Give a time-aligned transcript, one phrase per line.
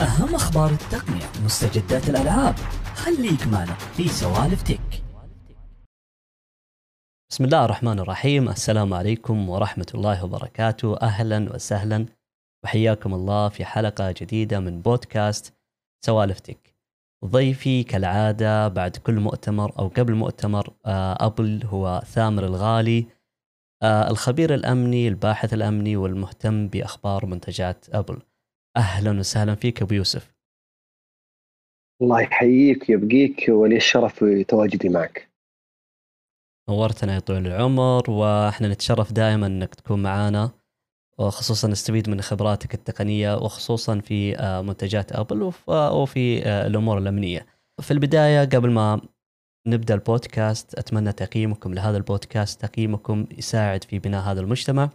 [0.00, 2.54] أهم أخبار التقنية مستجدات الألعاب.
[2.94, 5.02] خليك معنا في سوالف تك.
[7.30, 8.48] بسم الله الرحمن الرحيم.
[8.48, 10.96] السلام عليكم ورحمة الله وبركاته.
[10.96, 12.06] أهلا وسهلا.
[12.64, 15.54] وحياكم الله في حلقة جديدة من بودكاست
[16.06, 16.76] سوالف تك.
[17.24, 23.06] ضيفي كالعادة بعد كل مؤتمر أو قبل مؤتمر آه، أبل هو ثامر الغالي
[23.82, 28.22] آه، الخبير الأمني الباحث الأمني والمهتم بأخبار منتجات أبل.
[28.76, 30.34] أهلا وسهلا فيك أبو يوسف
[32.02, 35.28] الله يحييك ويبقيك ولي الشرف تواجدي معك
[36.68, 40.50] نورتنا يا طويل العمر وإحنا نتشرف دائما إنك تكون معنا
[41.18, 47.46] وخصوصا نستفيد من خبراتك التقنية وخصوصا في آه، منتجات أبل وف- وفي آه، الأمور الأمنية.
[47.80, 49.00] في البداية قبل ما
[49.66, 54.90] نبدأ البودكاست أتمنى تقييمكم لهذا البودكاست، تقييمكم يساعد في بناء هذا المجتمع.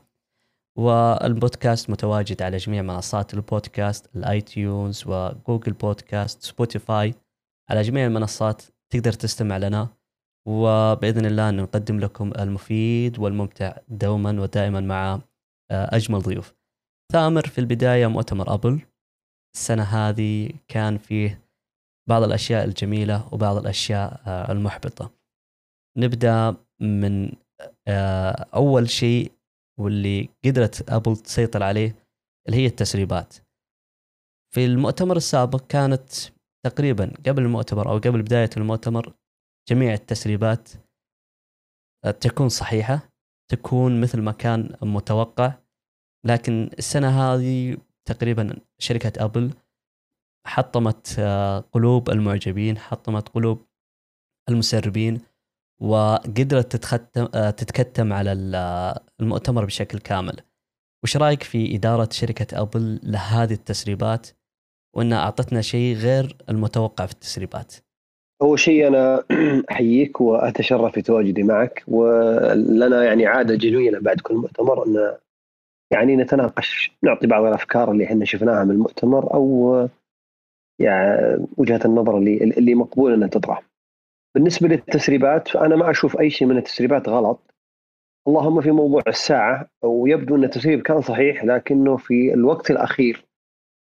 [0.77, 7.13] والبودكاست متواجد على جميع منصات البودكاست الاي تيونز وجوجل بودكاست سبوتيفاي
[7.69, 9.87] على جميع المنصات تقدر تستمع لنا
[10.47, 15.21] وبإذن الله أن نقدم لكم المفيد والممتع دوما ودائما مع
[15.71, 16.53] آه، أجمل ضيوف.
[17.11, 18.81] ثامر في البداية مؤتمر أبل
[19.55, 21.41] السنة هذه كان فيه
[22.09, 25.11] بعض الأشياء الجميلة وبعض الأشياء آه، المحبطة.
[25.97, 27.31] نبدأ من
[27.87, 29.31] آه، أول شيء
[29.79, 31.95] واللي قدرت أبل تسيطر عليه
[32.47, 33.35] اللي هي التسريبات.
[34.53, 36.09] في المؤتمر السابق كانت
[36.65, 39.13] تقريبا قبل المؤتمر أو قبل بداية المؤتمر
[39.69, 40.69] جميع التسريبات
[42.05, 43.09] آه، تكون صحيحة
[43.51, 45.53] تكون مثل ما كان متوقع
[46.25, 47.77] لكن السنة هذه
[48.07, 49.53] تقريبا شركة أبل
[50.47, 53.65] حطمت آه، قلوب المعجبين حطمت قلوب
[54.49, 55.21] المسربين
[55.81, 60.37] وقدرت تتختم آه، تتكتم على آه، المؤتمر بشكل كامل.
[61.03, 64.27] وش رأيك في إدارة شركة أبل لهذه التسريبات؟
[64.95, 67.75] وإنها أعطتنا شيء غير المتوقع في التسريبات.
[68.41, 69.23] أول شيء أنا
[69.71, 75.17] أحييك وأتشرف بتواجدي معك ولنا يعني عادة جميله بعد كل مؤتمر أن
[75.91, 79.87] يعني نتناقش نعطي بعض الأفكار اللي إحنا شفناها من المؤتمر أو
[80.79, 83.70] يعني وجهة النظر اللي اللي مقبول انها تطرح.
[84.35, 87.39] بالنسبة للتسريبات فانا ما أشوف أي شيء من التسريبات غلط
[88.27, 93.25] اللهم في موضوع الساعة ويبدو أن التسريب كان صحيح لكنه في الوقت الأخير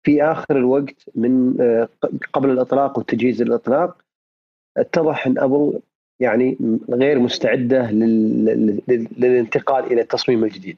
[0.05, 1.89] في آخر الوقت من آه،
[2.33, 3.97] قبل الإطلاق والتجهيز للاطلاق
[4.77, 5.79] اتضح أن ابل
[6.19, 6.57] يعني
[6.89, 8.45] غير مستعدة لل-
[8.87, 10.77] لل- للانتقال إلى التصميم الجديد.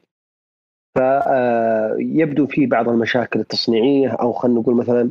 [0.98, 5.10] فيبدو في بعض المشاكل التصنيعية أو خلينا نقول مثلا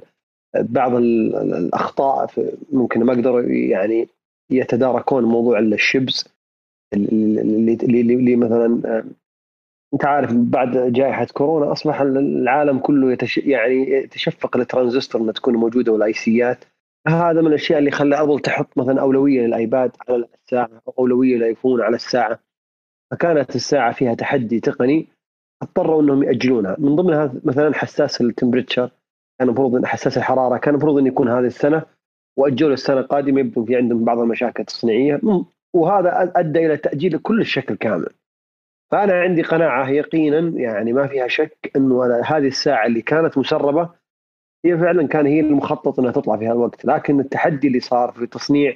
[0.59, 2.29] بعض ال- ال- الاخطاء
[2.71, 4.07] ممكن ما قدروا يعني
[4.51, 6.27] يتداركون موضوع الشبز
[6.93, 9.03] اللي اللي, مثلا آه،
[9.93, 15.91] أنت عارف بعد جائحة كورونا أصبح العالم كله يتش يعني يتشفق الترانزستور إنها تكون موجودة
[15.91, 16.65] وال IC ات
[17.07, 21.81] هذا من الأشياء اللي خلى أبل تحط مثلا أولوية للآيباد على الساعة أو أولوية للآيفون
[21.81, 22.39] على الساعة.
[23.11, 25.07] فكانت الساعة فيها تحدي تقني
[25.61, 26.75] اضطروا إنهم يأجلونها.
[26.79, 28.91] من ضمنها مثلا حساس التمبريتشر.
[29.39, 30.57] كان المفروض حساس الحرارة.
[30.57, 31.83] كان المفروض انه يكون هذه السنة.
[32.37, 35.19] واجلوا السنة القادمة يبدو في عندهم بعض المشاكل التصنيعية.
[35.73, 38.07] وهذا أدى إلى تأجيل كل الشكل كامل.
[38.91, 43.89] فأنا عندي قناعة يقينا يعني ما فيها شك إنه هذه الساعة اللي كانت مسربة
[44.65, 46.85] هي فعلا كان هي المخطط إنها تطلع في هالوقت.
[46.85, 48.75] لكن التحدي اللي صار في تصنيع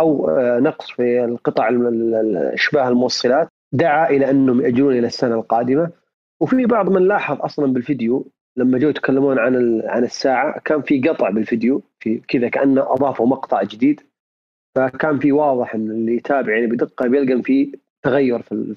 [0.00, 5.06] أو آه، نقص في القطع ال- ال- ال- اشباه الموصلات دعا إلى أنهم يأجلون إلى
[5.06, 5.90] السنة القادمة.
[6.40, 8.26] وفي بعض من لاحظ أصلا بالفيديو
[8.56, 13.62] لما جو يتكلمون عن عن الساعة كان في قطع بالفيديو في كذا كأنه أضافوا مقطع
[13.62, 14.00] جديد.
[14.74, 18.74] فكان في واضح إن اللي يتابع يعني بدقة بيلقى في تغير في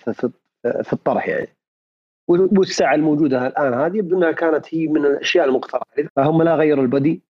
[0.84, 1.48] في, الطرح يعني.
[2.28, 5.86] والساعة الموجودة الآن هذه يبدو انها كانت هي من الأشياء المقترحة.
[6.16, 7.22] فهم لا غيروا البدي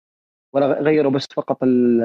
[0.53, 2.02] ولا غيروا بس فقط ال-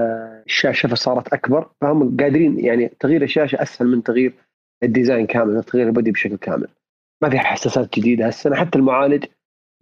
[0.46, 1.68] الشاشة فصارت أكبر.
[1.80, 4.32] فهم قادرين يعني تغيير الشاشة أسهل من تغيير
[4.82, 6.68] ال design كامل تغيير ال body بشكل كامل.
[7.22, 9.24] ما في حساسات جديدة هالسنة حتى المعالج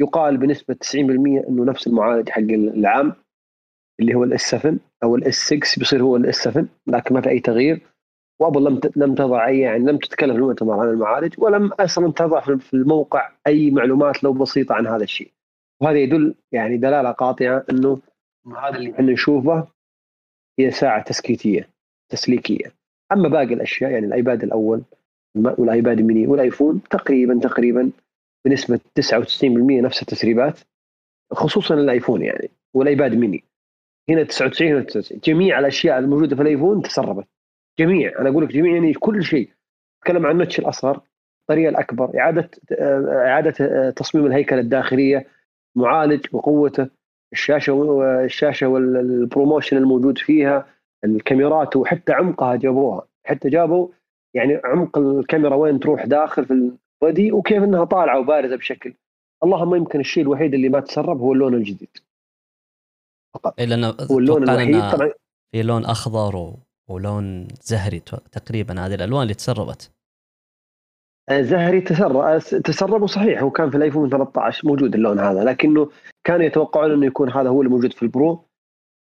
[0.00, 0.96] يقال بنسبة 90%
[1.48, 3.12] إنه نفس المعالج حق العام
[4.00, 7.14] اللي هو ال S 7 أو ال S 6 بيصير هو ال S 7 لكن
[7.14, 7.80] ما في أي تغيير.
[8.40, 12.40] وابل لم لم تضع أي يعني لم تتكلم في المؤتمر عن المعالج ولم أصلا تضع
[12.40, 15.30] في الموقع أي معلومات لو بسيطة عن هذا الشيء.
[15.80, 18.00] وهذا يدل يعني دلالة قاطعة إنه
[18.56, 19.68] هذا اللي إحنا نشوفه
[20.58, 21.68] هي ساعة تسليكية
[22.08, 22.72] تسليكية.
[23.12, 24.82] أما باقي الأشياء يعني الآيباد الأول
[25.36, 27.90] والآيباد ميني والآيفون تقريبا تقريبا
[28.44, 30.60] بنسبة 99% نفس التسريبات
[31.32, 33.44] خصوصا الآيفون يعني والآيباد ميني.
[34.08, 37.26] هنا 99 هنا 99 جميع الأشياء الموجودة في الآيفون تسربت.
[37.78, 39.50] جميع أنا أقول لك جميع يعني كل شيء.
[40.02, 41.00] أتكلم عن ال notch الأصغر
[41.40, 42.50] البطارية الأكبر إعادة
[43.12, 45.26] إعادة تصميم الهيكلة الداخلية
[45.76, 46.88] معالج وقوته
[47.32, 50.66] الشاشة والشاشه وال ProMotion الموجود فيها
[51.04, 53.06] الكاميرات وحتى عمقها جابوها.
[53.24, 53.88] حتى جابوا
[54.34, 56.72] يعني عمق الكاميرا وين تروح داخل في
[57.02, 58.94] ال body وكيف إنها طالعة وبارزة بشكل.
[59.44, 61.98] اللهم يمكن الشيء الوحيد اللي ما تسرب هو اللون الجديد.
[63.34, 63.60] فقط.
[63.60, 65.12] لأن هو اللون الوحيد طبعا.
[65.52, 66.58] في لون أخضر و...
[66.90, 68.00] ولون زهري
[68.32, 69.90] تقريبا هذه الألوان اللي تسربت.
[71.28, 75.90] آه، زهري تسرب آه، تسربوا صحيح هو كان في الأيفون 13 موجود اللون هذا لكنه
[76.24, 78.44] كانوا يتوقعون إنه يكون هذا هو اللي موجود في ال Pro.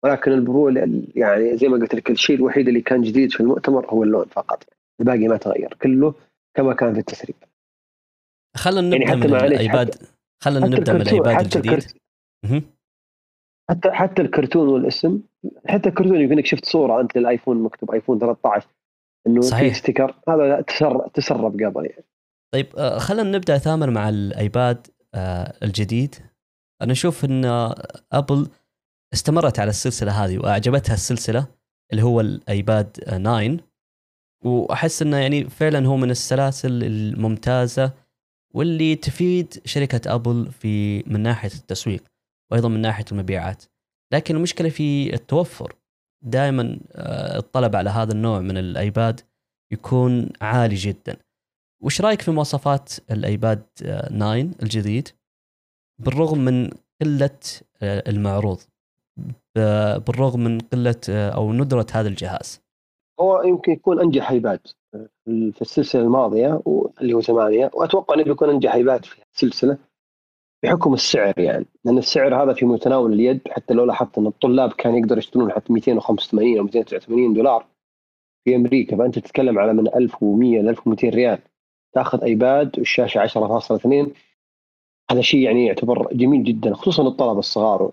[0.04, 0.70] ولكن ال Pro
[1.16, 4.64] يعني زي ما قلت لك الشيء الوحيد اللي كان جديد في المؤتمر هو اللون فقط.
[5.00, 5.74] الباقي ما تغير.
[5.82, 6.14] كله
[6.58, 7.36] كما كان في التسريب.
[8.58, 9.96] خلينا نبدأ يعني حتى من الايباد
[10.44, 11.84] خلينا نبدأ من الايباد الجديد.
[13.70, 15.22] حتى حتى الكرتون والاسم
[15.68, 18.68] حتى الكرتون يمكن شفت صورة أنت للآيفون مكتوب آيفون 13
[19.28, 19.74] إنه صحيح.
[19.74, 22.06] sticker هذا تسرب تسرب قبل يعني.
[22.54, 26.16] طيب آه، خلينا نبدأ ثامر مع الآيباد آه، الجديد.
[26.82, 27.46] أنا أشوف إن
[28.12, 28.48] أبل
[29.14, 31.48] استمرت على السلسلة هذه وأعجبتها السلسلة
[31.92, 33.58] اللي هو الآيباد 9
[34.46, 37.92] وأحس إنه يعني فعلا هو من السلاسل الممتازة
[38.54, 42.04] واللي تفيد شركة أبل في من ناحية التسويق
[42.52, 43.64] وأيضا من ناحية المبيعات.
[44.14, 45.76] لكن المشكلة في التوفر.
[46.22, 49.22] دائما آه، الطلب على هذا النوع من الأيباد
[49.72, 51.18] يكون عالي جدا.
[51.84, 55.10] وش رأيك في مواصفات الأيباد 9 الجديد؟
[56.00, 56.70] بالرغم من
[57.02, 57.40] قلة
[57.82, 58.60] آه، المعروض.
[60.06, 62.62] بالرغم من قلة آه، أو ندرة هذا الجهاز.
[63.22, 64.60] هو يمكن يكون أنجح ايباد
[65.26, 66.62] في السلسلة الماضية
[67.02, 69.78] اللي هو ثمانيه وأتوقع إنه بيكون أنجح ايباد في السلسلة
[70.64, 71.66] بحكم السعر يعني.
[71.86, 75.74] لأن السعر هذا في متناول اليد حتى لو لاحظت إن الطلاب كانوا يقدروا يشترون حتى
[75.74, 77.66] 285 أو 289 دولار
[78.46, 78.98] في أمريكا.
[78.98, 81.40] فأنت تتكلم على من 1100 ل 1200 ريال.
[81.94, 84.08] تأخذ أيباد والشاشة 10.2
[85.12, 87.92] هذا شيء يعني يعتبر جميل جدا خصوصا الطلبة الصغار.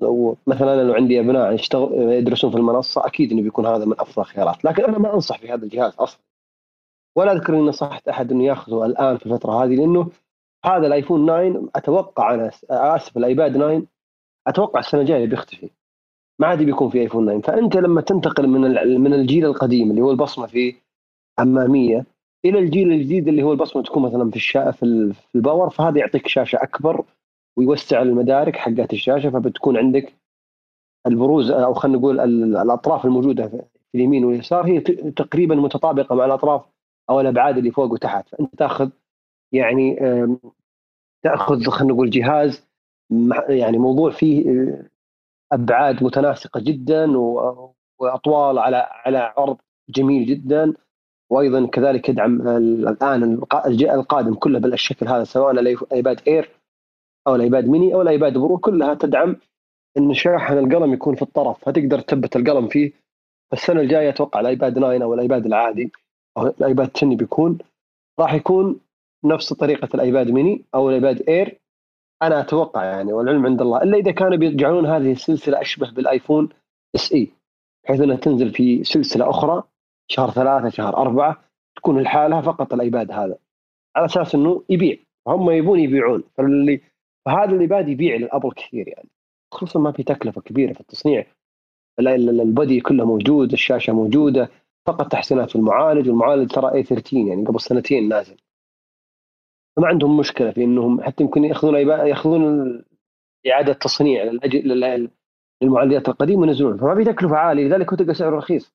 [0.00, 4.22] لو مثلا لو عندي أبناء يشتغل يدرسون في المنصة أكيد إنه بيكون هذا من أفضل
[4.22, 4.64] الخيارات.
[4.64, 6.20] لكن أنا ما أنصح في هذا الجهاز أصلا.
[7.16, 10.10] ولا أذكر إني نصحت أحد إنه ياخذه الآن في الفترة هذه لأنه
[10.64, 13.82] هذا الآيفون 9 أتوقع أنا آسف الآيباد 9
[14.46, 15.70] أتوقع السنة الجاية بيختفي.
[16.38, 18.60] ما عاد بيكون في آيفون 9 فأنت لما تنتقل من
[19.00, 22.06] من الجيل القديم اللي هو البصمة الأمامية
[22.44, 26.26] إلى الجيل الجديد اللي هو البصمة تكون مثلا في الشا في ال power فهذا يعطيك
[26.26, 27.04] شاشة أكبر
[27.58, 30.14] ويوسع المدارك حقات الشاشة فبتكون عندك
[31.06, 32.20] البروز أو خلينا نقول
[32.56, 34.80] الأطراف الموجودة في اليمين واليسار هي
[35.10, 36.62] تقريبا متطابقة مع الأطراف
[37.10, 38.28] أو الأبعاد اللي فوق وتحت.
[38.28, 38.90] فأنت تأخذ
[39.52, 39.96] يعني
[41.24, 42.68] تأخذ خلينا نقول جهاز
[43.48, 44.88] يعني موضوع فيه آه،
[45.52, 47.18] أبعاد متناسقة جدا
[47.98, 49.56] وأطوال على على عرض
[49.88, 50.74] جميل جدا.
[51.30, 53.42] وأيضا كذلك يدعم الآن
[53.72, 56.50] القادم كله بالشكل هذا سواء الأيباد Air
[57.26, 59.36] أو الايباد ميني أو الايباد Pro كلها تدعم
[59.98, 62.92] إن شاحن القلم يكون في الطرف فتقدر تثبت القلم فيه.
[63.52, 65.92] السنة الجاية أتوقع الايباد 9 أو الايباد العادي
[66.38, 67.58] أو الايباد 10 بيكون.
[68.20, 68.80] راح يكون
[69.24, 71.58] نفس طريقة الايباد ميني أو الايباد Air.
[72.22, 76.48] أنا أتوقع يعني والعلم عند الله إلا إذا كانوا بيجعلون هذه السلسلة أشبه بالآيفون
[76.94, 77.30] SE
[77.84, 79.62] بحيث إنها تنزل في سلسلة أخرى
[80.08, 81.44] شهر ثلاثة شهر أربعة
[81.76, 83.38] تكون لحالها فقط الايباد هذا.
[83.96, 84.96] على أساس إنه يبيع
[85.28, 86.80] هم يبون يبيعون فاللي
[87.26, 89.08] فهذا اللي بادي يبيع لأبل كثير يعني.
[89.54, 91.26] خصوصا ما في تكلفة كبيرة في التصنيع.
[91.98, 94.50] ال body كله موجود الشاشة موجودة
[94.86, 98.36] فقط تحسينات في المعالج والمعالج ترى A 13 يعني قبل سنتين نازل.
[99.76, 101.74] فما عندهم مشكلة في إنهم حتى يمكن يأخذون
[102.08, 102.82] يأخذون
[103.50, 104.32] إعادة تصنيع
[105.62, 106.78] للمعالجات القديمة وينزلون.
[106.78, 108.74] فما في تكلفة عالية لذلك هو تلقى سعره رخيص.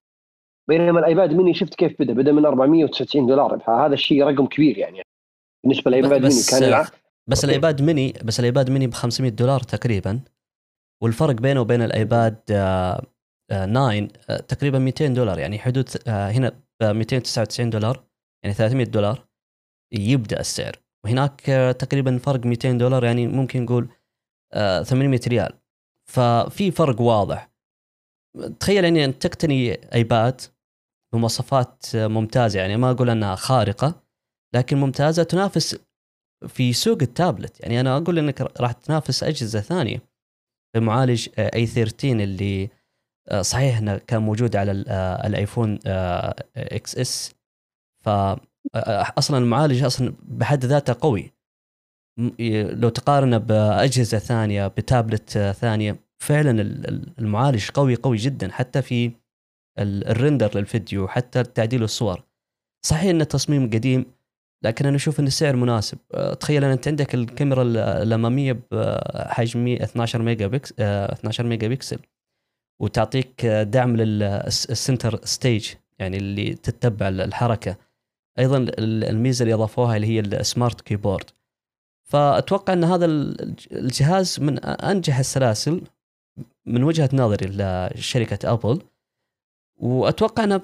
[0.67, 3.59] بينما الآيباد ميني شفت كيف بدأ بدأ من 499 دولار.
[3.59, 5.01] فهذا الشيء رقم كبير يعني.
[5.63, 6.85] بالنسبة للآيباد ميني كان
[7.29, 10.19] بس الإيباد ميني بس الإيباد ميني ب 500 دولار تقريبا
[11.03, 12.51] والفرق بينه وبين الإيباد 9
[13.51, 16.49] آه، آه، تقريبا 200 دولار يعني حدود آه، هنا
[16.81, 18.03] ب 299 دولار
[18.43, 19.27] يعني 300 دولار
[19.93, 20.79] يبدأ السعر.
[21.05, 21.41] وهناك
[21.79, 23.89] تقريبا فرق 200 دولار يعني ممكن نقول
[24.83, 25.53] 800 ريال.
[26.09, 27.51] ففي فرق واضح.
[28.59, 30.41] تخيل يعني ان تقتني إيباد
[31.13, 34.03] بمواصفات ممتازة يعني ما أقول أنها خارقة
[34.55, 35.79] لكن ممتازة تنافس
[36.47, 37.59] في سوق التابلت.
[37.59, 40.01] يعني أنا أقول إنك راح تنافس أجهزة ثانية.
[40.75, 42.69] بمعالج A 13 اللي
[43.29, 45.79] آه، صحيح إنه كان موجود على آه، الآيفون
[46.57, 47.35] XS
[48.05, 48.39] ف آه،
[49.17, 51.31] أصلا المعالج أصلا بحد ذاته قوي.
[52.69, 56.61] لو تقارنه بأجهزة ثانية بتابلت ثانية فعلا
[57.19, 58.51] المعالج قوي قوي جدا.
[58.51, 59.11] حتى في
[59.79, 62.23] ال render للفيديو حتى تعديل الصور.
[62.85, 64.05] صحيح إن التصميم قديم
[64.63, 65.97] لكن أنا أشوف إن السعر مناسب.
[66.13, 71.43] آه، تخيل ان أنت عندك الكاميرا ال- الأمامية بحجم 100 12 mega pix آه، 12
[71.45, 71.99] ميجا بكسل
[72.81, 77.77] وتعطيك آه، دعم لل Center Stage يعني اللي تتبع الحركة.
[78.39, 81.25] أيضا ال- الميزة اللي أضافوها اللي هي ال smart keyboard
[82.03, 85.81] فأتوقع إن هذا ال- الجهاز من أنجح السلاسل
[86.65, 88.81] من وجهة نظري لشركة أبل.
[89.77, 90.61] وأتوقع إنها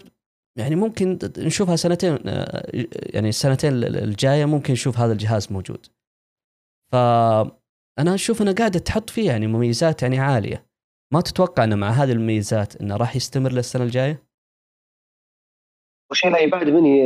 [0.58, 2.70] يعني ممكن نشوفها سنتين آه،
[3.14, 5.86] يعني السنتين الجاية ممكن نشوف هذا الجهاز موجود.
[6.92, 10.66] فانا أشوف انها قاعدة تحط فيه يعني مميزات يعني عالية.
[11.14, 14.28] ما تتوقع إنه مع هذه المميزات إنه راح يستمر للسنة الجاية؟
[16.12, 17.04] وشيء الايباد ميني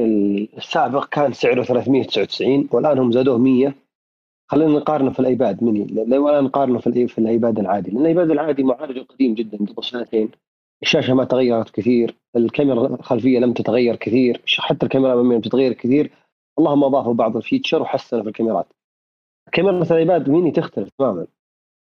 [0.58, 3.74] السابق كان سعره 399 والآن هم زادوه 100
[4.48, 9.00] خلينا نقارنه في الأيباد ميني لا ولا نقارنه في الأيباد العادي لأن الأيباد العادي معالجه
[9.00, 10.32] قديم جدا قبل سنتين
[10.84, 16.12] الشاشة ما تغيرت كثير الكاميرا الخلفية لم تتغير كثير حتى الكاميرا الاماميه لم تتغير كثير.
[16.60, 18.68] اللهم اضافوا بعض ال feature وحسنوا في الكاميرات.
[19.52, 21.28] كاميرا الايباد ميني تختلف تماما.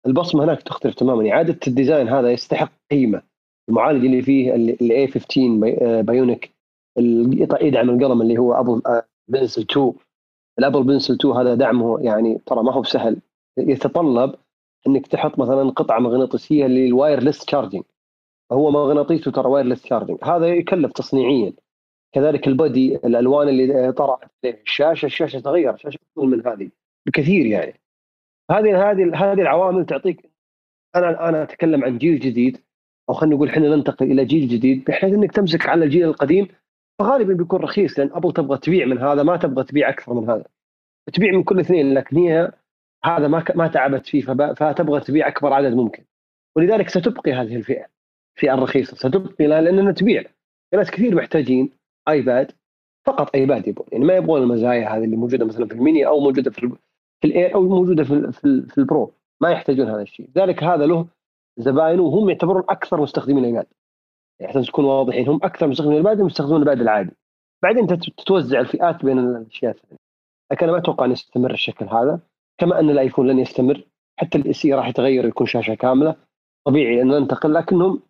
[0.07, 1.31] البصمة هناك تختلف تماما.
[1.33, 3.23] إعادة ال design هذا يستحق قيمة.
[3.69, 6.51] المعالج اللي فيه ال A 15 Bi- آه، Bionic
[7.61, 8.83] يدعم القلم اللي هو Apple
[9.31, 9.93] Pencil 2
[10.59, 13.17] ال Apple Pencil 2 هذا دعمه يعني ترى ما هو بسهل.
[13.59, 14.35] يتطلب
[14.87, 17.83] إنك تحط مثلا قطعة مغناطيسية لل wireless charging
[18.53, 21.53] هو مغناطيسه ترى wireless charging هذا يكلف تصنيعيا.
[22.13, 26.71] كذلك ال body الألوان اللي عليه الشاشة الشاشة تغير الشاشة افضل من هذه
[27.07, 27.81] بكثير يعني.
[28.51, 30.31] هذه هذه هذه العوامل تعطيك
[30.97, 32.59] أنا أنا أتكلم عن جيل جديد
[33.09, 36.49] أو خلينا نقول إحنا ننتقل إلى جيل جديد بحيث إنك تمسك على الجيل القديم
[36.99, 40.45] فغالبا بيكون رخيص لأن ابل تبغى تبيع من هذا ما تبغى تبيع أكثر من هذا.
[41.13, 42.53] تبيع من كل اثنين لكن هي
[43.05, 44.23] هذا ما ما تعبت فيه
[44.55, 46.05] فتبغى تبيع أكبر عدد ممكن.
[46.57, 47.87] ولذلك ستبقي هذه الفئة.
[48.39, 50.23] الفئه الرخيصه ستبقي لها لانها تبيع
[50.71, 51.71] في ناس كثير محتاجين
[52.09, 52.53] آيباد
[53.07, 56.51] فقط آيباد يبغون يعني ما يبغون المزايا هذه اللي موجودة مثلا في الميني أو موجودة
[56.51, 56.61] في
[57.21, 59.13] في ال Air أو موجودة في في, في ال Pro.
[59.41, 60.29] ما يحتاجون هذا الشيء.
[60.37, 61.07] لذلك هذا له
[61.57, 63.67] زباينه وهم يعتبرون أكثر مستخدمين الايباد
[64.41, 67.11] يعني تكون واضحين هم أكثر مستخدمين الايباد يستخدمون الايباد العادي.
[67.63, 69.99] بعدين تت- تتوزع الفئات بين الأشياء الثانية.
[70.53, 72.21] لكن أنا ما أتوقع أن يستمر الشكل هذا.
[72.59, 73.85] كما أن الآيفون لن يستمر.
[74.21, 76.17] حتى ال S راح يتغير يكون شاشة كاملة.
[76.67, 78.01] طبيعي أن ننتقل لكنهم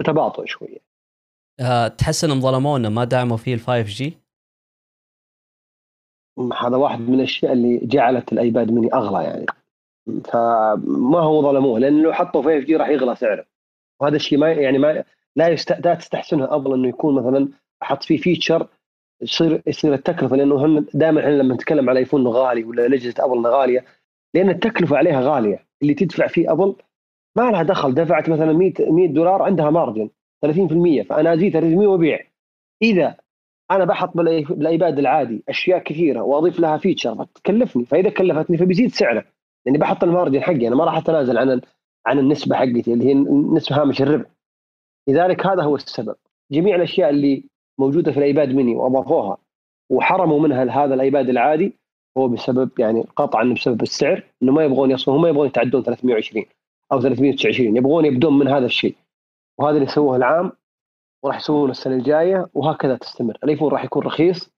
[0.00, 0.78] بتباطؤ شوية.
[1.60, 4.18] أه تحس إنهم ظلمونا ما دعموا فيه ال 5 G؟
[6.60, 9.46] هذا واحد من الأشياء اللي جعلت الأيباد ميني اغلى يعني.
[10.24, 13.46] فما هو ظلموه لأنه لو حطوا 5 G راح يغلى سعره.
[14.00, 15.04] وهذا الشيء ما يعني ما
[15.36, 15.72] لا يست...
[15.86, 17.48] لا تستحسنها ابل إنه يكون مثلا
[17.82, 18.66] أحط فيه feature
[19.22, 23.46] يصير يصير التكلفة لأنه هم دائما إحنا لما نتكلم على ايفون غالي ولا اجهزه أبل
[23.46, 23.84] غالية
[24.34, 25.66] لأن التكلفة عليها غالية.
[25.82, 26.74] اللي تدفع فيه أبل
[27.36, 30.10] ما لها دخل دفعت مثلا 100 100 دولار عندها margin
[30.46, 32.20] 30% فأنا أزيد 300 وأبيع.
[32.82, 33.16] إذا
[33.70, 39.24] أنا بحط بالإيباد العادي أشياء كثيرة وأضيف لها feature فتكلفني فإذا كلفتني فبيزيد سعره.
[39.66, 41.60] لاني بحط ال margin حقي أنا ما راح أتنازل عن
[42.06, 43.14] عن النسبة حقتي اللي هي
[43.54, 44.30] نسبة هامش الربح.
[45.08, 46.16] لذلك هذا هو السبب.
[46.52, 47.44] جميع الأشياء اللي
[47.78, 49.36] موجودة في الإيباد ميني وأضافوها
[49.90, 51.78] وحرموا منها هذا الإيباد العادي
[52.18, 56.44] هو بسبب يعني قطعا بسبب السعر إنه ما يبغون يصلون هم يبغون يتعدون 320
[56.92, 58.96] أو 329 يبغون يبدون من هذا الشيء.
[59.58, 60.52] وهذا اللي سووه العام
[61.24, 63.38] وراح يسوونه السنة الجاية وهكذا تستمر.
[63.44, 64.50] الإيفون راح يكون رخيص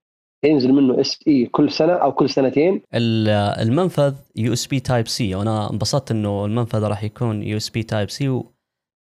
[0.44, 2.82] ينزل منه SE كل سنة أو كل سنتين.
[2.94, 3.28] ال-
[3.68, 8.42] المنفذ USB Type-C وأنا انبسطت إنه المنفذ راح يكون USB Type-C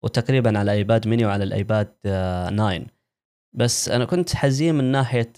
[0.04, 2.80] وتقريبا على ايباد ميني وعلى الايباد آه، 9
[3.52, 5.32] بس أنا كنت حزين من ناحية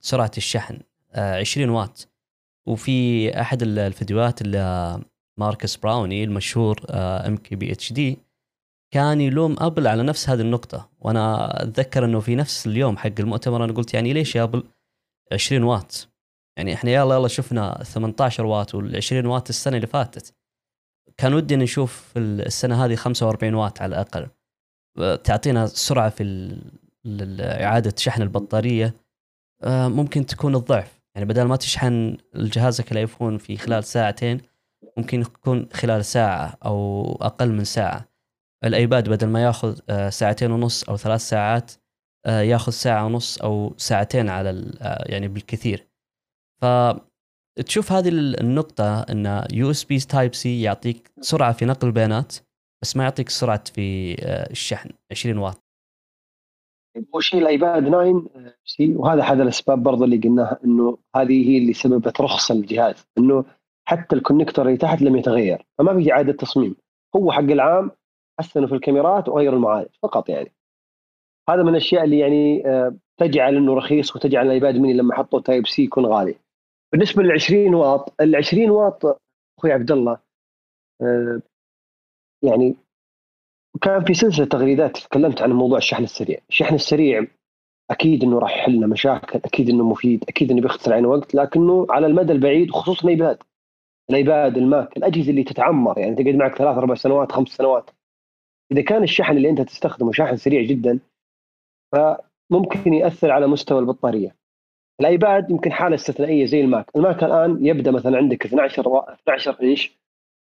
[0.00, 0.78] سرعة الشحن
[1.12, 2.08] آه، 20 واط.
[2.66, 4.58] وفي أحد ال- الفيديوهات اللي
[5.38, 8.18] ماركيز براونلي المشهور ام كي بي اتش دي
[8.94, 10.90] كان يلوم أبل على نفس هذه النقطة.
[11.00, 14.64] وأنا أتذكر إنه في نفس اليوم حق المؤتمر أنا قلت يعني ليش يا أبل
[15.32, 16.08] 20 واط؟
[16.56, 20.34] يعني إحنا يلا يلا شفنا 18 واط وال 20 واط السنة اللي فاتت.
[21.16, 24.28] كان ودي نشوف السنة هذه 45 واط على الأقل.
[25.16, 26.56] تعطينا سرعة في
[27.40, 28.94] اعاده شحن البطارية.
[29.62, 31.00] آه، ممكن تكون الضعف.
[31.14, 34.40] يعني بدل ما تشحن جهازك الآيفون في خلال ساعتين
[34.96, 38.08] ممكن يكون خلال ساعة أو أقل من ساعة.
[38.64, 41.72] الآيباد بدل ما ياخذ آه، ساعتين ونص أو ثلاث ساعات
[42.26, 45.86] آه، ياخذ ساعة ونص أو ساعتين على آه، يعني بالكثير.
[46.62, 52.36] فتشوف هذه النقطة إن USB Type-C يعطيك سرعة في نقل البيانات
[52.82, 54.16] بس ما يعطيك سرعة في
[54.50, 55.64] الشحن 20 واط.
[57.14, 58.22] وشيء الآيباد 9
[58.64, 63.06] سي وهذا احد الأسباب برضه اللي قلناها إنه هذه هي اللي سببت رخص الجهاز.
[63.18, 63.44] إنه
[63.88, 66.76] حتى ال connector اللي تحت لم يتغير فما في اعاده تصميم
[67.16, 67.90] هو حق العام
[68.40, 70.52] حسنوا في الكاميرات وغيروا المعالج فقط يعني.
[71.50, 75.82] هذا من الأشياء اللي يعني آه، تجعل إنه رخيص وتجعل الآيباد ميني لما حطوا Type-C
[75.82, 76.34] يكون غالي.
[76.92, 79.04] بالنسبة لل 20 واط ال 20 واط
[79.58, 80.18] أخوي عبد الله
[81.02, 81.42] آه،
[82.42, 82.76] يعني
[83.82, 87.26] كان في سلسلة تغريدات تكلمت عن موضوع الشحن السريع، الشحن السريع
[87.90, 92.06] أكيد إنه راح يحل مشاكل، أكيد إنه مفيد، أكيد إنه بيختصر علينا وقت، لكنه على
[92.06, 93.38] المدى البعيد خصوصا الآيباد.
[94.10, 94.96] الايباد الماك.
[94.96, 97.90] الأجهزة اللي تتعمر يعني تقعد معك ثلاث أربع سنوات خمس سنوات.
[98.72, 100.98] إذا كان الشحن اللي أنت تستخدمه شاحن سريع جدا
[101.92, 104.36] فممكن يأثر على مستوى البطارية.
[105.00, 106.96] الآيباد يمكن حالة استثنائية زي الماك.
[106.96, 108.98] الماك الآن يبدأ مثلا عندك 12 و...
[108.98, 109.98] 12 إنش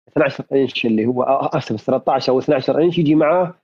[0.08, 3.56] 12 إنش اللي هو اسف 13 أو 12 إنش يجي معاه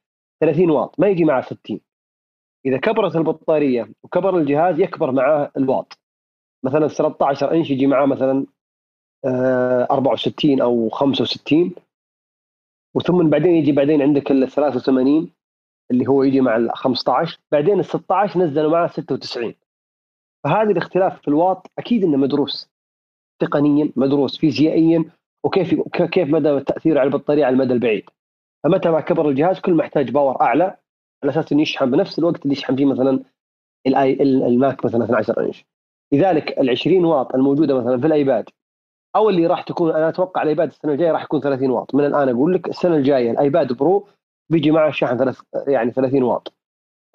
[0.41, 0.99] 30 واط.
[0.99, 1.79] ما يجي معاه 60
[2.65, 5.99] إذا كبرت البطارية وكبر الجهاز يكبر معاه الواط.
[6.63, 8.45] مثلا 13 إنش يجي معاه مثلا
[9.25, 11.75] 64 أو 65
[12.95, 15.31] وثم بعدين يجي بعدين عندك ال 83
[15.91, 19.53] اللي هو يجي مع ال 15 بعدين ال 16 نزلوا معاه 96
[20.43, 22.69] فهذا الاختلاف في الواط أكيد إنه مدروس.
[23.39, 25.05] تقنيا مدروس فيزيائيا
[25.43, 28.09] وكيف كيف مدى تأثيره على البطارية على المدى البعيد.
[28.63, 30.63] فمتى ما كبر الجهاز كل ما يحتاج power أعلى
[31.23, 33.23] على أساس إنه يشحن بنفس الوقت اللي يشحن فيه مثلا
[33.87, 35.65] الماك مثلا 12 إنش.
[36.11, 38.49] لذلك ال 20 واط الموجودة مثلا في الآيباد
[39.15, 41.95] أو اللي راح تكون أنا أتوقع الإيباد السنة الجاية راح يكون 30 واط.
[41.95, 44.07] من الآن أقول لك السنة الجاية الإيباد برو
[44.49, 46.53] بيجي معه شاحن ثلاث يعني 30 واط.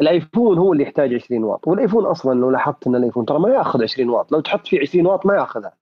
[0.00, 1.68] الأيفون هو اللي يحتاج 20 واط.
[1.68, 4.32] والإيفون أصلا لو لاحظت إن الإيفون ترى ما ياخذ 20 واط.
[4.32, 5.72] لو تحط فيه 20 واط ما ياخذها.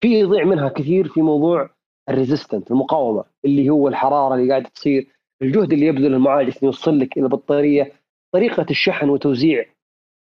[0.00, 1.70] في يضيع منها كثير في موضوع
[2.08, 5.06] ال resistance المقاومة اللي هو الحرارة اللي قاعدة تصير
[5.42, 7.92] الجهد اللي يبذل المعالج يوصل لك إلى البطاريه
[8.32, 9.64] طريقة الشحن وتوزيع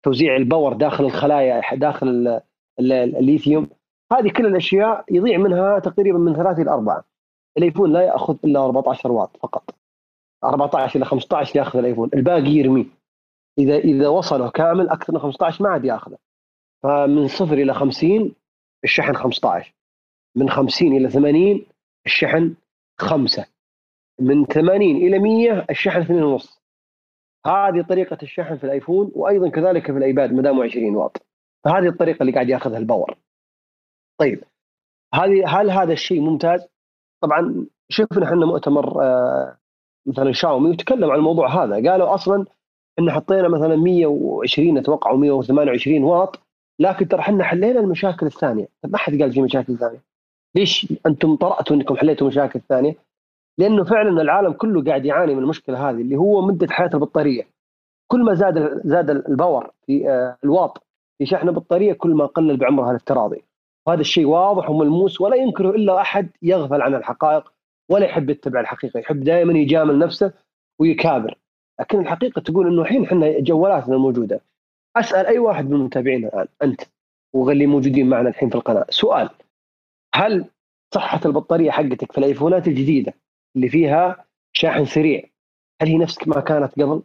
[0.03, 2.41] توزيع ال power داخل الخلايا داخل
[2.79, 3.67] الليثيوم
[4.11, 7.03] هذه كل الأشياء يضيع منها تقريبا من ثلاثة إلى أربعة.
[7.57, 9.75] الآيفون لا يأخذ إلا 14 واط فقط.
[10.43, 12.09] 14 إلى 15 يأخذ الآيفون.
[12.13, 12.85] الباقي يرميه
[13.57, 16.17] إذا إذا وصله كامل أكثر من 15 ما عاد يأخذه.
[16.83, 18.35] فمن صفر إلى 50
[18.83, 19.73] الشحن 15
[20.35, 21.65] من 50 إلى 80
[22.05, 22.55] الشحن
[22.97, 23.45] 5
[24.19, 26.03] من 80 إلى 100 الشحن
[26.39, 26.59] 2.5
[27.45, 31.25] هذه طريقة الشحن في الآيفون وأيضا كذلك في الآيباد ما دامه 20 واط.
[31.63, 33.17] فهذه الطريقة اللي قاعد يأخذها ال power.
[34.19, 34.43] طيب
[35.13, 36.67] هذه هل هذا الشيء ممتاز؟
[37.21, 39.57] طبعا شفنا إحنا مؤتمر آه،
[40.05, 42.45] مثلا شاومي وتكلم عن الموضوع هذا قالوا أصلا
[42.99, 46.39] إن حطينا مثلا 120 أتوقع 128 واط
[46.79, 48.67] لكن ترى إحنا حلينا المشاكل الثانية.
[48.87, 50.03] ما حد قال في مشاكل ثانية.
[50.55, 52.95] ليش أنتم طرأتوا إنكم حليتوا مشاكل ثانية؟
[53.57, 57.43] لأنه فعلا العالم كله قاعد يعاني من المشكلة هذه اللي هو مدة حياة البطارية.
[58.11, 60.83] كل ما زاد زاد الباور في آه، الواط
[61.17, 63.43] في شحن البطارية كل ما قلل بعمرها الافتراضي.
[63.87, 67.53] وهذا الشيء واضح وملموس ولا ينكره إلا أحد يغفل عن الحقائق
[67.89, 70.33] ولا يحب يتبع الحقيقة يحب دائما يجامل نفسه
[70.79, 71.37] ويكابر
[71.79, 74.41] لكن الحقيقة تقول إنه الحين إحنا جوالاتنا موجودة
[74.97, 76.81] أسأل أي واحد من المتابعين الآن أنت
[77.33, 79.29] واللي موجودين معنا الحين في القناة سؤال
[80.15, 80.45] هل
[80.93, 83.13] صحة البطارية حقتك في الآيفونات الجديدة
[83.55, 85.23] اللي فيها شاحن سريع
[85.81, 87.03] هل هي نفس ما كانت قبل؟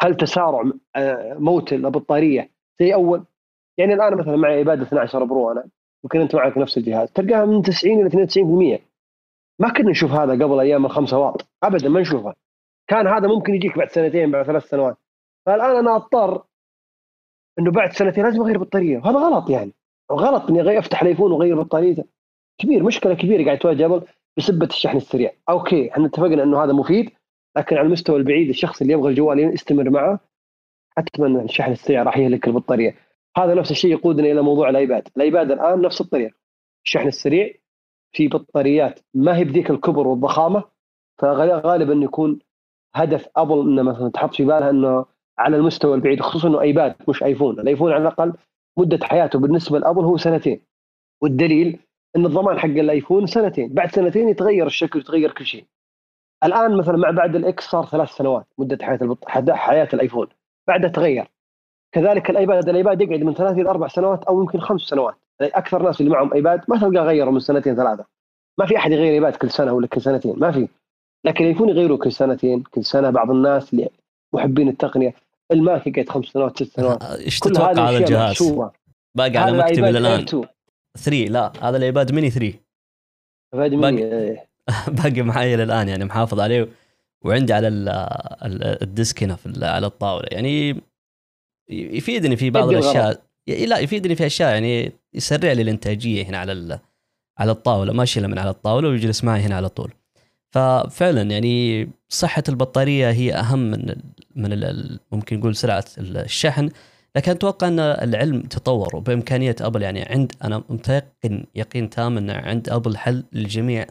[0.00, 3.24] هل تسارع آه، موت البطارية زي أول؟
[3.78, 5.68] يعني الآن مثلا معي ايباد 12 برو أنا
[6.14, 7.12] انت معك نفس الجهاز.
[7.12, 8.26] تلقاها من 90 إلى
[8.78, 8.80] 92%
[9.58, 11.46] ما كنا نشوف هذا قبل أيام الخمسة واط.
[11.62, 12.34] ابدا ما نشوفه.
[12.88, 14.96] كان هذا ممكن يجيك بعد سنتين بعد ثلاث سنوات.
[15.46, 16.42] فالآن أنا أضطر
[17.58, 19.72] إنه بعد سنتين لازم أغير بطاريه وهذا غلط يعني.
[20.12, 22.04] غلط إني أفتح الأيفون وأغير بطاريته
[22.58, 24.02] كبير مشكلة كبيرة قاعد تواجه أبل
[24.36, 25.32] بسبة الشحن السريع.
[25.48, 27.10] okay إحنا اتفقنا إنه هذا مفيد
[27.56, 30.20] لكن على المستوى البعيد الشخص اللي يبغى الجوال يستمر معه
[30.96, 32.94] حتما الشحن السريع راح يهلك البطارية.
[33.38, 35.08] هذا نفس الشيء يقودنا إلى موضوع الآيباد.
[35.16, 36.34] الآيباد الآن نفس الطريقة.
[36.86, 37.54] الشحن السريع
[38.12, 40.64] في بطاريات ما هي بذيك الكبر والضخامة
[41.18, 42.38] فغالبا يكون
[42.94, 45.04] هدف أبل إنه مثلا تحط في بالها إنه
[45.38, 47.60] على المستوى البعيد خصوصا إنه آيباد مش آيفون.
[47.60, 48.32] الآيفون على الأقل
[48.78, 50.60] مدة حياته بالنسبة لأبل هو سنتين.
[51.22, 51.78] والدليل
[52.16, 53.74] إن الضمان حق الآيفون سنتين.
[53.74, 55.64] بعد سنتين يتغير الشكل يتغير كل شيء.
[56.44, 59.24] الآن مثلا مع بعد الإكس صار ثلاث سنوات مدة حياة البط...
[59.28, 60.26] حياة الآيفون.
[60.68, 61.28] بعدها تغير.
[61.92, 65.14] كذلك الآيباد الآيباد يقعد من ثلاث إلى أربع سنوات أو يمكن خمس سنوات.
[65.40, 68.04] يعني أكثر ناس اللي معهم آيباد ما تلقى غيروا من سنتين ثلاثة.
[68.58, 70.68] ما في أحد يغير آيباد كل سنة ولا كل سنتين ما في.
[71.24, 73.88] لكن يكون يغيروا كل سنتين كل سنة بعض الناس اللي
[74.32, 75.14] محبين التقنية
[75.52, 77.02] الماك يقعد خمس سنوات ست سنوات.
[77.02, 78.54] إيش تتوقع هذا الجهاز؟
[79.14, 80.26] باقي على مكتبي الآن.
[80.98, 82.54] 3 لا هذا الآيباد ميني 3
[83.54, 84.48] آيباد ميني إيه.
[85.02, 86.68] باقي معي الان يعني محافظ عليه.
[87.24, 87.68] وعندي على
[88.82, 90.28] ال desk هنا في على الطاولة.
[90.32, 90.82] يعني
[91.70, 93.22] يفيدني في بعض الأشياء.
[93.48, 96.80] لا يفيدني في أشياء يعني يسرع لي الإنتاجية هنا على
[97.38, 97.92] على الطاولة.
[97.92, 99.92] ما أشيلها من على الطاولة ويجلس معي هنا على طول.
[100.50, 103.94] ففعلا يعني صحة البطارية هي أهم من
[104.36, 106.70] من ممكن نقول سرعة الشحن.
[107.16, 109.82] لكن أتوقع أن العلم تطور وبامكانيه أبل.
[109.82, 113.86] يعني عند أنا متيقن يقين تام أن عند أبل حل لجميع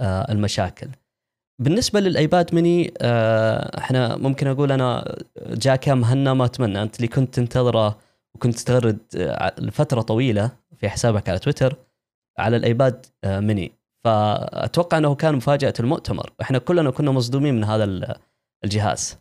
[0.00, 0.88] آه، المشاكل.
[1.58, 6.82] بالنسبة للآيباد ميني آه، إحنا ممكن أقول أنا جاء كم مهنا ما أتمنى.
[6.82, 7.98] أنت اللي كنت تنتظره
[8.34, 11.76] وكنت تغرد آه، لفترة طويلة في حسابك على تويتر
[12.38, 13.72] على الآيباد آه، ميني.
[14.04, 16.32] فأتوقع أنه كان مفاجأة المؤتمر.
[16.42, 18.14] إحنا كلنا كنا مصدومين من هذا ال-
[18.64, 19.18] الجهاز.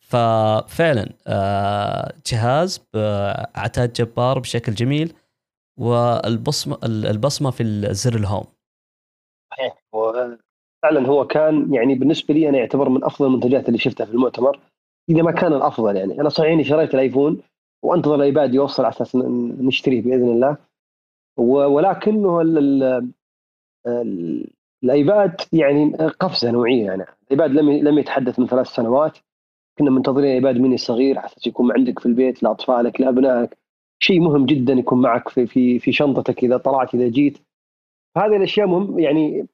[0.00, 1.12] ففعلا
[2.26, 5.14] جهاز بعتاد جبار بشكل جميل
[5.80, 8.44] والبصمه البصمة في الزر ال home.
[9.50, 9.82] صحيح.
[10.84, 14.60] فعلا هو كان يعني بالنسبة لي أنا يعتبر من أفضل المنتجات اللي شفتها في المؤتمر
[15.10, 16.20] إذا ما كان الأفضل يعني.
[16.20, 17.40] أنا صحيح إني شريت الآيفون
[17.82, 19.16] وأنتظر الإيباد يوصل على أساس
[19.60, 20.56] نشتريه بإذن الله.
[21.38, 23.10] ولكنه ال- ال-
[23.86, 24.50] ال-
[24.84, 27.04] الإيباد يعني قفزة نوعية يعني.
[27.24, 29.18] الإيباد لم لم يتحدث من ثلاث سنوات.
[29.78, 33.58] كنا منتظرين إيباد ميني صغير على أساس يكون عندك في البيت لأطفالك لأبنائك.
[34.02, 37.38] شيء مهم جدا يكون معك في في في شنطتك إذا طلعت إذا جيت.
[38.16, 39.46] هذه الأشياء مهم يعني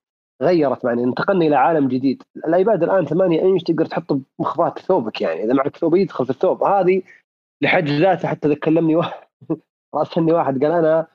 [0.42, 2.22] غيرت معنا انتقلنا إلى عالم جديد.
[2.37, 6.64] الآيباد الآن 8 انش تقدر تحطه بمخبات ثوبك يعني إذا معك ثوب يدخل في الثوب.
[6.64, 7.03] هذه
[7.62, 9.29] لحد ذاته حتى كلمني واحد
[9.94, 11.07] راسلني واحد قال أنا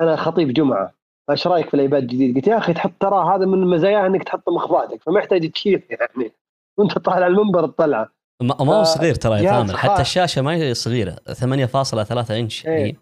[0.00, 0.94] أنا خطيب جمعة.
[1.30, 4.48] إيش رأيك في الآيباد الجديد؟ قلت يا أخي تحط ترى هذا من مزاياه إنك تحط
[4.48, 6.32] مخباتك فما يحتاج تشيل يعني.
[6.78, 8.08] وأنت طالع المنبر تطلعه
[8.42, 10.02] ما ما هو صغير ترى يا ثامر حتى.
[10.02, 12.66] الشاشة ما هي صغيرة 8.3 إنش.
[12.66, 12.72] إيه.
[12.72, 12.96] يعني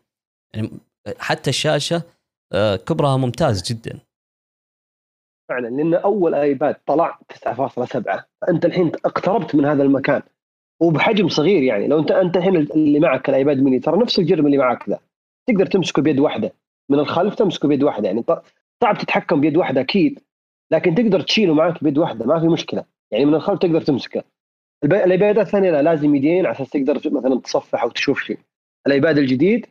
[0.55, 0.71] يعني
[1.19, 2.03] حتى الشاشة
[2.53, 3.99] آه، كبرها ممتاز جدا.
[5.49, 10.23] فعلا لأن أول آيباد طلع 9.7 فأنت الحين اقتربت من هذا المكان.
[10.81, 14.59] وبحجم صغير يعني لو أنت أنت الحين اللي معك الآيباد ميني ترى نفس الجرم اللي
[14.59, 14.99] معك ذا.
[15.49, 16.53] تقدر تمسكه بيد واحدة.
[16.91, 18.07] من الخلف تمسكه بيد واحدة.
[18.09, 18.25] يعني
[18.83, 20.21] صعب تتحكم بيد واحدة أكيد
[20.73, 22.27] لكن تقدر تشيله معك بيد واحدة.
[22.27, 22.85] ما في مشكلة.
[23.11, 24.23] يعني من الخلف تقدر تمسكه.
[24.85, 28.39] الآيبادات الثانية لا لازم يدين على أساس تقدر مثلا تصفح أو تشوف شيء.
[28.87, 29.67] الآيباد الجديد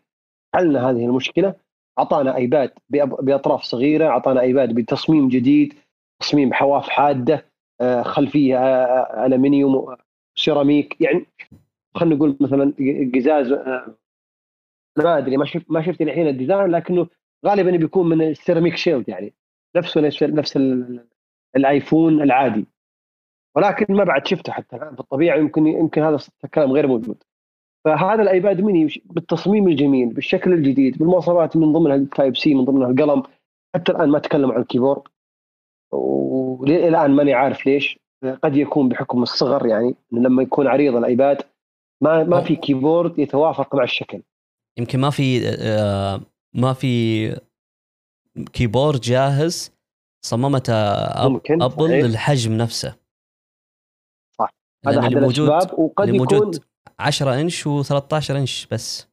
[0.56, 1.56] حلنا هذه المشكلة.
[2.00, 5.74] أعطانا إيباد بأطراف صغيرة أعطانا إيباد بتصميم جديد
[6.20, 7.46] تصميم حواف حادة
[7.82, 9.98] آه، خلفية آه، آه،
[10.36, 11.26] سيراميك يعني
[11.96, 12.74] خلينا نقول مثلا
[13.16, 13.52] قزاز
[14.98, 17.08] ما أدري ما شفت ما شفت الحين ال design لكنه
[17.46, 19.34] غالبا بيكون من ال ceramic shield يعني
[19.76, 21.06] نفسه نفس نفس ال-
[21.56, 22.66] الآيفون العادي.
[23.56, 27.24] ولكن ما بعد شفته حتى الآن في الطبيعة يمكن يمكن هذا الكلام غير موجود.
[27.88, 33.24] فهذا الإيباد ميني بالتصميم الجميل بالشكل الجديد بالمواصفات من ضمنها ال Type-C من ضمنها القلم.
[33.76, 35.02] حتى الآن ما تكلم عن ال keyboard.
[36.64, 38.00] الان ماني عارف ليش.
[38.44, 41.42] قد يكون بحكم الصغر يعني لما يكون عريض الإيباد
[42.02, 44.22] ما ما في keyboard يتوافق مع الشكل.
[44.80, 46.22] يمكن ما في آه،
[46.56, 47.42] ما في
[48.54, 49.72] كيبورد جاهز
[50.26, 50.74] صممته
[51.30, 51.90] ممكن أبل.
[51.90, 52.96] للحجم نفسه.
[54.40, 54.54] صح.
[54.88, 56.64] هذا أحد الأسباب وقد يكون موجود
[57.00, 59.08] 10 إنش و13 إنش بس.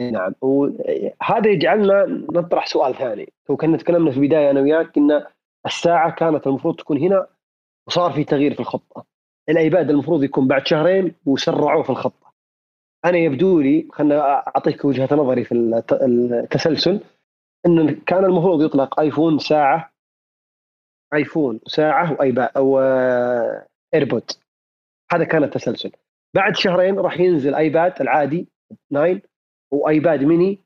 [0.00, 0.34] نعم.
[0.40, 3.32] وهذا يجعلنا نطرح سؤال ثاني.
[3.48, 5.24] وكنا تكلمنا في البداية أنا وياك إن
[5.66, 7.26] الساعة كانت المفروض تكون هنا
[7.88, 9.04] وصار في تغيير في الخطة.
[9.48, 12.32] الايباد المفروض يكون بعد شهرين وسرعوه في الخطة.
[13.04, 17.00] أنا يبدو لي خلنا أعطيك وجهة نظري في الت- التسلسل
[17.66, 19.92] انه كان المفروض يطلق آيفون ساعة
[21.14, 24.30] آيفون ساعة وايباد أو آه، AirPod.
[25.12, 25.92] هذا كان التسلسل.
[26.36, 28.48] بعد شهرين راح ينزل آيباد العادي
[28.90, 29.20] 9
[29.72, 30.58] وآيباد ميني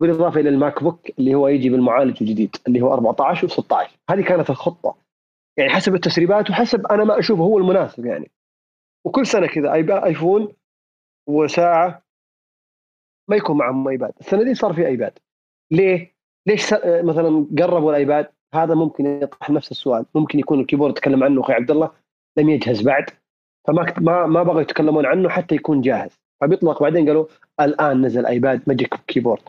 [0.00, 4.50] بالإضافة إلى الماك بوك اللي هو يجي بالمعالج الجديد اللي هو 14 و16 هذه كانت
[4.50, 4.96] الخطة.
[5.56, 8.30] يعني حسب التسريبات وحسب أنا ما أشوفه هو المناسب يعني.
[9.06, 10.52] وكل سنة كذا آيفون
[11.28, 12.02] وساعة
[13.30, 14.12] ما يكون معهم آيباد.
[14.20, 15.18] السنة دي صار في آيباد.
[15.70, 16.14] ليه؟
[16.46, 20.06] ليش مثلا قربوا الآيباد؟ هذا ممكن يطرح نفس السؤال.
[20.14, 21.90] ممكن يكون ال keyboard تكلم عنه أخوي عبد الله
[22.38, 23.10] لم يجهز بعد.
[23.66, 26.20] فما ما ما بغوا يتكلمون عنه حتى يكون جاهز.
[26.40, 27.26] فبيطلق بعدين قالوا
[27.60, 29.42] الآن نزل ايباد Magic Keyboard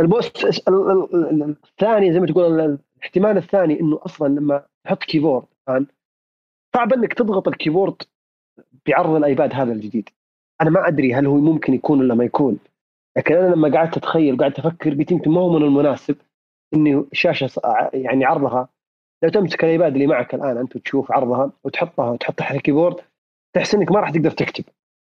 [0.00, 5.02] البوست ال- ال- ال- الثاني زي ما تقول ال- الاحتمال الثاني إنه أصلا لما تحط
[5.04, 5.86] كيبورد الآن
[6.76, 8.02] صعب إنك تضغط ال keyboard
[8.86, 10.08] بعرض الايباد هذا الجديد.
[10.60, 12.58] أنا ما أدري هل هو ممكن يكون ولا ما يكون.
[13.16, 16.16] لكن أنا لما قعدت أتخيل قعدت أفكر قلت يمكن ما هو من المناسب
[16.74, 17.50] انه شاشة
[17.94, 18.68] يعني عرضها.
[19.22, 22.96] لو تمسك الايباد اللي معك الآن أنت وتشوف عرضها وتحطها وتحط تحت ال keyboard
[23.54, 24.64] تحس إنك ما راح تقدر تكتب.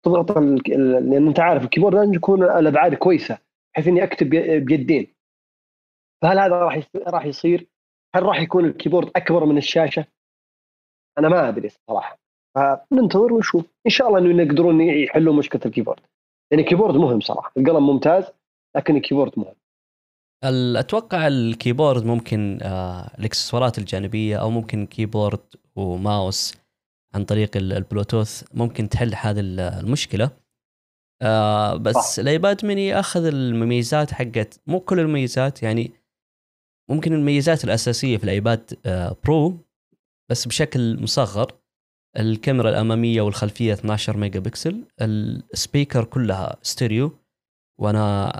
[0.04, 3.38] تضغط لأن أنت عارف ال keyboard لازم يكون الأبعاد كويسة
[3.74, 5.06] بحيث إني أكتب بي- بيدين.
[6.22, 7.66] فهل هذا راح راح يصير؟
[8.16, 10.04] هل راح يكون ال keyboard أكبر من الشاشة؟
[11.18, 12.18] أنا ما أدري صراحة.
[12.54, 13.64] فننتظر ونشوف.
[13.86, 16.00] إن شاء الله إنه يقدرون يحلوا مشكلة ال keyboard.
[16.52, 17.52] لأن ال keyboard مهم صراحة.
[17.56, 18.24] القلم ممتاز
[18.76, 19.54] لكن ال keyboard مهم.
[20.76, 25.40] أتوقع ال keyboard ممكن آه الإكسسوارات الجانبية أو ممكن keyboard
[25.76, 26.54] و mouse
[27.16, 30.30] عن طريق ال- البلوتوث ممكن تحل هذه ال- المشكلة.
[31.22, 32.18] آه بس صح.
[32.18, 35.90] الايباد ميني أخذ المميزات حقت مو كل المميزات يعني
[36.90, 39.58] ممكن المميزات الأساسية في الايباد آه Pro
[40.30, 41.52] بس بشكل مصغر.
[42.18, 47.18] الكاميرا الأمامية والخلفية 12 megapixel ال speaker كلها ستيريو.
[47.80, 48.32] وأنا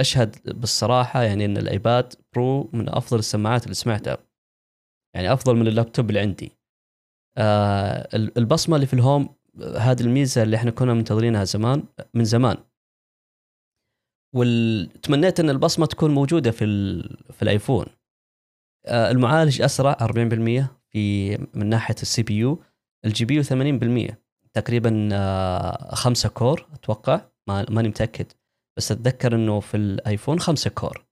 [0.00, 4.18] أشهد بالصراحة يعني إن الايباد Pro من أفضل السماعات اللي سمعتها.
[5.16, 6.52] يعني أفضل من اللابتوب اللي عندي.
[7.38, 9.34] آه البصمة اللي في ال home
[9.78, 12.56] هذه الميزة اللي إحنا كنا منتظرينها زمان من زمان.
[14.34, 16.64] وتمنيت إن البصمة تكون موجودة في
[17.32, 17.86] في الآيفون.
[18.86, 22.62] آه المعالج أسرع 40% في من ناحية ال CPU.
[23.04, 24.14] ال GPU 80%
[24.54, 27.20] تقريبا آه خمسة core أتوقع.
[27.48, 28.26] ما ماني متأكد.
[28.76, 31.06] بس أتذكر إنه في الآيفون خمسة core.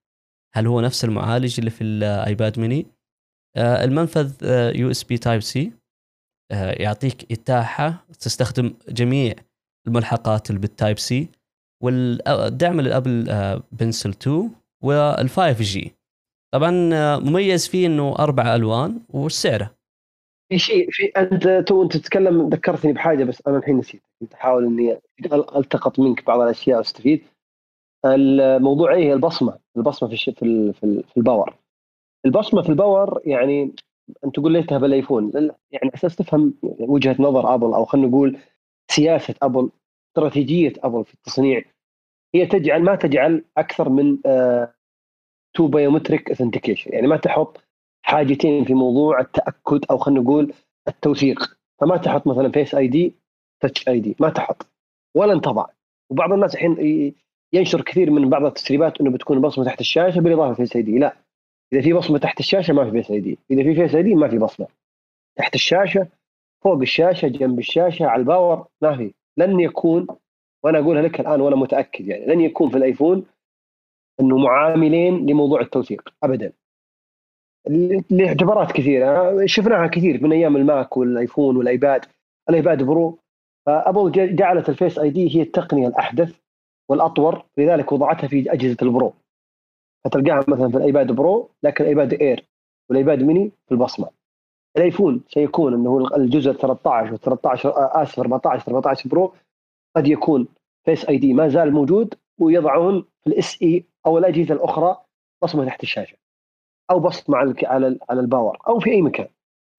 [0.55, 2.87] هل هو نفس المعالج اللي في الايباد ميني؟
[3.57, 4.45] آه المنفذ
[4.77, 5.73] USB Type-C.
[6.53, 9.35] يعطيك إتاحة تستخدم جميع
[9.87, 11.29] الملحقات اللي بال Type-C
[11.83, 13.27] والدعم لل Apple
[13.73, 14.51] Pencil 2
[14.85, 15.95] وال 5G.
[16.55, 19.71] طبعا آه، مميز فيه إنه أربع ألوان وسعره.
[20.49, 24.03] في شيء في أنت تو أنت تتكلم ذكرتني بحاجة بس أنا الحين نسيت.
[24.21, 25.01] كنت أحاول إني
[25.57, 27.23] ألتقط منك بعض الأشياء وأستفيد.
[28.07, 29.59] الموضوع إيه؟ البصمة.
[29.77, 31.55] البصمة في في في ال power.
[32.27, 33.75] البصمة في ال power يعني
[34.25, 35.33] أنت تقول ليتها بالآيفون.
[35.73, 38.39] يعني أساس تفهم وجهة نظر أبل أو خلينا نقول
[38.91, 39.71] سياسة أبل
[40.11, 41.63] استراتيجية أبل في التصنيع
[42.35, 44.19] هي تجعل ما تجعل أكثر من
[45.55, 47.61] two biometric authentication يعني ما تحط
[48.03, 50.53] حاجتين في موضوع التأكد أو خلينا نقول
[50.89, 51.59] التوثيق.
[51.81, 53.15] فما تحط مثلا Face ID
[53.61, 54.67] Touch ID ما تحط.
[55.15, 55.67] ولا انطبع
[56.11, 57.15] وبعض الناس الحين
[57.53, 61.17] ينشر كثير من بعض التسريبات إنه بتكون البصمه تحت الشاشة بالإضافة Face ID لا.
[61.73, 63.39] إذا في بصمة تحت الشاشة ما في Face ID.
[63.51, 64.67] إذا في Face ID ما في بصمة.
[65.37, 66.09] تحت الشاشة
[66.65, 69.15] فوق الشاشة جنب الشاشة على ال Power ما في.
[69.37, 70.07] لن يكون
[70.65, 73.27] وأنا أقولها لك الآن وأنا متأكد يعني لن يكون في الآيفون
[74.21, 76.53] إنه عاملين لموضوع التوثيق ابدا.
[78.11, 79.47] لاعتبارات كثيرة.
[79.47, 82.05] شفناها كثير من أيام الماك والآيفون والآيباد.
[82.49, 83.19] الآيباد Pro.
[83.67, 86.41] فابل جعلت ال Face ID هي التقنية الأحدث
[86.89, 89.13] والأطور لذلك وضعتها في أجهزة ال Pro.
[90.07, 92.47] فتلقاها مثلا في الإيباد Pro لكن الإيباد Air
[92.89, 94.11] والإيباد ميني في البصمة.
[94.77, 99.35] الايفون سيكون إنه الجزء 13 و 13 آسف 14 13 Pro
[99.97, 100.49] قد يكون
[100.85, 104.97] Face ID ما زال موجود ويضعون في ال SE أو الأجهزة الأخرى
[105.43, 106.17] بصمة تحت الشاشة
[106.91, 109.29] أو بصمة على على على ال Power أو في أي مكان.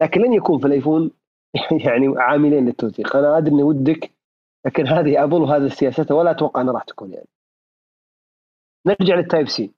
[0.01, 1.11] لكن لن يكون في الأيفون
[1.85, 3.15] يعني عاملين للتوثيق.
[3.15, 4.11] أنا أدري إني ودك
[4.65, 7.27] لكن هذه ابل وهذه سياسته ولا أتوقع إنها راح تكون يعني.
[8.85, 9.76] نرجع لل Type-C.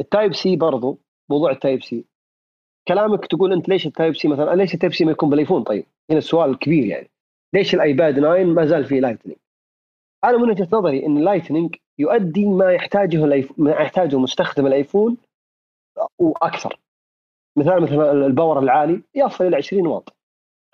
[0.00, 0.98] ال Type-C برضو
[1.30, 2.04] موضوع ال Type-C
[2.88, 6.18] كلامك تقول أنت ليش ال Type-C مثلا؟ ليش ال Type-C ما يكون بالإيفون؟ طيب هنا
[6.18, 7.10] السؤال الكبير يعني.
[7.54, 9.38] ليش الايباد 9 ما زال فيه Lightning
[10.24, 15.16] أنا من وجهة نظري إن ال Lightning يؤدي ما يحتاجه ما يحتاجه مستخدم الإيفون
[16.18, 16.80] وأكثر.
[17.58, 20.16] مثال مثلا ال Power العالي يصل إلى 20 واط.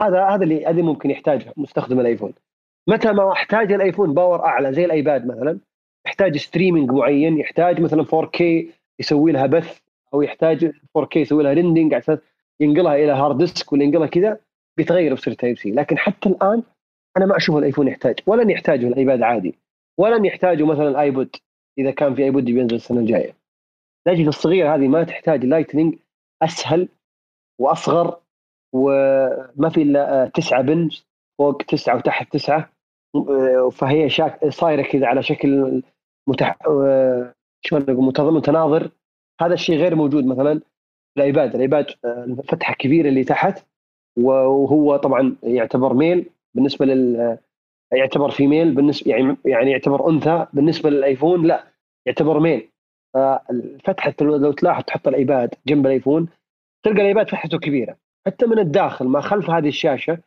[0.00, 2.32] هذا هذا اللي هذا ممكن يحتاجه مستخدم الإيفون.
[2.88, 5.58] متى ما احتاج الإيفون power أعلى زي الايباد مثلا
[6.06, 8.42] يحتاج streaming معين يحتاج مثلا 4K
[9.00, 9.80] يسوي لها بث
[10.14, 12.18] أو يحتاج 4K يسوي لها rendering عشان
[12.60, 14.38] ينقلها إلى hard disk ولا ينقلها كذا
[14.76, 16.62] بيتغير بيصير Type-C لكن حتى الآن
[17.16, 19.54] أنا ما أشوف الآيفون يحتاج ولن يحتاجه الآيباد عادي
[19.98, 21.36] ولن يحتاجه مثلا الآيبود
[21.78, 23.34] إذا كان في آيبود بينزل السنة الجاية.
[24.06, 25.98] الاجهزه الصغيره هذه ما تحتاج Lightning
[26.42, 26.88] أسهل
[27.58, 28.20] وأصغر
[28.72, 31.00] وما في إلا تسعة pin
[31.38, 32.72] فوق تسعة وتحت تسعة
[33.72, 35.82] فهي شاك صايرة كذا على شكل
[36.28, 36.58] متح...
[37.64, 38.90] شلون نقول متناظر.
[39.40, 40.60] هذا الشيء غير موجود مثلا
[41.16, 43.66] الايباد الايباد الفتحه كبيرة اللي تحت
[44.18, 47.38] وهو طبعا يعتبر male بالنسبة لل
[47.92, 50.46] يعتبر female بالنسبة يعني يعني يعتبر أنثى.
[50.52, 51.64] بالنسبة للآيفون لا
[52.06, 52.68] يعتبر male.
[53.14, 56.28] فالفتحه لو تلاحظ تحط الايباد جنب الآيفون
[56.84, 57.96] تلقى الايباد فتحته كبيرة.
[58.26, 60.18] حتى من الداخل ما خلف هذه الشاشة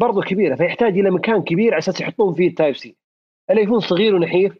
[0.00, 0.56] برضه كبيرة.
[0.56, 2.96] فيحتاج إلى مكان كبير على أساس يحطون فيه ال Type-C.
[3.50, 4.58] الآيفون صغير ونحيف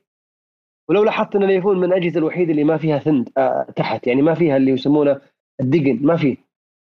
[0.89, 4.35] ولو لاحظت أن الايفون من الأجهزة الوحيدة اللي ما فيها ثند آه تحت يعني ما
[4.35, 5.21] فيها اللي يسمونه
[5.61, 6.37] الدقن ما فيه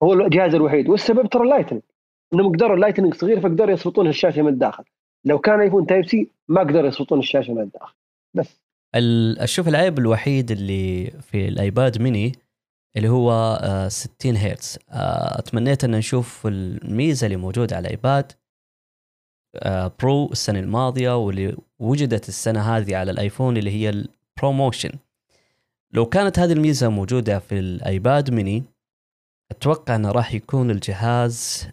[0.04, 0.90] هو الجهاز الوحيد.
[0.90, 1.82] والسبب ترى ال Lightning
[2.34, 4.84] إنهم قدروا ال Lightning صغير فقدروا يضبطون الشاشة من الداخل.
[5.26, 7.96] لو كان ايفون Type-C ما قدروا يضبطون الشاشة من الداخل.
[8.36, 8.62] بس.
[9.38, 12.32] أشوف العيب الوحيد اللي في الايباد ميني
[12.98, 14.80] اللي هو 60 آه، هرتز.
[14.90, 18.32] آه، اتمنيت أن نشوف الميزة اللي موجودة على الايباد
[20.00, 24.92] Pro آه، السنة الماضية واللي وجدت السنة هذه على الآيفون اللي هي ال ProMotion
[25.94, 28.64] لو كانت هذه الميزة موجودة في الآيباد ميني
[29.52, 31.68] أتوقع إنه راح يكون الجهاز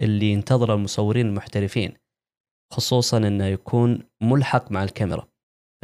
[0.00, 1.92] اللي ينتظر المصورين المحترفين
[2.72, 5.28] خصوصا إنه يكون ملحق مع الكاميرا.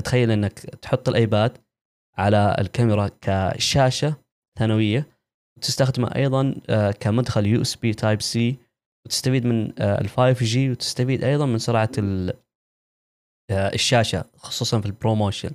[0.05, 1.59] تخيل إنك تحط الآيباد
[2.19, 4.17] على الكاميرا كشاشة
[4.59, 5.07] ثانوية
[5.57, 8.57] وتستخدمه أيضا آه، كمدخل USB Type-C
[9.07, 11.91] وتستفيد من ال 5G وتستفيد أيضا من سرعة
[13.51, 15.51] آه، الشاشة خصوصا في ال ProMotion.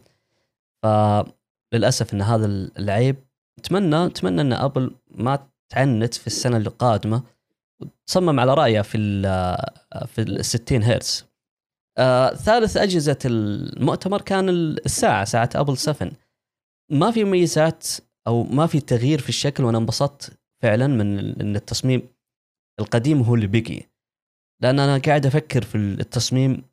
[0.84, 2.46] فللاسف إن هذا
[2.80, 3.16] العيب.
[3.60, 7.24] أتمنى أتمنى إن أبل ما تعنت في السنة القادمه
[7.82, 9.24] وتصمم على رأيها في ال
[10.08, 11.26] في ال 60 هرتز.
[11.98, 16.12] آه ثالث أجهزة المؤتمر كان الساعة ساعة أبل 7
[16.92, 17.88] ما في مميزات
[18.28, 22.02] أو ما في تغيير في الشكل وأنا انبسطت فعلا من إن التصميم
[22.80, 23.82] القديم هو اللي بقي.
[24.62, 26.64] لأن أنا قاعد أفكر في التصميم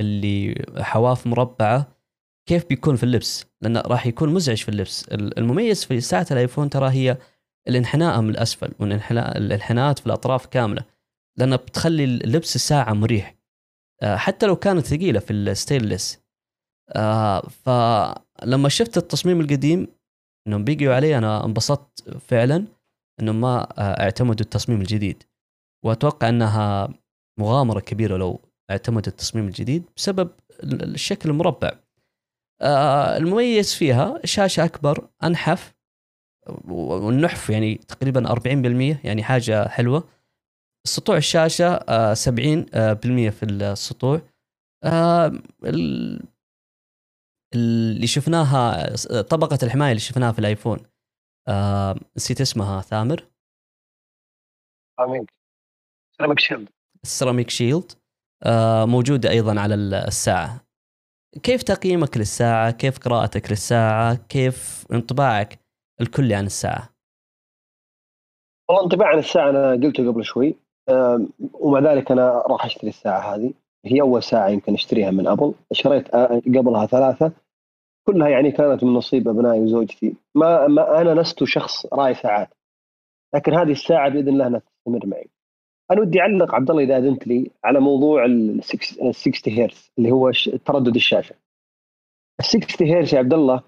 [0.00, 1.96] اللي حواف مربعة
[2.48, 5.08] كيف بيكون في اللبس لأنه راح يكون مزعج في اللبس.
[5.12, 7.18] المميز في ساعة الآيفون ترى هي
[7.68, 10.84] الانحناء من الأسفل والانحناء الانحناءات في الأطراف كاملة.
[11.38, 13.34] لانها بتخلي لبس الساعة مريح.
[14.02, 16.20] آه، حتى لو كانت ثقيلة في الستينلس.
[16.96, 19.88] آه، فلما شفت التصميم القديم
[20.46, 22.64] إنهم بيجوا عليه أنا انبسطت فعلا
[23.20, 25.22] إنهم ما آه، اعتمدوا التصميم الجديد.
[25.84, 26.88] وأتوقع أنها
[27.40, 28.40] مغامرة كبيرة لو
[28.70, 30.30] اعتمدوا التصميم الجديد بسبب
[30.62, 31.70] الشكل المربع.
[33.16, 35.74] المميز فيها شاشة أكبر أنحف
[36.68, 40.08] والنحف يعني تقريبا 40% يعني حاجة حلوة.
[40.86, 41.78] سطوع الشاشة
[42.14, 44.22] 70% في السطوع.
[47.54, 48.86] اللي شفناها
[49.22, 50.78] طبقة الحماية اللي شفناها في الآيفون.
[52.16, 53.26] نسيت اسمها ثامر.
[56.20, 56.68] سيراميك شيلد
[57.04, 57.92] السيراميك شيلد
[58.86, 60.60] موجودة أيضا على الساعة.
[61.42, 65.58] كيف تقييمك للساعة؟ كيف قراءتك للساعة؟ كيف انطباعك
[66.00, 66.88] الكلي عن الساعة؟
[68.68, 70.56] والله انطباع عن الساعة أنا قلته قبل شوي.
[71.52, 73.52] ومع ذلك أنا راح أشتري الساعة هذه.
[73.84, 75.54] هي أول ساعة يمكن أشتريها من أبل.
[75.72, 76.08] شريت
[76.56, 77.32] قبلها ثلاثة.
[78.08, 80.16] كلها يعني كانت من نصيب أبنائي وزوجتي.
[80.34, 82.48] ما, ما أنا لست شخص راعي ساعات.
[83.34, 85.28] لكن هذه الساعة بإذن الله أنها تستمر معي.
[85.90, 90.30] أنا ودي أعلق عبد الله إذا أذنت لي على موضوع ال 60 هرتز اللي هو
[90.64, 91.34] تردد الشاشة.
[92.40, 93.62] ال 60 هرتز يا عبد الله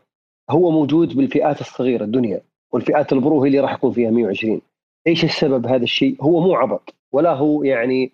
[0.50, 2.40] هو موجود بالفئات الصغيرة الدنيا
[2.72, 4.60] والفئات ال Pro هي اللي راح يكون فيها 120
[5.06, 8.12] إيش السبب هذا الشيء؟ هو مو عبط ولا هو يعني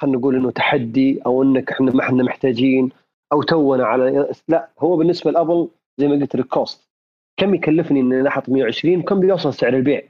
[0.00, 2.90] خلينا نقول إنه تحدي أو إنك إحنا ما إحنا محتاجين
[3.32, 5.68] أو تونا على لا هو بالنسبة لأبل
[5.98, 6.90] زي ما قلت لك cost
[7.36, 10.02] كم يكلفني إني أحط 120 وكم بيوصل سعر البيع؟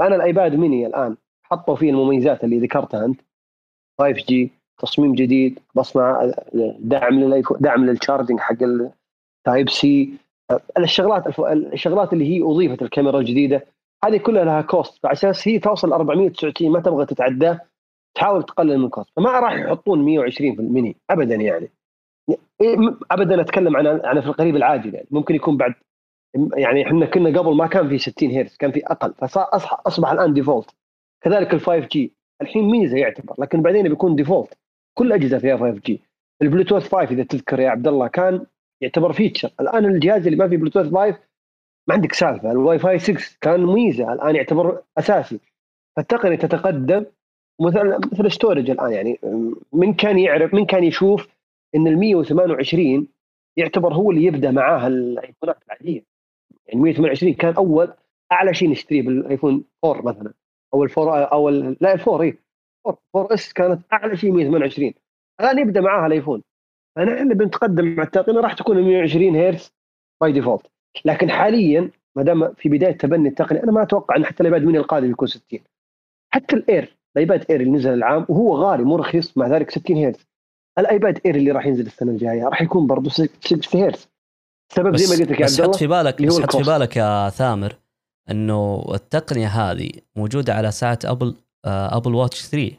[0.00, 1.16] أنا الآيباد ميني الآن
[1.50, 3.20] حطوا فيه المميزات اللي ذكرتها أنت.
[3.98, 6.34] 5G تصميم جديد بصمه
[6.78, 10.14] دعم للايفون دعم لل charging حق ال Type-C
[10.78, 13.66] الشغلات الشغلات اللي هي أضيفت الكاميرا الجديدة
[14.04, 17.60] هذه كلها لها cost فعلى أساس هي توصل 499 ما تبغى تتعداه
[18.14, 21.70] تحاول تقلل من ال cost فما راح يحطون 120 في الميني ابدا يعني.
[23.10, 25.06] ابدا أتكلم عن عن في القريب العاجل يعني.
[25.10, 25.74] ممكن يكون بعد
[26.56, 30.70] يعني إحنا كنا قبل ما كان في 60 هرتز كان في أقل فاصبح الآن default
[31.26, 34.58] كذلك ال 5G الحين ميزة يعتبر لكن بعدين بيكون default
[34.94, 36.00] كل الاجهزه فيها 5G
[36.42, 38.46] البلوتوث 5 إذا تذكر يا عبد الله كان
[38.80, 41.18] يعتبر feature الآن الجهاز اللي ما فيه بلوتوث 5
[41.88, 42.50] ما عندك سالفة.
[42.50, 45.40] الواي فاي 6 كان ميزة الآن يعتبر أساسي.
[45.96, 47.04] فالتقنيه تتقدم
[47.60, 49.18] مثل مثل storage الآن يعني
[49.72, 51.28] من كان يعرف من كان يشوف
[51.74, 53.08] إن ال 128
[53.56, 56.04] يعتبر هو اللي يبدأ معاه الآيفونات العادية.
[56.66, 57.92] يعني 128 كان أول
[58.32, 60.32] أعلى شيء نشتريه بالآيفون 4 مثلا.
[60.76, 62.38] أو ال four أو ال لا ال four اي
[62.86, 64.92] 4 4S كانت أعلى شيء 128
[65.40, 66.42] الآن يبدأ معاها الآيفون.
[66.96, 69.72] فنحن بنتقدم مع التقنيه راح تكون 120 هرتز
[70.22, 70.66] by default
[71.04, 74.78] لكن حاليا ما دام في بداية تبني التقنية أنا ما أتوقع إن حتى الايباد ميني
[74.78, 75.60] القادم يكون 60
[76.34, 79.96] حتى ال Air الايباد Air اللي نزل العام وهو غالي مو رخيص مع ذلك 60
[79.96, 80.26] هرتز.
[80.78, 84.08] الايباد Air اللي راح ينزل السنة الجاية راح يكون برضه 60 هرتز.
[84.70, 86.96] السبب زي ما قلت لك يا عبد الله حط في بالك بس حط في بالك
[86.96, 87.76] يا ثامر
[88.30, 91.36] إنه التقنية هذه موجودة على ساعة أبل
[91.66, 92.76] Apple Watch 3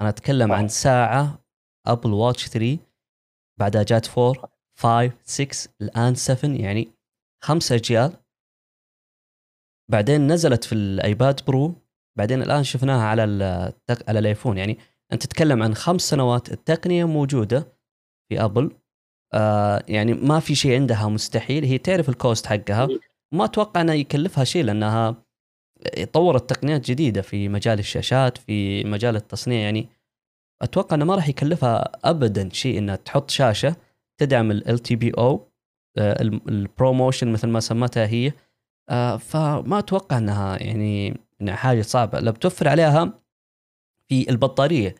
[0.00, 1.38] أنا أتكلم عن ساعة
[1.86, 2.78] Apple Watch 3
[3.60, 6.88] بعدها جات 4 5 6 الآن 7 يعني
[7.44, 8.12] خمسة أجيال.
[9.90, 11.74] بعدين نزلت في الآيباد Pro
[12.18, 14.08] بعدين الآن شفناها على التق...
[14.08, 14.58] على الآيفون.
[14.58, 14.78] يعني
[15.12, 17.78] أنت تتكلم عن خمس سنوات التقنية موجودة
[18.28, 18.76] في أبل.
[19.34, 21.64] آه يعني ما في شيء عندها مستحيل.
[21.64, 22.88] هي تعرف ال cost حقها.
[23.32, 25.22] ما أتوقع انها يكلفها شيء لأنها
[26.12, 29.60] طورت تقنيات جديدة في مجال الشاشات في مجال التصنيع.
[29.60, 29.88] يعني
[30.62, 33.76] أتوقع إنه ما راح يكلفها ابدا شيء إنها تحط شاشة
[34.18, 38.32] تدعم LTPO ال ProMotion مثل ما سمتها هي.
[38.90, 42.20] آه فما أتوقع إنها يعني إنها حاجة صعبة.
[42.20, 43.20] لو بتوفر عليها
[44.08, 44.94] في البطارية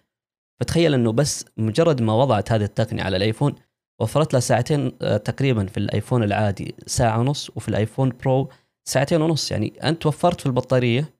[0.61, 3.55] فتخيل إنه بس مجرد ما وضعت هذه التقنية على الآيفون
[4.01, 8.49] وفرت له ساعتين آه، تقريبا في الآيفون العادي ساعة ونص وفي الآيفون برو
[8.89, 9.53] ساعتين ونص.
[9.53, 11.15] يعني أنت وفرت في البطارية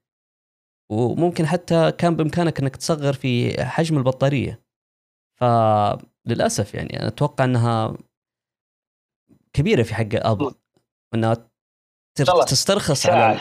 [0.93, 4.63] وممكن حتى كان بإمكانك إنك تصغر في حجم البطارية.
[5.41, 7.97] فللأسف يعني أنا أتوقع إنها
[9.53, 10.55] كبيرة في حق ابل
[11.15, 11.35] إنها
[12.19, 13.41] تر- تسترخص على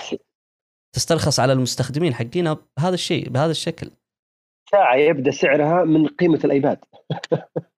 [0.96, 3.92] تسترخص على المستخدمين حقينا بهذا الشيء بهذا الشكل.
[4.72, 6.80] ساعه يبدأ سعرها من قيمة الآيباد.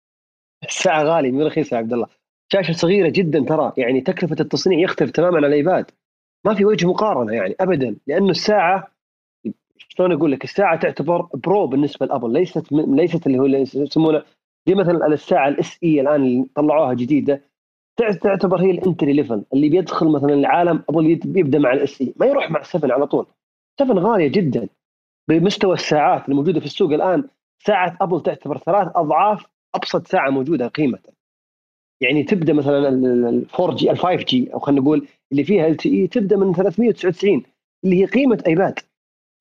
[0.68, 2.08] الساعة غاليه مو رخيصة يا عبد الله.
[2.54, 5.92] شاشة صغيرة جدا ترى يعني تكلفة التصنيع يختلف تماما عن الإيباد.
[6.46, 7.96] ما في وجه مقارنة يعني ابدا.
[8.08, 8.88] لأنه الساعة
[9.78, 14.24] شلون أقول لك؟ الساعة تعتبر Pro بالنسبة لأبل ليست ليست اللي هو اللي يسمونه
[14.68, 17.42] زي مثلا الساعة ال SE الآن اللي طلعوها جديدة
[17.98, 22.14] تع- تعتبر هي ال entry level اللي بيدخل مثلا العالم أبل بيبدا مع ال SE
[22.18, 23.26] ما يروح مع 7 على طول.
[23.80, 24.68] 7 غالية جدا.
[25.30, 27.24] بمستوى الساعات الموجودة في السوق الآن
[27.66, 29.46] ساعة أبل تعتبر ثلاث أضعاف
[29.76, 31.00] أبسط ساعة موجودة قيمة.
[32.02, 36.08] يعني تبدأ مثلا ال 4 جي ال 5 جي أو خلينا نقول اللي فيها LTE
[36.08, 37.44] تبدأ من 399
[37.84, 38.80] اللي هي قيمة آيباد.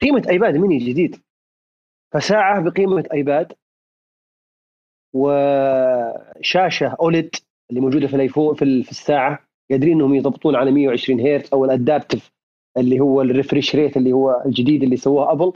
[0.02, 1.16] قيمة آيباد ميني جديد.
[2.14, 3.52] فساعة بقيمة آيباد
[5.14, 7.34] وشاشة OLED
[7.70, 9.38] اللي موجودة في الآيفون في في الساعة
[9.70, 12.32] قادرين إنهم يضبطون على 120 هرتز أو ال adaptive
[12.76, 15.52] اللي هو ال refresh rate اللي هو الجديد اللي سواه أبل.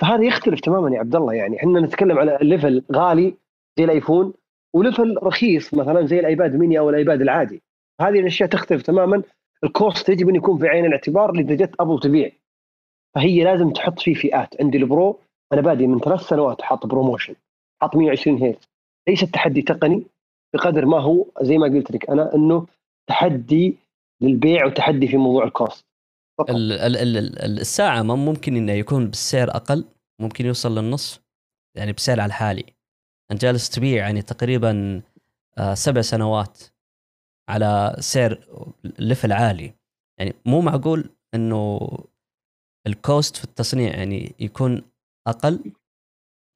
[0.00, 1.34] فهذا يختلف تماما يا عبد الله.
[1.34, 3.34] يعني إحنا نتكلم على level غالي
[3.78, 4.32] زي الآيفون
[4.74, 7.62] و level رخيص مثلا زي الآيباد ميني أو الآيباد العادي.
[8.00, 9.22] هذه الأشياء تختلف تماما.
[9.64, 12.30] ال cost يجب ان يكون في عين الاعتبار اذا جت ابل تبيع
[13.14, 14.60] فهي لازم تحط فيه فئات.
[14.60, 15.20] عندي ال Pro
[15.52, 17.34] أنا بادي من ثلاث سنوات حاط ProMotion
[17.82, 18.68] حاط 120 هيرتز
[19.08, 20.06] ليس تحدي تقني
[20.54, 22.66] بقدر ما هو زي ما قلت لك أنا إنه
[23.08, 23.76] تحدي
[24.20, 25.84] للبيع وتحدي في موضوع ال cost.
[26.40, 29.84] ال- ال- ال- ال- الساعة ممكن إنه يكون بالسعر أقل
[30.20, 31.20] ممكن يوصل للنص
[31.76, 32.64] يعني بسعر الحالي.
[33.34, 35.02] انت جالس تبيع يعني تقريبا
[35.58, 36.62] آه، سبع سنوات
[37.48, 38.38] على سعر
[38.98, 39.74] level عالي.
[40.18, 41.88] يعني مو معقول إنه
[42.86, 44.82] ال cost في التصنيع يعني يكون
[45.26, 45.72] أقل؟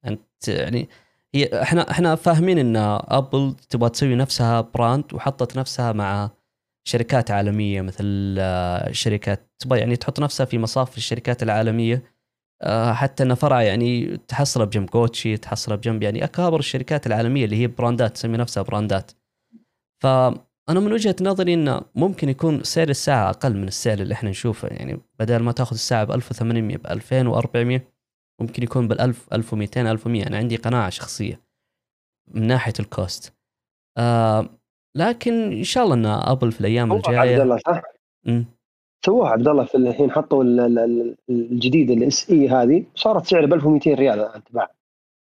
[0.05, 0.89] انت يعني
[1.35, 2.75] هي إحنا إحنا فاهمين إن
[3.07, 6.29] أبل تبغى تسوي نفسها brand وحطت نفسها مع
[6.87, 12.03] شركات عالمية مثل آه، شركات تبغى يعني تحط نفسها في مصاف الشركات العالمية.
[12.93, 17.67] حتى ان فرع يعني تحصله بجنب جوتشي تحصله بجنب يعني أكابر الشركات العالمية اللي هي
[17.67, 19.11] براندات تسمي نفسها براندات.
[20.03, 20.39] فانا
[20.69, 24.67] من وجهة نظري إنه ممكن يكون سعر الساعة أقل من السعر اللي إحنا نشوفه.
[24.67, 27.81] يعني بدل ما تأخذ الساعة ب 1800 ب 2400
[28.41, 31.41] ممكن يكون بال 1000 1200 1100 أنا عندي قناعة شخصية
[32.27, 33.33] من ناحية ال cost.
[33.97, 34.49] آه
[34.97, 37.81] لكن إن شاء الله ان أبل في الأيام سووها عبد الجايه الله صح؟
[39.05, 43.45] سووها عبد الله في الحين حطوا ال- ال- ال- الجديده ال SE هذه صارت سعر
[43.45, 44.71] ب 1200 ريال الآن تباع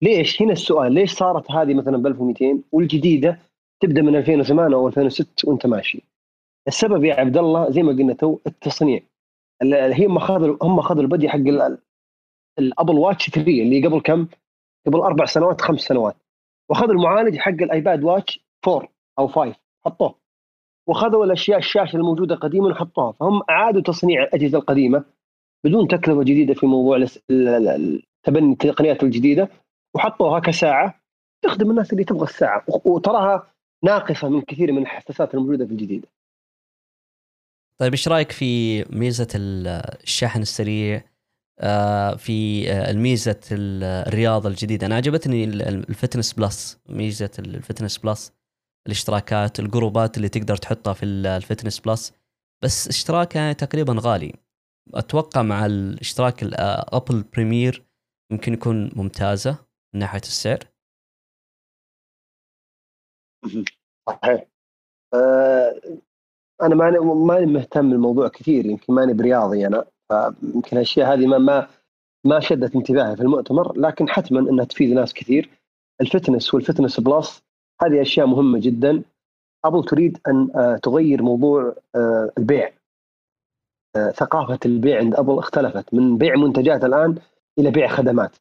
[0.02, 3.40] ليش؟ هنا السؤال ليش صارت هذه مثلا ب 1200 والجديدة
[3.80, 6.04] تبدأ من 2008 أو 2006 وأنت ماشي؟
[6.68, 9.00] السبب يا عبد الله زي ما قلنا تو التصنيع
[9.62, 11.78] ال- هي هم اخذوا هم اخذوا ال body حق ال-
[12.60, 14.28] ال Apple Watch 3 اللي قبل كم؟
[14.88, 16.16] قبل أربع سنوات خمس سنوات
[16.70, 18.88] واخذوا المعالج حق ال Apple Watch 4
[19.20, 19.56] أو 5
[19.86, 20.16] حطوه
[20.88, 23.12] واخذوا الأشياء الشاشة الموجودة قديما وحطوها.
[23.12, 25.04] فهم أعادوا تصنيع الأجهزة القديمة
[25.66, 27.06] بدون تكلفة جديدة في موضوع
[28.24, 29.50] تبني التقنيات الجديدة
[29.96, 31.02] وحطوها كساعة
[31.44, 32.64] تخدم الناس اللي تبغى الساعة.
[32.86, 36.08] وتراها ناقصة من كثير من الحساسات الموجودة في الجديده
[37.80, 39.68] طيب إيش رأيك في ميزة ال-
[40.04, 41.02] الشحن السريع؟
[41.60, 44.88] آه، في آه، الميزة ال- الرياضة الجديدة.
[44.88, 48.34] أنا عجبتني ال- ال Fitness Plus ميزة ال Fitness Plus.
[48.88, 52.14] الاشتراكات الجروبات اللي تقدر تحطها في ال- ال Fitness Plus.
[52.64, 54.34] بس اشتراكها يعني تقريبا غالي.
[54.94, 57.86] أتوقع مع الاشتراك ال Apple Premier
[58.32, 59.52] ممكن يكون ممتازة
[59.94, 60.60] من ناحية السعر.
[64.10, 64.46] صحيح.
[65.14, 65.82] آه
[66.62, 69.86] أنا ماني ماني مهتم بالموضوع كثير يمكن ماني برياضي أنا.
[70.10, 71.68] فيمكن الاشياء هذه ما ما
[72.26, 75.50] ما شدت انتباهي في المؤتمر لكن حتما إنها تفيد ناس كثير.
[76.02, 77.44] ال fitness وال Fitness Plus
[77.82, 79.04] هذه أشياء مهمة جدا.
[79.66, 82.72] ابل تريد أن آه، تغير موضوع آه، البيع.
[83.96, 87.16] آه، ثقافة البيع عند ابل اختلفت من بيع منتجات الآن
[87.60, 88.36] إلى بيع خدمات.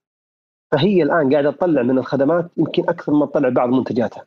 [0.72, 4.26] فهي الآن قاعدة تطلع من الخدمات يمكن أكثر ما تطلع بعض منتجاتها.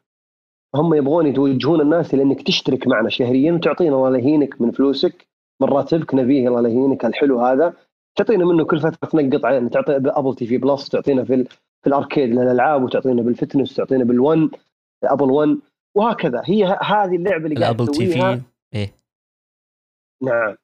[0.75, 5.27] هم يبغون يتوجهون الناس إلى أنك تشترك معنا شهريا وتعطينا الله يهينك من فلوسك
[5.61, 7.73] من راتبك نبيه الله يهينك الحلو هذا.
[8.15, 11.45] تعطينا منه كل فترة تنقط علينا تعطي ب Apple TV Plus تعطينا في
[11.81, 14.51] في ال Arcade للألعاب وتعطينا بال fitness تعطينا بالون.
[15.03, 15.57] ابل one
[15.95, 16.41] وهكذا.
[16.45, 18.19] هي هذه اللعبة اللي قاعد الأبل TV
[18.73, 18.93] إيه.
[20.23, 20.55] نعم.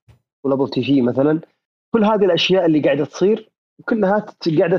[0.43, 1.39] والأبل TV مثلا.
[1.93, 3.49] كل هذه الأشياء اللي قاعدة تصير
[3.89, 4.25] كلها
[4.59, 4.77] قاعدة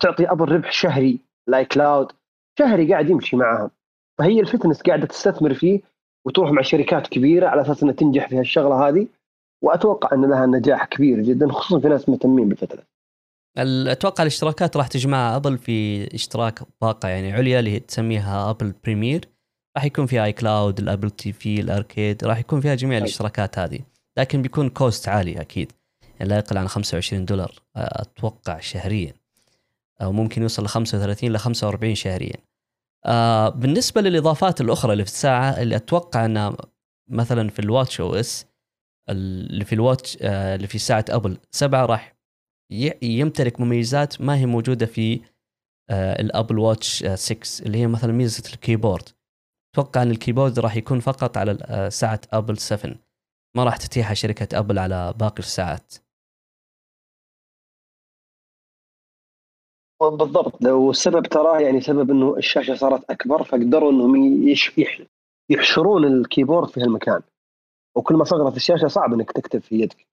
[0.00, 2.12] تعطي أبل ربح شهري ال iCloud
[2.58, 3.70] شهري قاعد يمشي معاهم.
[4.18, 5.80] فهي ال fitness قاعدة تستثمر فيه
[6.26, 9.06] وتروح مع شركات كبيرة على أساس إنها تنجح في هالشغلة هذه.
[9.62, 12.84] وأتوقع إن لها نجاح كبير جدا خصوصا في ناس مهتمين بال fitness ال-
[13.58, 19.28] أتوقع الاشتراكات راح تجمعها ابل في اشتراك باقه يعني عليا اللي هي تسميها ابل premier
[19.76, 23.80] راح يكون فيها iCloud الابل TV ال Arcade راح يكون فيها جميع الاشتراكات هذه.
[24.18, 25.72] لكن بيكون cost عالي أكيد.
[26.18, 29.12] يعني لا يقل عن 25 دولار أتوقع شهريا.
[30.02, 32.36] أو ممكن يوصل ل 35 ل 45 شهريا.
[33.06, 36.56] آه بالنسبة للإضافات الأخرى اللي في الساعة اللي أتوقع انها
[37.10, 38.46] مثلا في ال watchOS
[39.08, 42.15] اللي في ال watch آه اللي في ساعة ابل 7 راح
[43.02, 45.20] يمتلك مميزات ما هي موجودة في
[45.90, 49.08] آه الأبل watch آه 6 اللي هي مثلا ميزة ال keyboard.
[49.74, 52.94] أتوقع إن ال keyboard راح يكون فقط على آه، ساعة أبل 7
[53.56, 55.94] ما راح تتيحها شركة أبل على باقي الساعات.
[60.00, 60.62] بالضبط.
[60.62, 64.48] لو السبب تراه يعني سبب إنه الشاشة صارت أكبر فقدروا إنهم
[65.50, 67.22] يحشرون ال keyboard في هالمكان.
[67.96, 70.06] وكل ما صغرت الشاشة صعب إنك تكتب في يدك.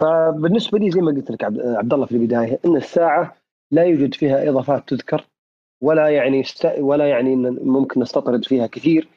[0.00, 3.36] فبالنسبة لي زي ما قلت لك عبد الله في البداية إن الساعة
[3.70, 5.26] لا يوجد فيها إضافات تذكر
[5.82, 6.66] ولا يعني است...
[6.78, 9.08] ولا يعني ممكن نستطرد فيها كثير.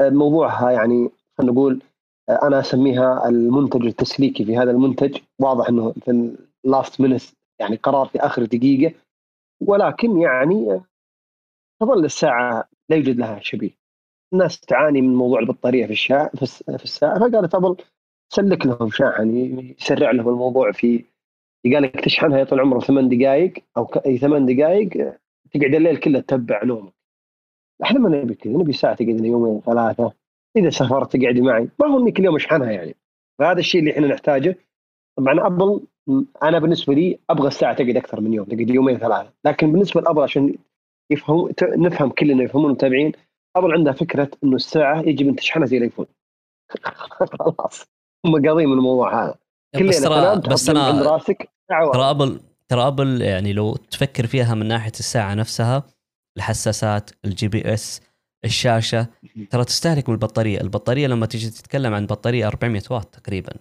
[0.00, 1.82] آه، موضوعها يعني خلينا نقول
[2.28, 5.18] آه، أنا أسميها المنتج التسليكي في هذا المنتج.
[5.38, 7.22] واضح إنه في ال last minute
[7.58, 8.94] يعني قرار في آخر دقيقة.
[9.60, 10.84] ولكن يعني آه،
[11.80, 13.70] تظل الساعة لا يوجد لها شبيه.
[14.32, 15.92] الناس تعاني من موضوع البطارية في
[16.42, 17.76] الس- في الساعة فقالت أبل
[18.34, 19.36] سلك لهم شاحن
[19.80, 21.04] يسرع لهم الموضوع في
[21.64, 24.88] قال لك تشحنها يا طول عمره ثمان دقائق أو أي ثمان دقائق
[25.52, 26.92] تقعد الليل كله تتبع نومك.
[27.82, 30.12] إحنا ما نبي كذا نبي ساعة تقعد يومين ثلاثة.
[30.56, 31.68] إذا سافرت تقعدي معي.
[31.80, 32.96] ما هو اني كل يوم اشحنها يعني.
[33.38, 34.58] فهذا الشيء اللي إحنا نحتاجه.
[35.16, 35.86] طبعا أبل
[36.42, 39.32] أنا بالنسبة لي أبغى الساعة تقعد أكثر من يوم تقعد يومين ثلاثة.
[39.44, 40.54] لكن بالنسبة لأبل عشان
[41.10, 43.12] يفهم نفهم كلنا يفهمون المتابعين
[43.56, 46.06] أبل عندها فكرة إنه الساعة يجب أن تشحنها زي الآيفون.
[47.38, 47.91] خلاص.
[48.26, 49.34] هم قاضيين من الموضوع هذا.
[49.78, 52.10] كل بس ترى بس راسك ترى واحدة.
[52.10, 55.82] ابل ترى أبل يعني لو تفكر فيها من ناحية الساعة نفسها
[56.36, 58.00] الحساسات ال GPS
[58.44, 59.06] الشاشة
[59.50, 63.52] ترى تستهلك من البطارية البطاريه لما تيجي تتكلم عن بطارية 400 واط تقريبا.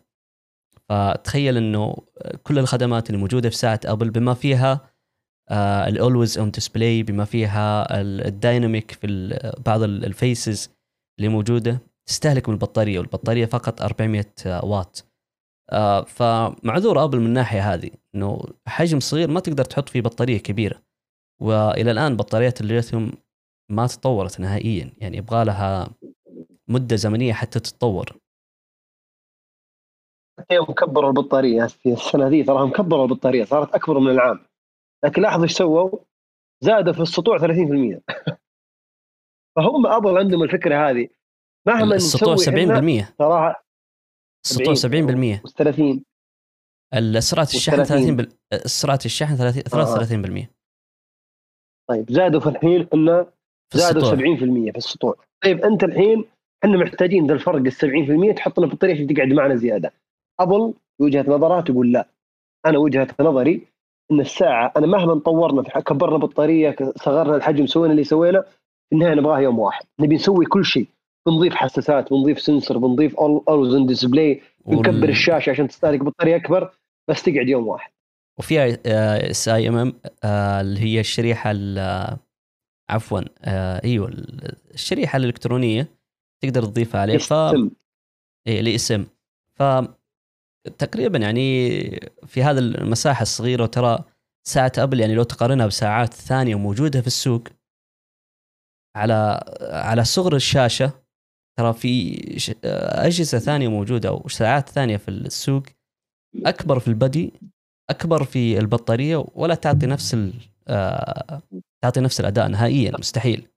[0.89, 1.95] فتخيل إنه
[2.43, 4.89] كل الخدمات اللي موجودة في ساعة أبل بما فيها
[5.87, 9.07] ال always on display بما فيها ال- dynamic في
[9.65, 10.69] بعض ال- faces
[11.19, 11.79] اللي موجودة
[12.11, 14.25] تستهلك من البطارية والبطارية فقط 400
[14.63, 15.05] واط.
[15.71, 20.81] آه، فمعذور أبل من الناحيه هذه إنه حجم صغير ما تقدر تحط فيه بطارية كبيرة.
[21.41, 23.11] وإلى الآن بطاريات الليثيوم
[23.71, 25.89] ما تطورت نهائيا يعني يبغى لها
[26.67, 28.17] مدة زمنية حتى تتطور.
[30.51, 34.39] يوم كبروا البطارية السنة ذي تراهم كبروا البطارية صارت أكبر من العام.
[35.05, 35.99] لكن لاحظ إيش سووا؟
[36.61, 37.43] زادوا في السطوع 30%
[39.55, 41.20] فهم أبل عندهم الفكرة هذه.
[41.67, 43.63] مهما السطوع نسوي إحنا 70% تراها
[44.45, 46.01] السطوع 70% و30
[47.19, 48.15] سرعه الشحن والثلاثين.
[48.15, 48.31] 30 بال...
[48.69, 50.47] سرعه الشحن 30 33%
[51.89, 53.27] طيب زادوا في الحين في
[53.73, 56.25] زادوا 70% السطوع في السطوع طيب أنت الحين
[56.65, 57.71] إحنا محتاجين ذا الفرق ال
[58.33, 59.93] 70% تحط لنا بطاريه عشان تقعد معنا زيادة.
[60.39, 62.07] أبل وجهة نظرها تقول لا.
[62.65, 63.67] أنا وجهة نظري
[64.11, 68.41] إن الساعة أنا مهما طورنا في كبرنا بطارية صغرنا الحجم سوينا اللي سوينا
[68.89, 69.85] في النهاية نبغاها يوم واحد.
[69.99, 70.87] نبي نسوي كل شيء.
[71.27, 76.73] بنضيف حساسات بنضيف sensor بنضيف always display بنكبر الشاشة عشان تستهلك بطارية أكبر
[77.09, 77.91] بس تقعد يوم واحد.
[78.39, 78.77] وفيها
[79.31, 79.93] eSIM
[80.59, 82.17] اللي هي الشريحة ال-
[82.89, 85.87] عفوا آه، إيوه ال- الشريحة الإلكترونية
[86.43, 87.17] تقدر تضيفها عليه.
[87.17, 87.69] ف اسم.
[88.47, 89.05] إيه لاسم
[89.55, 89.63] ف
[90.77, 91.69] تقريبا يعني
[92.27, 94.03] في هذا المساحة الصغيرة وترى
[94.47, 97.47] ساعة أبل يعني لو تقارنها بساعات ثانية موجودة في السوق
[98.95, 101.00] على على صغر الشاشة
[101.59, 105.63] ترى في ش- أجهزة ثانية موجودة أو ساعات ثانية في السوق
[106.45, 107.33] أكبر في البدي
[107.89, 110.17] أكبر في البطارية ولا تعطي نفس
[110.67, 111.41] آه،
[111.83, 113.47] تعطي نفس الأداء نهائيا مستحيل.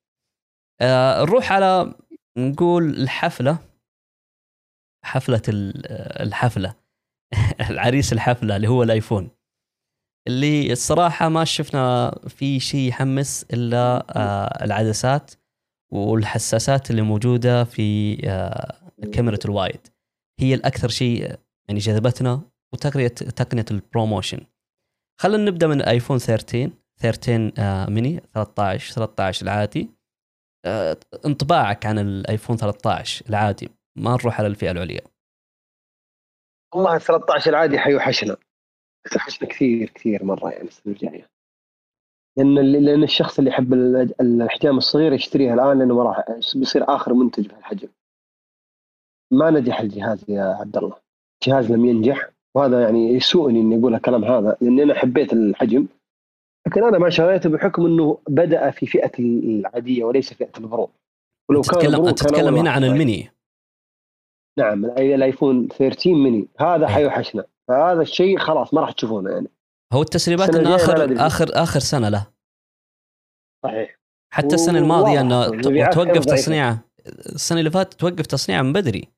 [0.80, 1.94] آه، نروح على
[2.38, 3.58] نقول الحفلة.
[5.04, 5.86] حفلة ال-
[6.22, 6.74] الحفلة.
[7.70, 9.30] العريس الحفلة اللي هو الآيفون.
[10.28, 15.30] اللي الصراحة ما شفنا في شيء يحمس إلا آه، العدسات.
[15.94, 19.86] والحساسات اللي موجودة في آه، كاميرا ال wide.
[20.40, 21.20] هي الأكثر شيء
[21.68, 22.42] يعني جذبتنا
[22.72, 24.40] وتقنية تقنية ال ProMotion
[25.20, 29.90] خلينا نبدأ من ايفون 13 13 آه، ميني 13 13 العادي.
[30.66, 33.68] آه، انطباعك عن الايفون 13 العادي.
[33.98, 35.00] ما نروح على الفئة العليا.
[36.74, 38.36] والله 13 العادي حيوحشنا.
[39.10, 41.33] حيوحشنا كثير كثير مرة يعني السنة الجاية.
[42.36, 42.54] لأن
[42.84, 46.24] لأن الشخص اللي يحب ال- الاحجام الصغيرة يشتريها الآن لأنه ما راح
[46.54, 47.88] بيصير آخر منتج في الحجم
[49.32, 50.96] ما نجح الجهاز يا عبد الله
[51.42, 55.86] الجهاز لم ينجح وهذا يعني يسوءني إني أقول الكلام هذا لأني أنا حبيت الحجم.
[56.66, 60.90] لكن أنا ما شريته بحكم إنه بدأ في فئة العادية وليس فئة ال Pro.
[61.50, 62.70] ولو تتكلم كان تتكلم هنا.
[62.70, 63.30] عن الميني
[64.58, 66.92] نعم الآيفون 13 ميني هذا إيه.
[66.92, 67.44] حيوحشنا.
[67.68, 69.48] فهذا الشيء خلاص ما راح تشوفونه يعني.
[69.92, 71.26] هو التسريبات إنه آخر.
[71.26, 72.26] آخر آخر سنة له.
[73.64, 74.00] صحيح.
[74.32, 75.60] حتى السنة الماضية إنه
[75.90, 76.24] توقف.
[76.24, 76.84] تصنيعه.
[77.06, 79.08] السنة اللي فاتت توقف تصنيعه من بدري.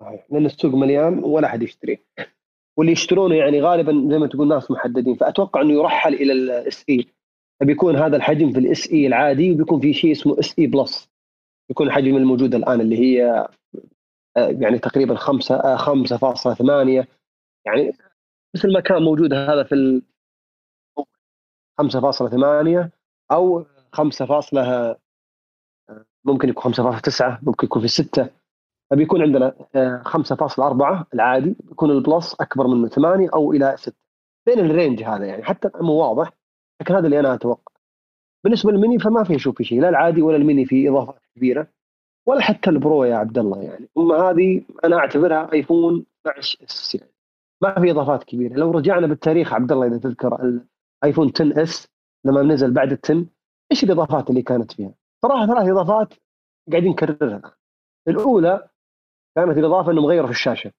[0.00, 0.26] صحيح.
[0.30, 2.04] لأن السوق مليان ولا أحد يشتريه
[2.78, 5.14] واللي يشترونه يعني غالبا زي ما تقول ناس محددين.
[5.14, 7.06] فأتوقع إنه يرحل إلى ال SE
[7.60, 11.08] فبيكون هذا الحجم في ال SE العادي وبيكون في شيء اسمه SE Plus
[11.70, 13.48] يكون الحجم الموجود الآن اللي هي
[14.36, 17.06] آه، يعني تقريبا 5 آه، 5.8
[17.66, 17.92] يعني
[18.54, 20.02] مثل ما كان موجود هذا في ال
[21.80, 22.90] 5.8
[23.32, 24.26] أو 5.
[24.60, 24.96] آه،
[26.24, 28.30] ممكن يكون 5.9 ممكن يكون في 6
[28.90, 33.92] فبيكون عندنا آه، 5.4 العادي بيكون ال Plus أكبر من 8 أو إلى 6
[34.46, 36.32] بين ال range هذا يعني حتى مو واضح
[36.80, 37.72] لكن هذا اللي أنا أتوقع.
[38.44, 41.66] بالنسبة للميني فما في أشوف في شيء لا العادي ولا الميني في إضافات كبيرة
[42.26, 43.88] ولا حتى ال Pro يا عبد الله يعني.
[43.98, 47.07] أما هذه أنا أعتبرها ايفون 12 S يعني.
[47.62, 48.54] ما في إضافات كبيرة.
[48.54, 50.60] لو رجعنا بالتاريخ عبد الله إذا تذكر
[51.02, 51.88] الايفون 10 S
[52.24, 53.26] لما نزل بعد ال 10
[53.72, 56.14] إيش الإضافات اللي كانت فيها؟ صراحة ثلاث إضافات
[56.70, 57.54] قاعدين نكررها.
[58.08, 58.68] الأولى
[59.36, 60.72] كانت الإضافة إنهم غيروا في الشاشة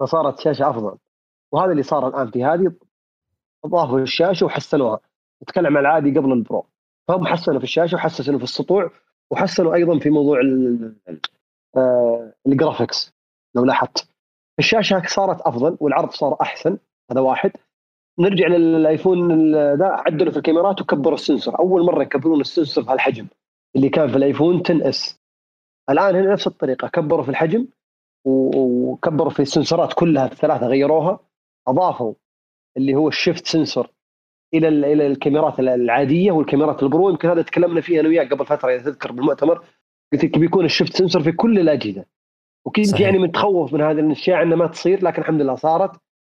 [0.00, 0.98] فصارت شاشة أفضل.
[1.52, 2.74] وهذا اللي صار الآن في هذه
[3.64, 5.00] أضافوا الشاشة وحسنوها.
[5.42, 6.66] نتكلم عن العادي قبل ال Pro.
[7.08, 8.90] فهم حسنوا في الشاشة وحسنوا في السطوع
[9.30, 10.40] وحسنوا أيضا في موضوع
[11.76, 13.14] آه، ال graphics
[13.54, 14.13] لو لاحظت.
[14.58, 16.78] الشاشه صارت افضل والعرض صار احسن
[17.10, 17.50] هذا واحد.
[18.18, 21.58] نرجع للايفون ذا عدلوا في الكاميرات وكبروا ال sensor.
[21.58, 23.26] اول مره يكبرون ال sensor بهالحجم
[23.76, 25.20] اللي كان في الايفون 10 S
[25.90, 27.66] الان هنا نفس الطريقة كبروا في الحجم
[28.26, 31.20] وكبروا في ال sensor ات كلها الثلاثه غيروها.
[31.68, 32.14] اضافوا
[32.76, 33.88] اللي هو ال shift sensor
[34.54, 37.10] إلى ال- إلى الكاميرات العادية والكاميرات ال Pro.
[37.10, 39.64] يمكن هذا تكلمنا فيه أنا وياك قبل فترة إذا تذكر بالمؤتمر.
[40.12, 42.04] قلت لك بيكون ال shift sensor في كل الأجهزة.
[42.66, 43.00] وكنت صحيح.
[43.00, 45.90] يعني متخوف من هذه الأشياء انها ما تصير لكن الحمد لله صارت.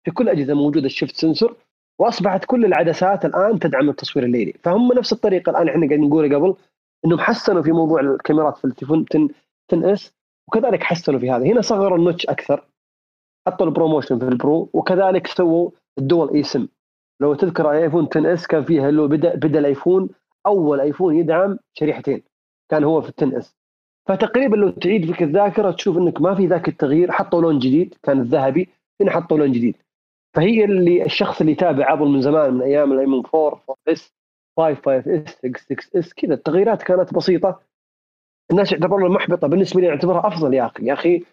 [0.04, 1.56] في كل الاجهزه موجود ال shift sensor
[2.00, 4.54] وأصبحت كل العدسات الآن تدعم التصوير الليلي.
[4.64, 6.56] فهم نفس الطريقة الآن إحنا قاعدين نقول قبل
[7.06, 9.30] إنهم حسنوا في موضوع الكاميرات في التليفون 10
[9.74, 10.14] 10 S
[10.48, 12.66] وكذلك حسنوا في هذا هنا صغروا ال notch أكثر
[13.48, 16.68] حطوا ال ProMotion في ال Pro وكذلك سووا ال dual e-SIM
[17.22, 20.10] لو تذكر ايفون 10 S كان فيها اللي بدا بدأ الايفون
[20.46, 22.24] أول ايفون يدعم شريحتين.
[22.70, 23.56] كان هو في 10 S
[24.08, 28.20] فتقريبا لو تعيد فيك الذاكرة تشوف إنك ما في ذاك التغيير حطوا لون جديد كان
[28.20, 28.70] الذهبي
[29.02, 29.76] هنا حطوا لون جديد.
[30.36, 34.14] فهي اللي الشخص اللي يتابع ابل من زمان من أيام الايفون 4 4 S
[34.58, 36.34] 5 5 S 6 6 S كذا.
[36.34, 37.60] التغييرات كانت بسيطة.
[38.52, 40.86] الناس يعتبرونها محبطه بالنسبة لي اعتبرها أفضل يا أخي.
[40.86, 41.24] يا أخي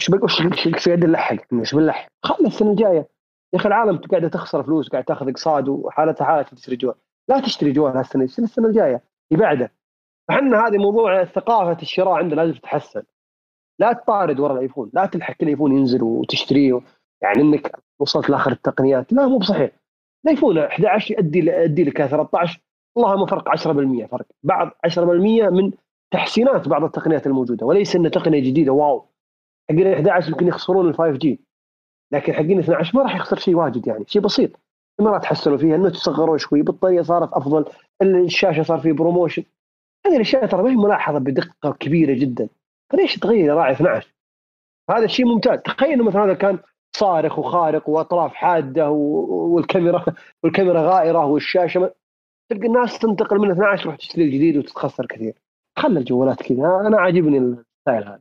[0.00, 3.08] إيش وش وش قاعد نلحق إيش بنلحق خلي السنة الجاية.
[3.52, 6.94] يا أخي العالم قاعدة تخسر فلوس قاعد تاخذ اقساط وحالتها حاله تشتري جوال.
[7.28, 9.02] لا تشتري جوال هالسنة السنة الجاية.
[9.32, 9.72] اللي بعده؟
[10.28, 13.02] فحنا هذه موضوع ثقافة الشراء عندنا لازم تتحسن.
[13.78, 16.80] لا تطارد ورا الآيفون لا تلحق الايفون ينزل وتشتريه.
[17.22, 19.12] يعني إنك وصلت لآخر التقنيات.
[19.12, 19.70] لا مو بصحيح.
[20.24, 22.60] الآيفون 11 يؤدي يؤدي لك 13
[22.96, 24.26] اللهم فرق 10% فرق.
[24.42, 25.72] بعض 10% من
[26.10, 27.66] تحسينات بعض التقنيات الموجودة.
[27.66, 29.06] وليس إن تقنية جديدة wow.
[29.70, 31.40] حقين 11 يمكن يخسرون ال 5 G.
[32.12, 34.04] لكن حقين 12 ما راح يخسر شيء واجد يعني.
[34.08, 34.50] شيء بسيط.
[35.00, 35.76] الكاميرات تحسنوا فيها.
[35.76, 37.64] النوتش صغروا شوي البطاريه صارت أفضل.
[38.02, 39.42] الشاشة صار فيه ProMotion
[40.06, 42.48] هذه الأشياء ترى ما هي ملاحظة بدقة كبيرة جدا.
[42.92, 44.14] فليش تغير راعي 12
[44.90, 45.58] هذا الشيء ممتاز.
[45.58, 46.58] تخيل إنه مثلا هذا كان
[46.96, 50.04] صارخ وخارق وأطراف حادة والكاميرا
[50.42, 51.90] والكاميرا غائرة والشاشة ما-
[52.50, 55.34] تلقى الناس تنتقل من 12 تروح تشتري الجديد وتتخسر كثير.
[55.78, 56.80] خلى الجوالات كذا.
[56.86, 58.20] أنا عاجبني ال style هذا.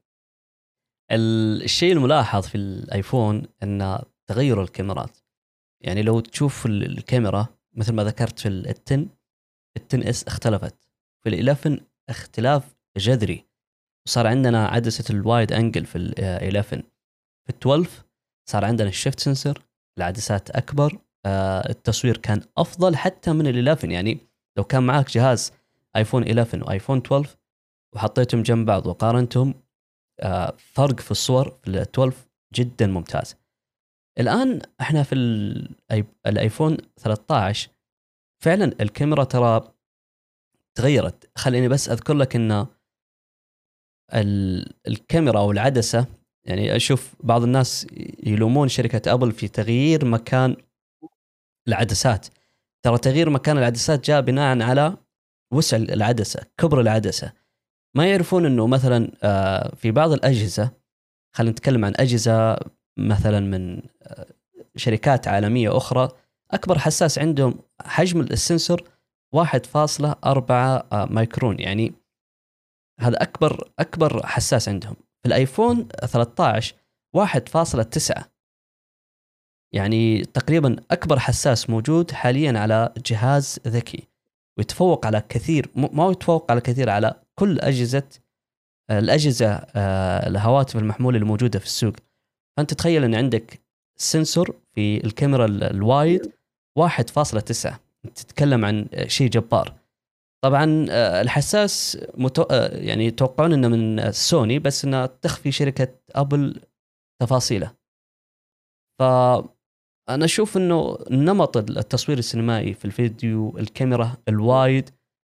[1.12, 5.18] ال- الشيء الملاحظ في الآيفون أن تغير الكاميرات.
[5.84, 9.08] يعني لو تشوف ال- الكاميرا مثل ما ذكرت في ال 10 ال
[9.94, 10.91] 10 S اختلفت.
[11.24, 13.46] في ال 11 اختلاف جذري.
[14.08, 16.82] وصار عندنا عدسه ال wide angle في ال 11
[17.46, 17.90] في ال 12
[18.50, 19.64] صار عندنا ال shift sensor
[19.98, 24.18] العدسات أكبر آه، التصوير كان أفضل حتى من ال 11 يعني
[24.58, 25.54] لو كان معك جهاز
[25.96, 27.38] ايفون 11 وايفون 12
[27.96, 29.54] وحطيتهم جنب بعض وقارنتهم
[30.20, 32.18] آه، فرق في الصور في ال 12
[32.54, 33.36] جدا ممتاز.
[34.20, 35.16] الآن إحنا في
[36.26, 37.70] الايفون 13
[38.44, 39.71] فعلا الكاميرا ترى
[40.76, 41.30] تغيرت.
[41.36, 42.68] خليني بس أذكر لك إن
[44.14, 46.06] ال- الكاميرا أو العدسة
[46.46, 47.88] يعني أشوف بعض الناس
[48.24, 50.56] يلومون شركة أبل في تغيير مكان
[51.68, 52.28] العدسات.
[52.84, 54.98] ترى تغيير مكان العدسات جاء بناء على
[55.54, 57.34] وسع العدسة كبر العدسة.
[57.96, 60.72] ما يعرفون إنه مثلا آه، في بعض الأجهزة
[61.36, 62.58] خلينا نتكلم عن أجهزة
[62.98, 64.28] مثلا من آه،
[64.76, 66.10] شركات عالمية أخرى
[66.52, 68.84] أكبر حساس عندهم حجم السنسور
[69.36, 70.52] 1.4
[70.94, 71.60] آه، مايكرون.
[71.60, 71.94] يعني
[73.00, 74.96] هذا أكبر أكبر حساس عندهم.
[74.96, 76.76] في الآيفون 13
[77.14, 78.32] 1.9
[79.74, 84.08] يعني تقريبا أكبر حساس موجود حاليا على جهاز ذكي.
[84.58, 88.10] ويتفوق على كثير ما يتفوق على كثير على كل أجهزة
[88.92, 91.94] الأجهزة آه، الهواتف المحمولة الموجودة في السوق.
[92.58, 93.62] فأنت تخيل إن عندك
[94.00, 96.34] سنسور في الكاميرا الوايد
[96.80, 99.82] 1.9 تتكلم عن شيء جبار.
[100.44, 102.42] طبعا آه، الحساس متو...
[102.42, 106.62] آه، يعني يتوقعون إنه من سوني بس انها تخفي شركة أبل
[107.22, 107.76] تفاصيله.
[109.00, 109.04] ف
[110.10, 114.90] أنا أشوف إنه نمط التصوير السينمائي في الفيديو الكاميرا ال wide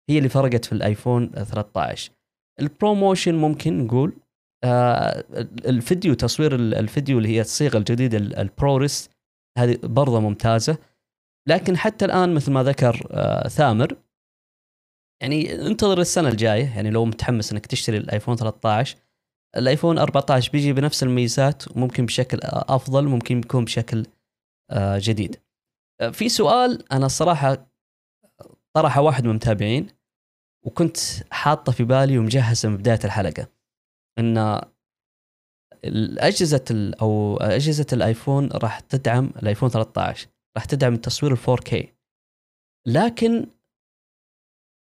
[0.10, 2.12] هي اللي فرقت في الآيفون 13
[2.60, 4.14] ال ProMotion ممكن نقول
[4.64, 5.24] آه
[5.66, 9.10] الفيديو تصوير الفيديو اللي هي الصيغة الجديدة ال ProRes
[9.58, 10.78] هذه برضه ممتازة.
[11.50, 13.98] لكن حتى الآن مثل ما ذكر آه ثامر
[15.22, 18.98] يعني انتظر السنة الجاية يعني لو متحمس إنك تشتري الآيفون 13
[19.58, 24.06] الآيفون 14 بيجي بنفس الميزات ممكن بشكل أفضل ممكن يكون بشكل
[24.72, 25.42] آه، جديد.
[26.02, 27.72] آه، في سؤال أنا الصراحه
[28.74, 29.88] طرحه واحد من المتابعين
[30.66, 30.98] وكنت
[31.32, 33.48] حاطه في بالي ومجهزه من بداية الحلقة.
[34.20, 34.62] إن
[35.86, 40.28] الاجهزه أو أجهزة الآيفون راح تدعم الآيفون 13
[40.58, 41.88] راح تدعم التصوير ال 4K
[42.88, 43.48] لكن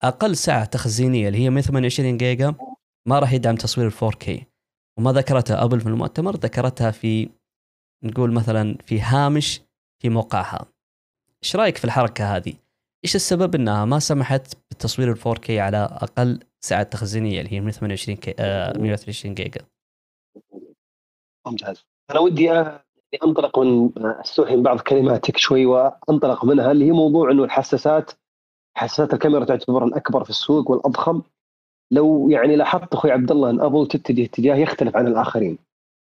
[0.03, 2.55] أقل سعه تخزينية اللي هي 128 جيجا
[3.09, 4.45] ما راح يدعم تصوير ال 4K
[4.99, 7.31] وما ذكرتها ابل في المؤتمر ذكرتها في
[8.05, 9.61] نقول مثلا في هامش
[10.03, 10.67] في موقعها.
[11.45, 12.55] إيش رأيك في الحركة هذه؟
[13.05, 18.17] إيش السبب إنها ما سمحت بالتصوير ال 4K على أقل سعه تخزينية اللي هي 128
[18.17, 18.35] كي...
[18.39, 19.61] آه 128 جيجا؟
[21.47, 21.87] ممتاز.
[22.11, 22.51] أنا ودي
[23.25, 28.11] أنطلق من استوحي من بعض كلماتك شوي وأنطلق منها اللي هي موضوع إنه الحساسات
[28.77, 31.23] حساسات الكاميرا تعتبر الأكبر في السوق والأضخم.
[31.91, 35.59] لو يعني لاحظت أخوي عبد الله إن ابل تتجه اتجاه يختلف عن الآخرين.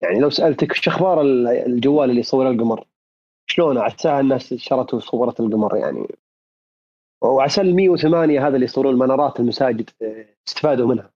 [0.01, 1.21] يعني لو سألتك إيش أخبار
[1.65, 2.85] الجوال اللي يصور القمر؟
[3.49, 6.07] شلون؟ عساها الناس شرته وصورت القمر يعني.
[7.21, 9.89] وعسى ال 108 هذا اللي يصورون المنارات المساجد
[10.47, 11.11] استفادوا منها.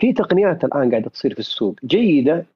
[0.00, 2.46] في تقنيات الآن قاعدة تصير في السوق جيدة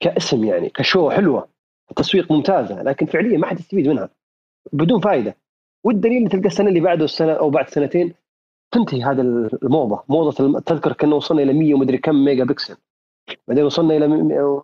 [0.00, 1.48] كاسم يعني كشو حلوة.
[1.90, 4.08] التسويق ممتازه لكن فعليا ما حد يستفيد منها.
[4.72, 5.36] بدون فائده
[5.84, 8.14] والدليل تلقى السنة اللي بعده السنة أو بعد سنتين
[8.70, 9.20] تنتهي هذه
[9.62, 10.02] الموضة.
[10.08, 12.76] موضة تذكر كنا وصلنا إلى 100 ومدري كم ميجا بكسل.
[13.48, 14.08] بعدين وصلنا إلى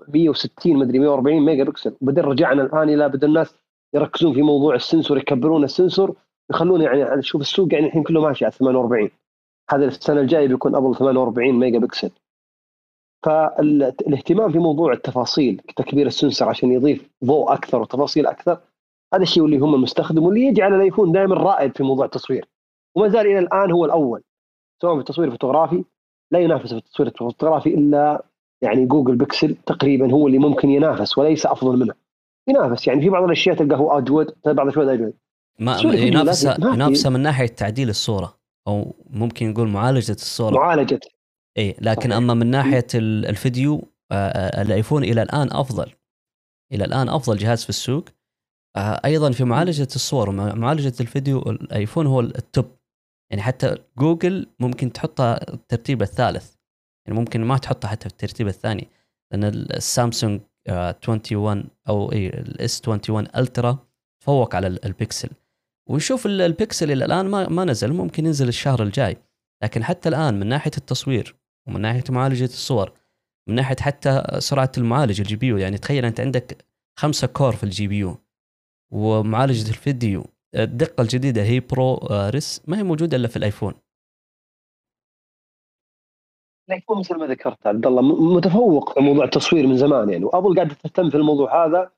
[0.09, 1.97] 160 مدري 140 ميجا بكسل.
[2.01, 3.55] وبعدين رجعنا الآن إلى بدا الناس
[3.95, 6.17] يركزون في موضوع ال sensor يكبرون ال sensor
[6.51, 9.11] يخلون يعني شوف السوق يعني الحين كله ماشي على 48
[9.71, 12.11] هذا السنة الجاية بيكون أبل 48 ميجا بكسل.
[13.23, 18.59] فالاهتمام في موضوع التفاصيل تكبير ال sensor عشان يضيف ضوء أكثر وتفاصيل أكثر
[19.15, 22.49] هذا الشيء اللي هم المستخدم واللي يجعل الايفون دائما رائد في موضوع التصوير.
[22.95, 24.23] وما زال إلى الآن هو الأول
[24.83, 25.85] سواء في التصوير الفوتوغرافي
[26.31, 28.25] لا ينافس في التصوير الفوتوغرافي إلا
[28.63, 31.95] يعني جوجل بيكسل تقريبا هو اللي ممكن ينافس وليس أفضل منه.
[32.49, 35.13] ينافس يعني في بعض الأشياء تلقاه هو أجود بعض الأشياء أجود.
[35.59, 38.35] ما ينافس ينافس من ناحية تعديل الصورة
[38.69, 40.55] أو ممكن نقول معالجة الصورة.
[40.55, 41.01] معالجة.
[41.59, 45.93] اي لكن أما من ناحية الفيديو آه، آه، الآيفون إلى الآن أفضل.
[46.73, 48.05] إلى الآن أفضل جهاز في السوق.
[48.77, 52.77] آه، أيضا في معالجة الصور ومعالجه الفيديو الآيفون هو ال top
[53.31, 56.55] يعني حتى جوجل ممكن تحطها الترتيب الثالث.
[57.07, 58.89] يعني ممكن ما تحطها حتى في الترتيب الثاني.
[59.33, 63.79] لأن السامسونج 21 أو اي ال S 21 Ultra
[64.23, 65.31] تفوق على البيكسل.
[65.89, 67.93] ونشوف البيكسل إلى الآن ما ما نزل.
[67.93, 69.17] ممكن ينزل الشهر الجاي.
[69.63, 71.37] لكن حتى الآن من ناحية التصوير
[71.67, 72.93] ومن ناحية معالجة الصور
[73.49, 76.65] من ناحية حتى سرعة المعالج ال GPU يعني تخيل أنت عندك
[76.99, 78.17] خمسة core في ال GPU
[78.93, 80.25] ومعالجة الفيديو.
[80.55, 83.75] الدقة الجديدة هي ProRes ما هي موجودة إلا في الآيفون.
[86.69, 90.75] الآيفون مثل ما ذكرت عبد الله متفوق في موضوع التصوير من زمان يعني وأبل قاعدة
[90.75, 91.91] تهتم في الموضوع هذا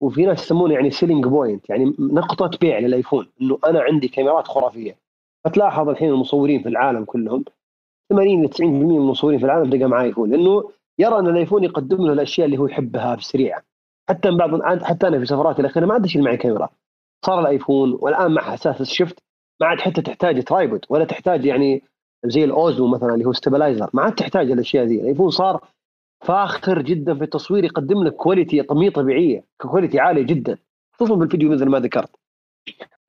[0.00, 4.96] وفي ناس يسمونه يعني selling point يعني نقطة بيع للآيفون إنه أنا عندي كاميرات خرافية.
[5.44, 7.44] فتلاحظ الحين المصورين في العالم كلهم
[8.12, 12.06] 80 ل 90% من المصورين في العالم تلقى معاه ايفون لأنه يرى أن الآيفون يقدم
[12.06, 13.62] له الأشياء اللي هو يحبها بسريعه
[14.08, 16.68] حتى من بعض حتى أنا في سفراتي الأخيرة ما عاد أشيل معي كاميرا.
[17.26, 19.18] صار الآيفون والآن مع حساس ال shift
[19.60, 21.82] ما عاد حتى تحتاج tripod ولا تحتاج يعني
[22.24, 23.90] زي الأوزمو مثلا اللي هو stabilizer.
[23.94, 25.00] ما عاد تحتاج الأشياء ذي.
[25.00, 25.64] الآيفون صار
[26.20, 30.58] فاخر جدا في التصوير يقدم لك quality مي طبيعية quality عاليه جدا
[30.92, 32.10] خصوصا في الفيديو مثل ما ذكرت.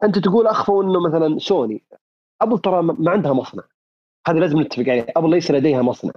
[0.04, 1.84] أنت تقول أخفوا إنه مثلا سوني.
[2.42, 3.64] أبل ترى ما عندها مصنع.
[4.28, 6.14] هذا لازم نتفق عليه ابل ليس لديها مصنع.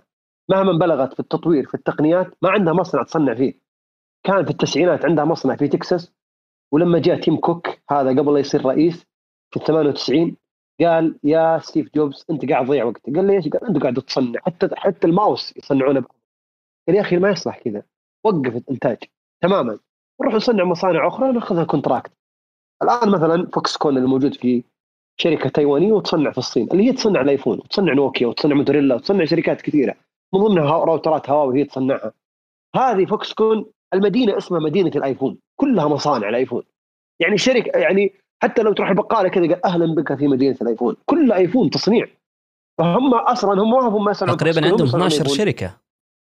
[0.50, 3.54] مهما بلغت في التطوير في التقنيات ما عندها مصنع تصنع فيه.
[4.24, 6.12] كان في التسعينات عندها مصنع في تكساس
[6.72, 9.06] ولما جاء تيم كوك هذا قبل لا يصير رئيس
[9.50, 10.36] في 98
[10.80, 13.16] قال يا ستيف جوبز أنت قاعد تضيع وقتك.
[13.16, 14.40] قال ليش؟ قال انت قاعد تصنع.
[14.40, 16.04] حتى حتى الماوس يصنعونه.
[16.88, 17.82] قال يا أخي ما يصلح كذا.
[18.24, 18.98] وقف الإنتاج
[19.42, 19.78] تماما.
[20.20, 22.12] نروح نصنع مصانع أخرى نأخذها contract.
[22.82, 24.64] الآن مثلا فوكس كون الموجود في
[25.20, 29.62] شركة تايوانية وتصنع في الصين اللي هي تصنع الآيفون وتصنع نوكيا وتصنع موتوريلا وتصنع شركات
[29.62, 29.94] كثيرة.
[30.34, 32.12] من ضمنها راوترات هواوي هي تصنعها.
[32.76, 36.62] هذه فوكس كون المدينة اسمها مدينة الآيفون كلها مصانع الآيفون.
[37.20, 38.12] يعني شركة يعني
[38.42, 40.96] حتى لو تروح البقالة كذا قال أهلا بك في مدينة الآيفون.
[41.06, 42.06] كل آيفون تصنيع.
[42.78, 45.80] فهم أصلا هم ما هم مثلا تقريبا عندهم 12 شركة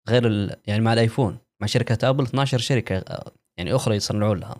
[0.09, 0.55] غير ال...
[0.67, 3.03] يعني مع الآيفون مع شركة أبل 12 شركة
[3.57, 4.55] يعني أخرى يصنعون لها.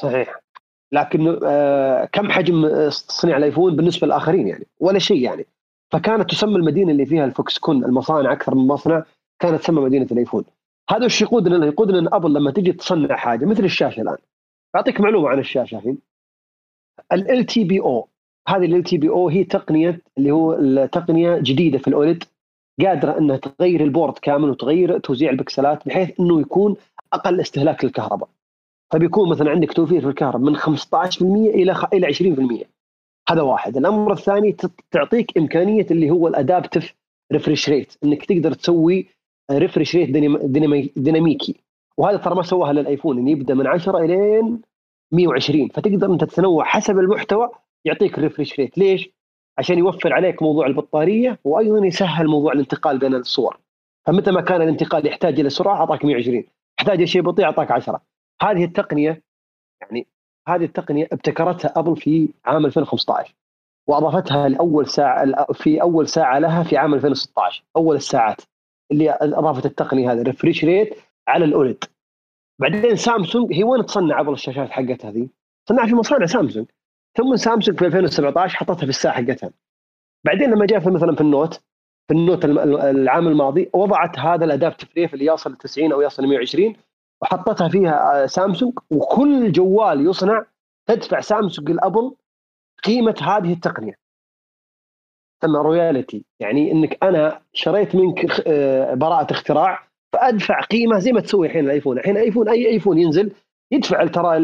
[0.00, 0.45] صحيح.
[0.92, 5.46] لكن آه كم حجم تصنيع الآيفون بالنسبة للآخرين يعني؟ ولا شيء يعني.
[5.92, 9.04] فكانت تسمى المدينة اللي فيها الفوكس كون المصانع أكثر من مصنع
[9.38, 10.44] كانت تسمى مدينة الآيفون.
[10.90, 14.16] هذا وش يقودنا يقودنا إن أبل لما تجي تصنع حاجة مثل الشاشة الآن.
[14.76, 15.98] أعطيك معلومة عن الشاشة الحين.
[17.12, 18.08] ال تي بي أو
[18.48, 22.24] هذه ال تي بي أو هي تقنية اللي هو التقنيه جديدة في ال OLED
[22.80, 26.76] قادرة إنها تغير ال board كامل وتغير توزيع البكسلات بحيث إنه يكون
[27.12, 28.28] أقل استهلاك للكهرباء.
[28.92, 31.76] فبيكون مثلا عندك توفير في الكهرباء من 15% إلى.
[31.92, 32.64] إلى 20%
[33.28, 33.76] هذا واحد.
[33.76, 34.56] الأمر الثاني
[34.90, 36.94] تعطيك إمكانية اللي هو ال adaptive
[37.32, 39.06] refresh rate إنك تقدر تسوي
[39.50, 40.10] refresh rate
[40.96, 41.54] ديناميكي.
[41.98, 44.60] وهذا ترى ما سواها للآيفون انه يبدأ من 10 الين
[45.12, 47.50] 120 فتقدر أنت تتنوع حسب المحتوى
[47.84, 48.78] يعطيك refresh rate.
[48.78, 49.10] ليش؟
[49.58, 53.58] عشان يوفر عليك موضوع البطارية وأيضا يسهل موضوع الانتقال بين الصور.
[54.06, 56.44] فمتى ما كان الانتقال يحتاج إلى سرعة أعطاك 120
[56.80, 58.00] احتاج شيء بطيء أعطاك 10
[58.42, 59.22] هذه التقنية
[59.80, 60.06] يعني
[60.48, 63.34] هذه التقنية ابتكرتها أبل في عام 2015
[63.86, 68.40] وأضافتها لأول ساعة في أول ساعة لها في عام 2016 أول الساعات
[68.92, 70.94] اللي أضافت التقنية هذه refresh rate
[71.28, 71.84] على ال OLED.
[72.60, 75.28] بعدين سامسونج هي وين تصنع أبل الشاشات حقتها هذه؟
[75.66, 76.66] تصنع في مصانع سامسونج.
[77.16, 79.50] ثم سامسونج في 2017 حطتها في الساعة حقتها.
[80.24, 81.54] بعدين لما جاء في مثلا في النوت
[82.08, 86.22] في النوت العام الماضي وضعت هذا ال adaptive ref اللي يصل ل 90 أو يصل
[86.22, 86.76] ل 120
[87.22, 90.44] وحطتها فيها آه، سامسونج وكل جوال يصنع
[90.86, 92.14] تدفع سامسونج الابل
[92.84, 93.94] قيمة هذه التقنية.
[95.40, 101.46] تسمى royalty يعني إنك أنا شريت منك آه، براءة اختراع فأدفع قيمة زي ما تسوي
[101.46, 101.98] الحين الآيفون.
[101.98, 103.32] الحين ايفون أي آيفون ينزل
[103.72, 104.38] يدفع ترى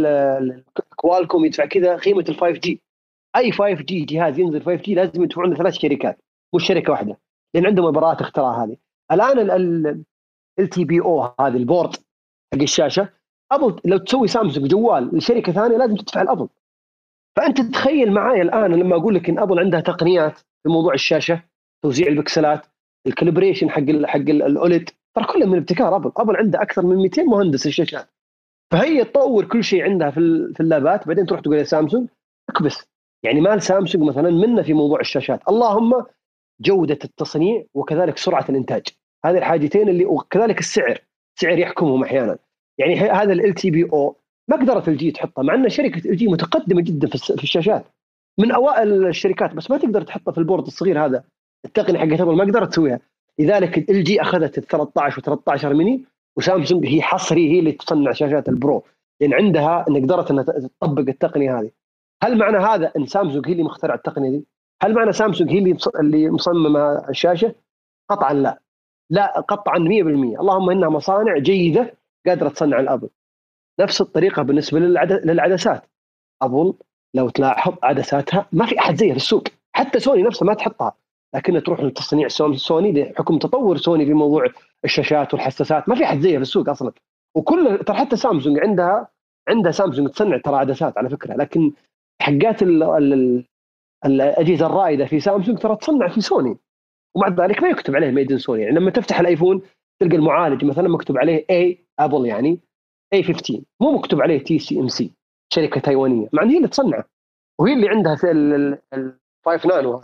[0.97, 2.81] كوالكوم يدفع كذا قيمة ال 5 جي
[3.37, 6.19] أي 5 جي جهاز ينزل 5 جي لازم يدفعون ثلاث شركات
[6.55, 7.19] مش شركة واحدة
[7.55, 8.77] لأن عندهم براءة اختراع هذه.
[9.13, 9.51] الآن
[10.59, 11.97] LTPO هذه ال board
[12.53, 13.09] حق الشاشة.
[13.53, 16.49] ابل لو تسوي سامسونج جوال لشركة ثانية لازم تدفع الابل
[17.37, 21.43] فأنت تتخيل معي الآن لما أقول لك إن ابل عندها تقنيات في موضوع الشاشة
[21.83, 22.67] توزيع البكسلات
[23.07, 26.87] ال calibration حق ال حق ال OLED ترى كله من ابتكار ابل ابل عندها أكثر
[26.87, 28.09] من 200 مهندس الشاشات
[28.73, 32.09] فهي تطور كل شيء عندها في في ال labات بعدين تروح تقول يا سامسونج
[32.51, 32.87] اكبس.
[33.23, 35.49] يعني مال سامسونج مثلا منا في موضوع الشاشات.
[35.49, 36.05] اللهم
[36.61, 38.83] جودة التصنيع وكذلك سرعة الإنتاج.
[39.25, 40.99] هذه الحاجتين اللي وكذلك السعر.
[41.35, 42.39] سعر يحكمهم أحيانا.
[42.79, 44.17] يعني هذا LTPO
[44.49, 47.85] ما قدرت LG تحطه مع إن شركة LG متقدمة جدا في الشاشات.
[48.39, 51.25] من أوائل الشركات بس ما تقدر تحطه في ال board الصغير هذا
[51.65, 53.01] التقنية حقت أبل ما قدرت تسويها.
[53.39, 56.05] لذلك LG أخذت ال 13 و13 ميني
[56.37, 58.83] وسامسونج هي حصري هي اللي تصنع شاشات ال Pro
[59.21, 61.71] لأن عندها إن قدرت إنها تطبق التقنية هذه.
[62.23, 64.45] هل معنى هذا إن سامسونج هي اللي مخترع التقنية دي؟
[64.83, 67.55] هل معنى سامسونج هي اللي اللي مصممة الشاشة؟
[68.11, 68.61] قطعا لا.
[69.11, 71.95] لا قطعا 100% اللهم إنها مصانع جيدة
[72.27, 73.09] قادرة تصنع لأبل.
[73.81, 75.83] نفس الطريقة بالنسبة للعدسات.
[76.43, 76.75] ابل
[77.15, 79.43] لو تلاحظ عدساتها ما في أحد زيها في السوق.
[79.73, 80.95] حتى سوني نفسها ما تحطها.
[81.35, 84.47] لكن تروح لتصنيع سوني بحكم تطور سوني في موضوع
[84.85, 86.93] الشاشات والحساسات ما في أحد زيها في السوق أصلا.
[87.35, 89.09] وكل ترى حتى سامسونج عندها
[89.49, 91.35] عندها سامسونج تصنع ترى عدسات على فكرة.
[91.35, 91.73] لكن
[92.23, 92.63] حقات
[94.07, 96.57] الأجهزة الرائدة في سامسونج ترى تصنع في سوني.
[97.17, 99.63] ومع ذلك ما يكتب عليه made in سوني يعني لما تفتح الآيفون
[100.03, 102.61] تلقى المعالج مثلا مكتوب عليه A أبل يعني
[103.13, 105.11] A15 مو مكتوب عليه TSMC
[105.55, 106.29] شركة تايوانية.
[106.33, 107.05] مع إن هي اللي تصنعه.
[107.61, 108.79] وهي اللي عندها في ال
[109.47, 110.03] 5 نانو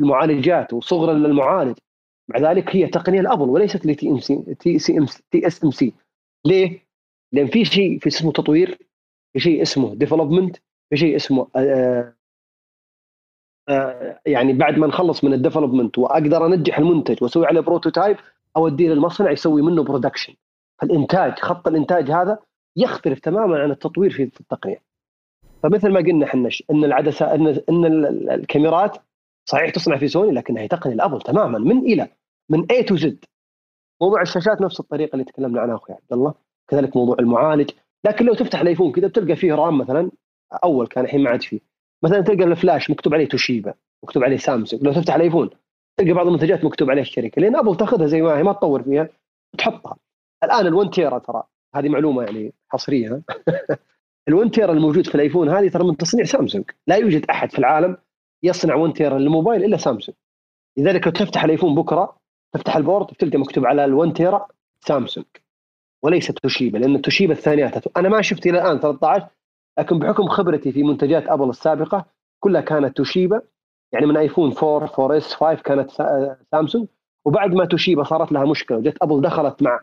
[0.00, 1.78] المعالجات وصغر المعالج.
[2.28, 5.70] مع ذلك هي تقنية الابل وليست لتي ام سي تي سي ام تي اس ام
[5.70, 5.92] سي
[6.46, 6.86] ليه؟
[7.32, 8.78] لأن في شيء في اسمه تطوير
[9.32, 10.56] في شيء اسمه development
[10.90, 12.14] في شيء اسمه آآ
[14.26, 18.16] يعني بعد ما نخلص من ال development وأقدر أنجح المنتج وأسوي عليه prototype
[18.56, 20.34] أوديه للمصنع يسوي منه production
[20.78, 22.38] فالإنتاج خط الإنتاج هذا
[22.76, 24.82] يختلف تماما عن التطوير في التقنية.
[25.62, 28.96] فمثل ما قلنا إحنا إن العدسة إن إن ال- ال- الكاميرات
[29.44, 32.08] صحيح تصنع في سوني لكنها هي تقنية الأبل تماما من إلى
[32.50, 33.24] من A to Z
[34.02, 36.34] موضوع الشاشات نفس الطريقة اللي تكلمنا عنها أخوي عبد الله.
[36.68, 37.70] كذلك موضوع المعالج.
[38.04, 40.10] لكن لو تفتح الآيفون كذا بتلقى فيه RAM مثلا
[40.64, 41.60] أول كان الحين ما عاد فيه.
[42.04, 43.74] مثلا تلقى الفلاش مكتوب عليه توشيبا
[44.04, 45.50] مكتوب عليه سامسونج لو تفتح الأيفون
[46.00, 49.08] تلقى بعض المنتجات مكتوب عليها الشركة لأن ابل تاخذها زي ما هي ما تطور فيها
[49.58, 49.96] تحطها.
[50.44, 51.42] الآن ال1 تيرا ترى
[51.74, 53.08] هذه معلومة يعني حصرية.
[53.08, 53.22] ها؟
[54.30, 56.64] ال1 تيرا الموجود في الأيفون هذه ترى من تصنيع سامسونج.
[56.86, 57.96] لا يوجد أحد في العالم
[58.42, 60.16] يصنع 1 تيرا للموبايل إلا سامسونج.
[60.78, 62.16] لذلك لو تفتح الأيفون بكرة
[62.54, 64.46] تفتح ال board تلقى مكتوب على ال1 تيرا
[64.80, 65.26] سامسونج.
[66.04, 69.28] وليس توشيبا لأن توشيبا الثانيات أنا ما شفت إلى الآن 13
[69.78, 72.04] لكن بحكم خبرتي في منتجات أبل السابقة
[72.40, 73.42] كلها كانت توشيبا.
[73.92, 76.86] يعني من آيفون 4 4 S 5 كانت سا- سامسونج.
[77.26, 78.78] وبعد ما توشيبا صارت لها مشكلة.
[78.78, 79.80] وجت أبل دخلت مع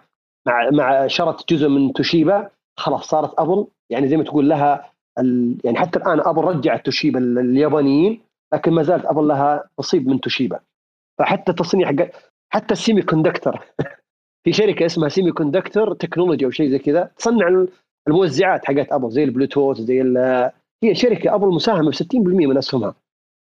[0.48, 2.50] مع مع شرت جزء من توشيبا.
[2.80, 3.68] خلاص صارت أبل.
[3.90, 5.58] يعني زي ما تقول لها ال...
[5.64, 8.22] يعني حتى الآن أبل رجعت توشيبا اليابانيين
[8.54, 10.60] لكن ما زالت أبل لها نصيب من توشيبا.
[11.20, 11.92] فحتى تصنيع
[12.54, 13.60] حتى ال semiconductor
[14.44, 17.66] في شركة اسمها Semiconductor Technology أو شيء زي كذا تصنع
[18.08, 20.02] الموزعات حقت أبل زي البلوتوث زي
[20.84, 22.96] هي شركة أبل مساهمة ب 60% من أسهمها.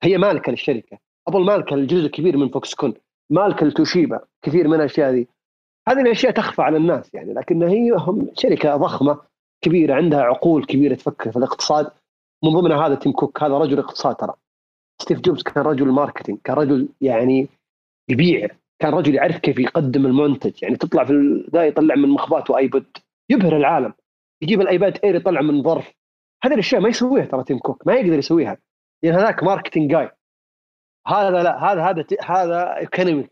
[0.03, 0.97] هي مالكة للشركة.
[1.28, 2.93] أبل مالكة لجزء كبير من فوكس كون
[3.30, 4.20] مالكة لتوشيبا.
[4.41, 5.28] كثير من الأشياء ذي.
[5.89, 9.20] هذه الأشياء تخفى على الناس يعني لكن هي هم شركة ضخمة
[9.62, 11.91] كبيرة عندها عقول كبيرة تفكر في الاقتصاد.
[12.43, 14.34] من ضمنها هذا تيم كوك هذا رجل اقتصاد ترى.
[15.01, 17.47] ستيف جوبز كان رجل marketing كان رجل يعني
[18.10, 18.47] يبيع
[18.80, 20.64] كان رجل يعرف كيف يقدم المنتج.
[20.64, 22.86] يعني تطلع في ذا يطلع من مخباته ايباد
[23.30, 23.93] يبهر العالم.
[24.41, 25.93] يجيب الإيباد اير يطلع من ظرف.
[26.43, 28.57] هذه الأشياء ما يسويها ترى تيم كوك ما يقدر يسويها.
[29.03, 30.09] لأن هذاك marketing جاي
[31.07, 32.87] هذا لا هذا هذا هذا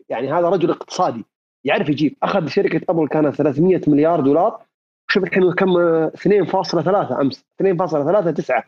[0.08, 1.24] يعني هذا رجل اقتصادي.
[1.64, 2.16] يعرف يجيب.
[2.22, 4.62] أخذ شركة ابل كانت 300 مليار دولار.
[5.10, 5.74] شوف الحين كم
[6.16, 7.44] 2.3 أمس.
[7.62, 8.62] 2.39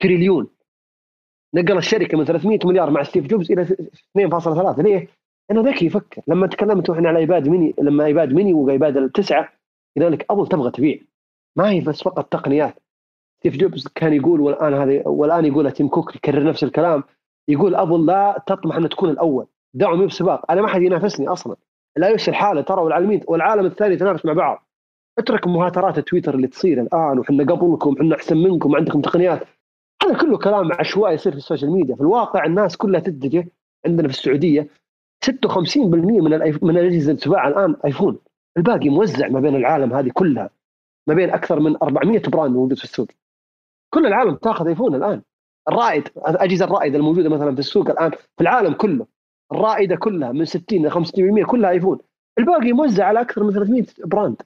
[0.00, 0.48] تريليون.
[1.54, 5.08] نقل الشركة من 300 مليار مع ستيف جوبز إلى 2.3 ليه؟
[5.50, 6.22] لأنه ذكي يفكر.
[6.28, 9.52] لما تكلمت إحنا على إيباد ميني لما إيباد ميني وإيباد التسعة
[9.96, 10.98] لذلك ابل تبغى تبيع.
[11.56, 12.74] ما هي بس فقط تقنيات.
[13.38, 17.02] ستيف جوبز كان يقول والآن هذه والآن يقول تيم كوك يكرر نفس الكلام
[17.48, 19.46] يقول ابل لا تطمح أن تكون الأول.
[19.74, 21.56] دعوا مي بسباق أنا ما حد ينافسني أصلا.
[21.96, 24.66] لا يوش الحالة ترى والعالمين والعالم الثاني يتنافس مع بعض.
[25.18, 29.42] اترك مهاترات تويتر اللي تصير الآن وحنا قبلكم وحنا أحسن منكم عندكم تقنيات.
[30.02, 31.94] هذا كله كلام عشوائي يصير في ال social media.
[31.94, 33.48] في الواقع الناس كلها تتجه
[33.86, 34.68] عندنا في السعودية
[35.24, 36.30] 56% من.
[36.62, 38.18] من الاجهزه اللي تباع الآن آيفون.
[38.56, 40.50] الباقي موزع ما بين العالم هذه كلها.
[41.08, 43.08] ما بين أكثر من 400 brand موجود في السوق.
[43.94, 45.22] كل العالم تاخذ آيفون الآن.
[45.68, 49.06] الرائد الأجهزة الرائدة الموجودة مثلا في السوق الآن في العالم كله
[49.52, 51.98] الرائدة كلها من 60 ل 65% كلها آيفون.
[52.38, 54.42] الباقي موزع على أكثر من 300 brand.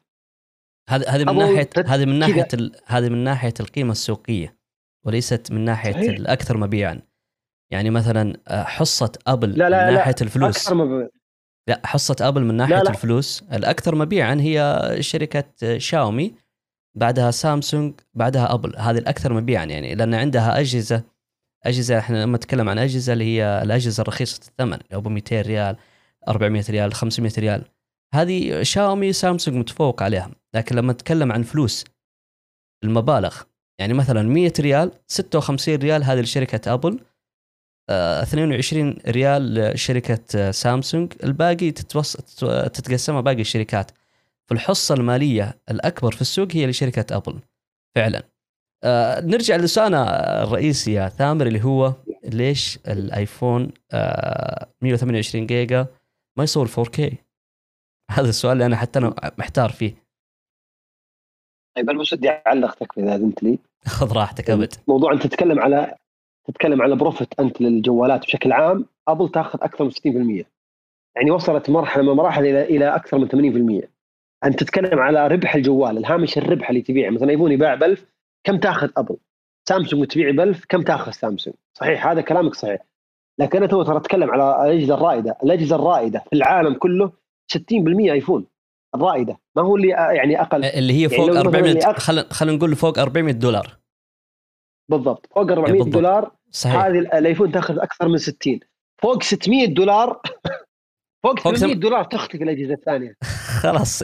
[0.91, 2.19] هذه هذه من ناحيه هذه من.
[2.19, 2.49] ناحية
[2.87, 4.59] هذه من ناحية القيمة السوقية
[5.07, 6.17] وليست من ناحية صحيح.
[6.17, 7.01] الاكثر مبيعا.
[7.73, 10.57] يعني مثلا آه، حصة أبل لا لا من لا ناحية الفلوس.
[10.57, 11.09] أكثر ما
[11.69, 12.91] لا حصة أبل من ناحية لا لا.
[12.91, 13.43] الفلوس.
[13.53, 16.35] الأكثر مبيعا هي شركة شاومي.
[16.99, 18.77] بعدها سامسونج بعدها أبل.
[18.79, 21.03] هذه الأكثر مبيعا يعني لأن عندها أجهزة
[21.67, 25.77] أجهزة إحنا لما نتكلم عن أجهزة اللي هي الأجهزة الرخيصة الثمن أبو 200 ريال
[26.29, 27.65] 400 ريال 500 ريال.
[28.15, 30.31] هذه شاومي سامسونج متفوق عليها.
[30.55, 31.85] لكن لما نتكلم عن فلوس
[32.85, 33.37] المبالغ
[33.81, 37.01] يعني مثلا 100 ريال 56 ريال هذه لشركة أبل
[37.91, 41.13] آه، 22 ريال لشركة آه، سامسونج.
[41.25, 42.17] الباقي تتوص...
[42.17, 43.91] تت- تتقسمها باقي الشركات.
[44.51, 47.41] فالحصة المالية الأكبر في السوق هي لشركة أبل.
[47.97, 48.23] فعلا.
[48.85, 51.95] آه نرجع لسؤالنا الرئيسي يا ثامر اللي هو
[52.25, 55.87] ليش الآيفون آه 128 جيجا
[56.39, 57.15] ما يصور 4K
[58.11, 59.95] هذا السؤال اللي أنا حتى أنا محتار فيه.
[61.77, 63.59] طيب أنا بس ودي اعلق تكفى إذا اذنت لي.
[63.99, 64.75] خذ راحتك أبد.
[64.89, 65.97] موضوع أنت تتكلم على
[66.49, 68.87] تتكلم على profit أنت للجوالات بشكل عام.
[69.09, 69.91] أبل تأخذ أكثر من
[70.43, 70.45] 60%
[71.17, 73.29] يعني وصلت مرحلة من المراحل إلى إلى أكثر من
[73.85, 73.89] 80%
[74.45, 77.11] انت تتكلم على ربح الجوال الهامش الربح اللي تبيعه.
[77.11, 78.05] مثلا ايفون يباع ب 1000
[78.45, 79.17] كم تاخذ أبل؟
[79.69, 82.81] سامسونج تبيع ب 1000 كم تاخذ سامسونج؟ صحيح هذا كلامك صحيح.
[83.41, 87.13] لكن أنا تو ترى اتكلم على الأجهزة الرائدة الأجهزة الرائدة في العالم كله
[87.53, 88.47] 60% آيفون
[88.95, 89.39] الرائدة.
[89.57, 92.57] ما هو اللي يعني أقل؟ اللي هي فوق لو مثلاً 400 اللي أك- خلينا خلينا
[92.57, 93.79] نقول فوق 400 دولار.
[94.91, 95.95] بالضبط فوق 400 بالضبط.
[95.95, 96.77] دولار صحيح.
[96.85, 98.61] هذه الآيفون تاخذ أكثر من 60
[99.03, 100.21] فوق 600 دولار
[101.25, 103.15] فوق فوق 800 سم- دولار تختفي الأجهزة الثانية.
[103.63, 104.03] خلاص.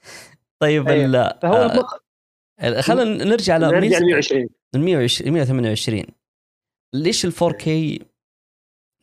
[0.62, 1.38] طيب أيوة.
[1.42, 2.80] فهو آه،.
[2.80, 6.04] خلينا نرجع ل لميزة 120 ال 120 128
[6.94, 7.68] ليش ال 4K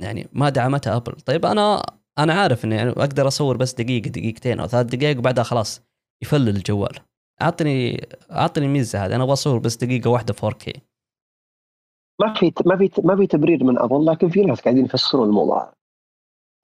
[0.02, 1.84] يعني ما دعمتها ابل طيب أنا
[2.20, 5.82] أنا عارف إني يعني أقدر أصور بس دقيقة دقيقتين أو ثلاث دقائق وبعدها خلاص
[6.24, 7.00] يفلل الجوال.
[7.42, 9.16] اعطني أعطني الميزه هذه.
[9.16, 10.80] أنا أبغى أصور بس دقيقة واحدة 4K
[12.22, 15.74] ما في ما في ما في تبرير من ابل لكن في ناس قاعدين يفسرون الموضوع.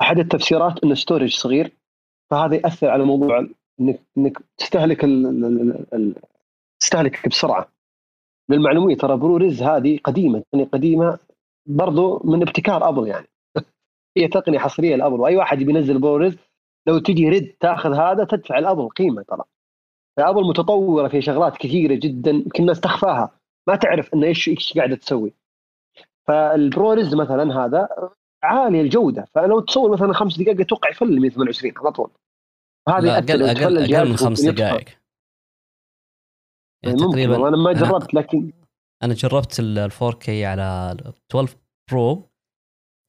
[0.01, 1.78] أحد التفسيرات انه storage صغير
[2.29, 3.47] فهذا يأثر على موضوع
[3.79, 6.15] انك إنك تستهلك ال ال ال
[6.79, 7.67] تستهلك بسرعة.
[8.49, 11.19] للمعلومية ترى ProRes هذه قديمة تقنيه قديمة
[11.65, 13.27] برضو من ابتكار أبل يعني.
[14.17, 16.37] هي تقنية حصرية لأبل وأي واحد بينزل ProRes
[16.87, 19.43] لو تجي ريد تأخذ هذا تدفع الابل قيمة ترى.
[20.17, 23.31] فأبل متطورة في شغلات كثيرة جدا يمكن الناس تخفاها.
[23.67, 25.33] ما تعرف انه إيش إيش قاعدة تسوي.
[26.27, 27.89] فال ProRes مثلا هذا
[28.43, 29.25] عالي الجودة.
[29.35, 32.11] فلو تصور مثلا خمس دقائق أتوقع يفل 128 على طول.
[32.89, 34.99] هذه أقل أقل أقل من خمس دقائق.
[36.83, 38.51] يعني تقريبا أنا ما جربت لكن
[39.03, 40.97] أنا جربت ال 4K على
[41.31, 41.57] 12
[41.91, 42.29] Pro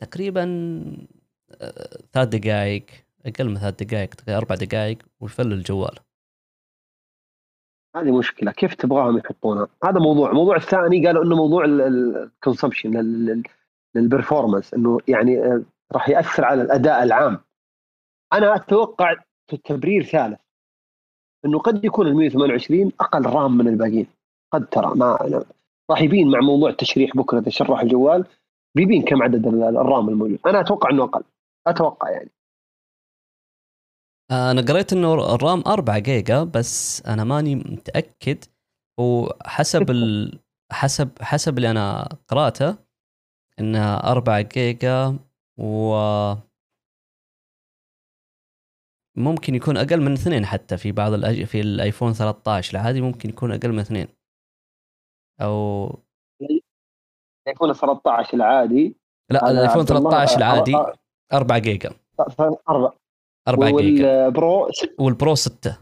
[0.00, 0.44] تقريبا
[1.60, 2.86] آه، ثلاث دقائق
[3.26, 5.98] أقل من ثلاث دقائق أربع دقائق ويفل الجوال.
[7.96, 8.52] هذه مشكلة.
[8.52, 10.30] كيف تبغاهم يحطونها؟ هذا موضوع.
[10.30, 12.96] الموضوع الثاني قالوا إنه موضوع ال consumption
[13.94, 15.62] لل performance إنه يعني آه،
[15.92, 17.40] راح يأثر على الأداء العام.
[18.32, 19.14] أنا أتوقع
[19.50, 20.40] في تبرير ثالث
[21.44, 24.06] إنه قد يكون ال 128 أقل رام من الباقيين.
[24.52, 25.44] قد ترى ما أنا
[25.90, 28.26] راح يبين مع موضوع التشريح بكرة إذا شرح الجوال
[28.76, 30.38] بيبين كم عدد الرام الموجود.
[30.46, 31.22] أنا أتوقع إنه أقل
[31.66, 32.30] أتوقع يعني.
[34.30, 38.44] أنا قريت إنه الرام 4 جيجا بس أنا ماني متأكد
[39.00, 40.38] وحسب ال...
[40.72, 42.76] حسب حسب اللي أنا قراته
[43.60, 45.18] انه 4 جيجا
[45.58, 45.94] و
[49.16, 51.44] ممكن يكون أقل من اثنين حتى في بعض الأج...
[51.44, 54.08] في الآيفون 13 العادي ممكن يكون أقل من اثنين.
[55.40, 55.86] أو
[57.46, 58.96] الآيفون 13 العادي.
[59.30, 60.74] لا الآيفون 13 العادي
[61.32, 61.90] 4 جيجا.
[62.68, 62.94] 4
[63.48, 64.26] 4 جيجا.
[64.26, 65.78] وال Pro وال Pro 6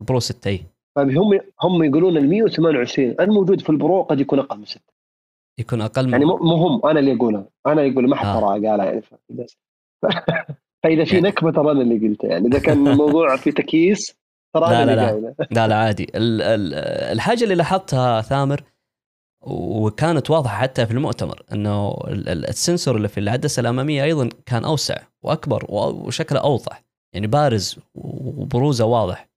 [0.00, 0.66] ال Pro 6 اي
[0.98, 4.80] هم هم يقولون ال 128 الموجود في ال Pro قد يكون أقل من 6
[5.58, 8.40] يكون أقل من يعني مو هم أنا اللي اقولها أنا اللي أقول ما حد آه.
[8.40, 9.02] قالها يعني.
[10.84, 11.28] فإذا في يعني.
[11.28, 12.48] نكبه ترى أنا اللي قلته يعني.
[12.48, 14.16] إذا كان الموضوع في تكييس
[14.54, 15.34] ترى أنا اللي قايله.
[15.56, 16.06] لا لا عادي.
[16.14, 18.62] الحاجة اللي لاحظتها ثامر
[19.46, 25.66] وكانت واضحة حتى في المؤتمر إنه السنسور اللي في العدسة الأمامية أيضا كان أوسع وأكبر
[25.70, 26.84] وشكله أوضح.
[27.14, 29.33] يعني بارز وبروزه واضح.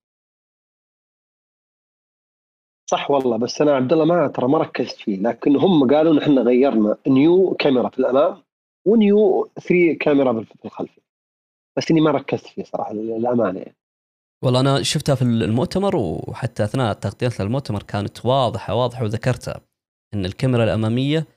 [2.90, 6.18] صح والله بس أنا عبد الله ما ترى ما ركزت فيه لكن هم قالوا إن
[6.18, 8.44] إحنا غيرنا نيو كاميرا في الأمام
[8.88, 11.02] ونيو 3 كاميرا في الخلفيه
[11.78, 13.60] بس إني ما ركزت فيه صراحة للأمانة.
[13.60, 13.76] يعني.
[14.44, 19.62] والله أنا شفتها في المؤتمر وحتى أثناء تغطيتنا للمؤتمر كانت واضحة واضحة وذكرتها
[20.14, 21.28] إن الكاميرا الأمامية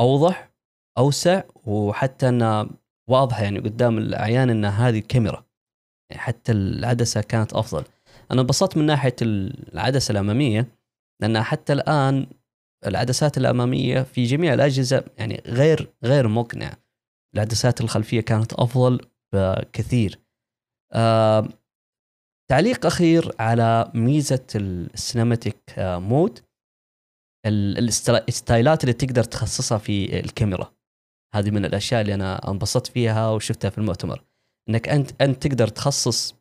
[0.00, 0.50] أوضح
[0.98, 2.68] أوسع وحتى إنها
[3.08, 5.44] واضحة يعني قدام الأعيان إن هذه كاميرا
[6.10, 7.84] يعني حتى العدسة كانت أفضل.
[8.30, 10.79] أنا انبسطت من ناحية العدسة الأمامية.
[11.20, 12.26] لانها حتى الآن
[12.86, 16.76] العدسات الأمامية في جميع الأجهزة يعني غير غير مقنعة.
[17.34, 19.00] العدسات الخلفية كانت أفضل
[19.34, 20.18] بكثير.
[20.92, 21.48] آه
[22.50, 26.38] تعليق أخير على ميزة ال cinematic mode.
[27.46, 30.74] ال styleات اللي تقدر تخصصها في الكاميرا.
[31.34, 34.24] هذه من الأشياء اللي أنا انبسطت فيها وشفتها في المؤتمر.
[34.68, 36.34] إنك انت أنت تقدر تخصص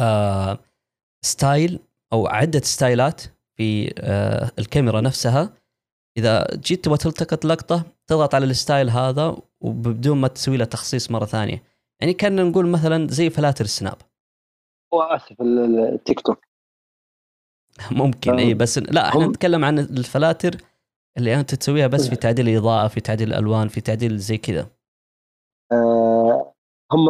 [0.00, 0.58] آه
[1.24, 1.80] style
[2.12, 3.22] أو عدة styleات
[3.58, 5.52] في آه الكاميرا نفسها.
[6.18, 11.10] إذا جيت تبغى تلتقط لقطه تضغط على ال style هذا وبدون ما تسوي له تخصيص
[11.10, 11.62] مرة ثانية.
[12.00, 13.96] يعني كأن نقول مثلا زي فلاتر ال Snap
[14.94, 16.38] آسف التيك توك.
[18.02, 20.56] ممكن إي بس لا إحنا نتكلم عن الفلاتر
[21.18, 24.66] اللي أنت تسويها بس في تعديل الإضاءة في تعديل الألوان في تعديل زي كذا.
[25.72, 26.54] آه
[26.92, 27.08] هم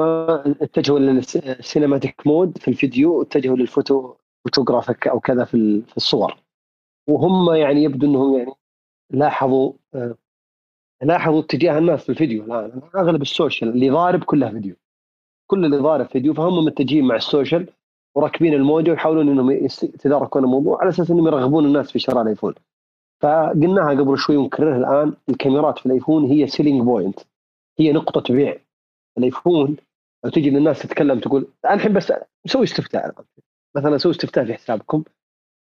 [0.63, 4.15] اتجهوا لل cinematic mode في الفيديو واتجهوا لل photo
[4.49, 6.37] photographic أو كذا في الصور.
[7.09, 8.53] وهم يعني يبدو إنهم يعني
[9.11, 10.15] لاحظوا آه
[11.03, 12.45] لاحظوا اتجاه الناس في الفيديو.
[12.45, 14.77] الان أغلب ال social اللي ضارب كلها فيديو.
[15.47, 17.67] كل اللي ضارب فيديو فهم متجهين مع ال social
[18.15, 22.55] وراكبين الموجة ويحاولون إنهم يتداركون الموضوع على أساس إنهم يرغبون الناس في شراء الآيفون.
[23.23, 27.21] فقلناها قبل شوي ونكررها الآن الكاميرات في الآيفون هي selling point
[27.79, 28.57] هي نقطة بيع.
[29.19, 29.77] الآيفون
[30.25, 32.13] لو تجي للناس تتكلم تقول الحين بس
[32.47, 33.15] سوي استفتاء.
[33.77, 35.05] مثلا سوي استفتاء في حسابكم.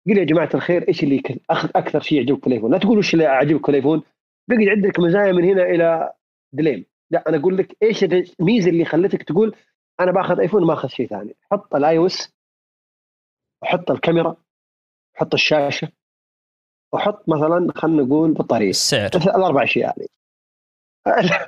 [0.07, 1.21] قل يا جماعة الخير إيش اللي
[1.51, 4.03] أكثر شيء يعجبك في الإيفون؟ لا تقول وش اللي يعجبك في الإيفون.
[4.49, 6.13] يبغى عندك مزايا من هنا إلى
[6.53, 9.55] دليم لا أنا أقول لك إيش الميزه اللي خلتك تقول
[9.99, 11.35] أنا باخذ إيفون ما أخذ شيء ثاني.
[11.51, 12.33] حط ال iOS
[13.63, 14.35] وحط الكاميرا
[15.15, 15.91] حط الشاشة
[16.93, 18.69] وحط مثلا خلينا نقول بطارية.
[18.69, 19.09] السعر.
[19.15, 19.95] الأربع أشياء
[21.07, 21.39] هذه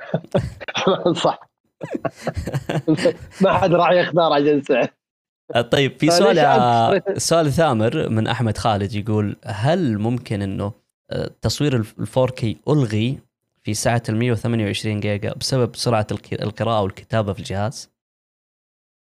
[1.24, 1.48] صح.
[3.42, 4.88] ما حد راح يختار عشان سعر.
[5.60, 6.36] طيب في سؤال
[7.28, 10.72] سؤال ثامر من أحمد خالد يقول هل ممكن إنه
[11.42, 13.18] تصوير ال 4K ألغي
[13.62, 17.90] في سعه ال 128 جيجا بسبب سرعة القراءة والكتابة في الجهاز؟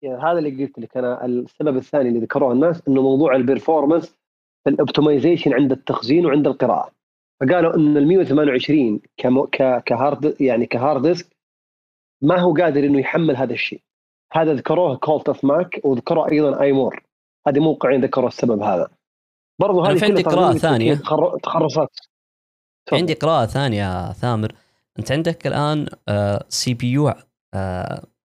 [0.04, 4.16] يعني هذا اللي قلت لك أنا السبب الثاني اللي ذكروه الناس إنه موضوع ال performance
[4.64, 6.92] في ال optimization عند التخزين وعند القراءة.
[7.42, 11.36] فقالوا إن ال 128 كمو ك- ك hard يعني ك hard disk
[12.22, 13.82] ما هو قادر إنه يحمل هذا الشيء.
[14.32, 17.04] هذا ذكروه Cult of Mac وذكروه أيضا iMore
[17.48, 18.88] هذه موقعين ذكروا السبب هذا.
[19.62, 20.94] برضو هذه في عندي قراءة ثانية.
[20.96, 21.90] تخر- تخرصات.
[22.94, 24.56] عندي قراءة ثانية ثامر.
[25.00, 25.88] أنت عندك الآن
[26.50, 27.14] CPU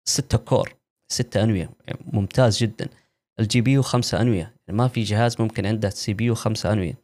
[0.08, 0.76] 6 core
[1.12, 1.70] 6 أنوية.
[1.88, 2.90] يعني ممتاز جدا.
[3.40, 4.54] ال GPU 5 أنوية.
[4.68, 6.98] يعني ما في جهاز ممكن عنده CPU 5 أنوية.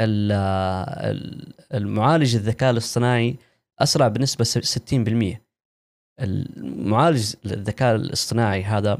[0.00, 3.36] آه، ال- المعالج الذكاء الاصطناعي
[3.78, 5.43] أسرع بنسبة س- 60%
[6.20, 8.98] المعالج الذكاء الاصطناعي هذا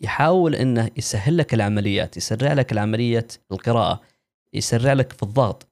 [0.00, 4.00] يحاول إنه يسهل لك العمليات يسرع لك العملية القراءة
[4.54, 5.68] يسرع لك في الضغط.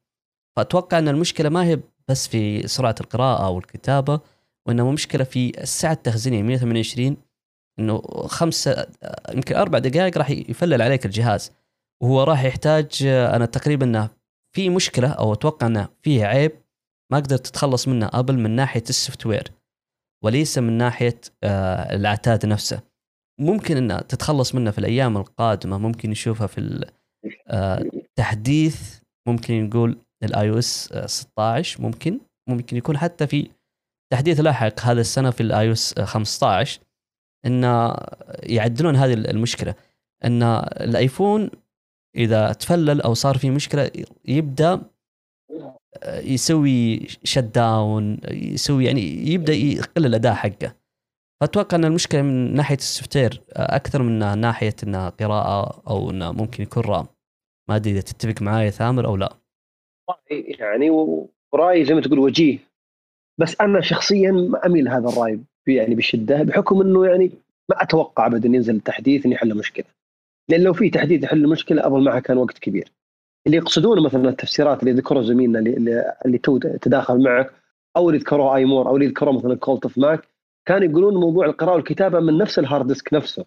[0.56, 4.20] فأتوقع إن المشكلة ما هي بس في سرعة القراءة أو الكتابة
[4.66, 7.16] وانما مشكلة في السعه التخزينيه 128
[7.78, 8.86] إنه خمسة
[9.34, 11.52] يمكن أربع دقائق راح يفلل عليك الجهاز.
[12.02, 14.10] وهو راح يحتاج أنا تقريبا إنه
[14.56, 16.52] في مشكلة أو أتوقع إنه فيه عيب
[17.12, 19.59] ما قدرت تتخلص منه أبل من ناحية ال software.
[20.24, 22.80] وليس من ناحية آه، العتاد نفسه.
[23.40, 26.90] ممكن انه تتخلص منه في الأيام القادمة ممكن نشوفها في ال-
[27.48, 27.90] آه،
[29.28, 33.50] ممكن نقول ال iOS 16 ممكن ممكن يكون حتى في
[34.12, 36.80] تحديث لاحق هذا السنة في ال iOS 15
[37.46, 37.64] إن
[38.42, 39.74] يعدلون هذه المشكلة.
[40.24, 40.42] إن
[40.80, 41.50] الآيفون
[42.16, 43.90] إذا تفلل أو صار فيه مشكلة
[44.24, 44.82] يبدأ
[46.06, 50.76] يسوي shut down يسوي يعني يبدأ يقل الأداء حقه.
[51.40, 56.62] فأتوقع أن المشكلة من ناحية ال software أكثر من ناحية إنها قراءة أو إنه ممكن
[56.62, 57.06] يكون RAM.
[57.68, 59.36] ما أدري إذا تتفق معي ثامر أو لا.
[60.30, 60.90] يعني
[61.52, 62.58] ورأيي زي ما تقول وجيه.
[63.40, 67.30] بس أنا شخصيا ما أميل هذا الرأي يعني بشدة بحكم إنه يعني
[67.70, 69.86] ما أتوقع ابدا ينزل تحديث إنه يحل مشكلة.
[70.48, 72.92] لأن لو في تحديث يحل المشكلة ابل معها كان وقت كبير.
[73.46, 77.52] اللي يقصدونه مثلا التفسيرات اللي ذكروا زميلنا اللي, اللي, تو تداخل معك
[77.96, 80.28] أو اللي ذكروه iMore أو اللي ذكروه مثلا Cult of Mac
[80.66, 83.44] كانوا يقولون موضوع القراءة والكتابة من نفس ال hard disk نفسه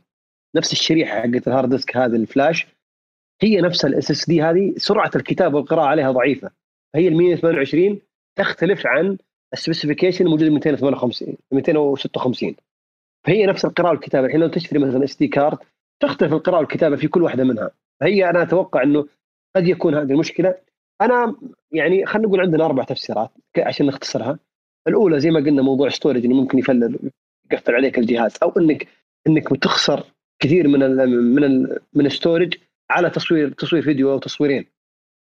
[0.56, 2.68] نفس الشريحة حقت الهارد ديسك هذه الفلاش
[3.42, 6.52] هي نفس ال SSD هذه سرعة الكتابة والقراءة عليها ضعيفة.
[6.94, 8.00] فهي ال 128
[8.36, 9.18] تختلف عن
[9.54, 12.56] ال specification الموجود 258 256
[13.26, 14.26] فهي نفس القراءة والكتابة.
[14.26, 15.58] الحين لو تشتري مثلا SD card
[16.00, 17.72] تختلف القراءة والكتابة في كل واحدة منها.
[18.02, 19.08] فهي أنا أتوقع إنه
[19.56, 20.56] قد يكون هذه المشكلة.
[21.02, 21.36] أنا
[21.72, 24.40] يعني خلينا نقول عندنا أربع تفسيرات عشان نختصرها.
[24.88, 27.12] الأولى زي ما قلنا موضوع storage إنه ممكن يفلل
[27.52, 28.88] يقفل عليك الجهاز أو انك
[29.28, 30.04] إنك بتخسر
[30.40, 32.54] كثير من ال من ال من ال storage
[32.90, 34.66] على تصوير تصوير فيديو أو تصويرين.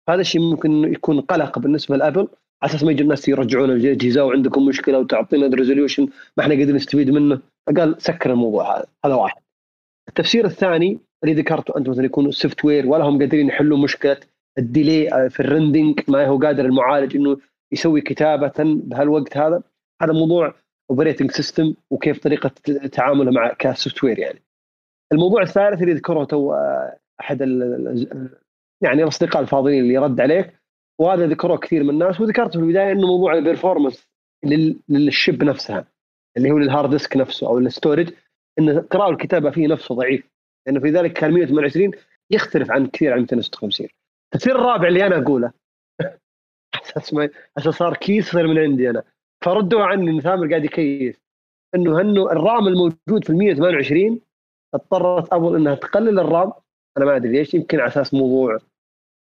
[0.08, 2.28] هذا الشيء ممكن يكون قلق بالنسبة لأبل
[2.62, 6.76] على أساس ما يجي الناس يرجعون الأجهزة وعندكم مشكلة وتعطينا ال resolution ما إحنا قادرين
[6.76, 7.40] نستفيد منه.
[7.66, 8.86] فقال سكر الموضوع هذا.
[9.04, 9.42] هذا واحد.
[10.08, 14.20] التفسير الثاني اللي ذكرته أنت مثلا يكون ال software ولا هم قادرين يحلوا مشكلة
[14.58, 17.36] ال delay في ال rendering ما هو قادر المعالج إنه
[17.72, 19.62] يسوي كتابة بهالوقت هذا.
[20.02, 20.54] هذا موضوع
[20.90, 22.50] operating system وكيف طريقة
[22.92, 24.42] تعامله مع ك software يعني.
[25.12, 26.54] الموضوع الثالث اللي ذكره تو
[27.20, 27.40] أحد
[28.82, 30.60] يعني الأصدقاء الفاضلين اللي رد عليك
[30.98, 34.08] وهذا ذكروه كثير من الناس وذكرت في البداية إنه موضوع ال performance
[34.88, 35.84] لل chip نفسها
[36.36, 38.10] اللي هو للهارد ديسك نفسه أو ال storage
[38.58, 40.30] إن القراءه والكتابه فيه نفسه ضعيف.
[40.66, 41.90] لأنه في ذلك كان 128
[42.30, 43.88] يختلف عن كثير عن 256
[44.34, 45.52] التفسير الرابع اللي أنا أقوله.
[46.74, 47.28] أساس ما
[47.58, 49.02] أساس صار case صار من عندي أنا.
[49.44, 51.20] فردوا عني إن ثامر قاعد يكيس.
[51.74, 54.20] إنه انه ال RAM الموجود في ال 128
[54.74, 56.52] اضطرت ابل إنها تقلل ال RAM.
[56.96, 57.54] أنا ما أدري ليش.
[57.54, 58.58] يمكن على أساس موضوع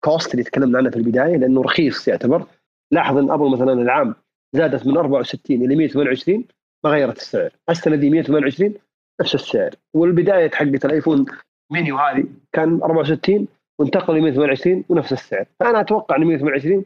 [0.03, 2.47] cost اللي تكلمنا عنه في البداية لأنه رخيص يعتبر.
[2.91, 4.15] لاحظ إن ابل مثلا العام
[4.53, 6.45] زادت من 64 إلى 128
[6.83, 7.51] ما غيرت السعر.
[7.69, 8.73] السنة دي 128
[9.21, 9.75] نفس السعر.
[9.93, 11.25] والبداية حقت الآيفون
[11.71, 13.47] مينيو هذه كان 64
[13.79, 15.45] وانتقل ل 128 ونفس السعر.
[15.59, 16.83] فانا أتوقع إن 128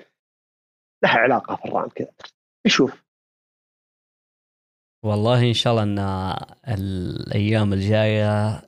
[1.03, 2.11] لها علاقة في ال RAM كذا.
[2.67, 3.03] نشوف.
[5.05, 5.99] والله إن شاء الله إن
[6.67, 8.61] الأيام الجاية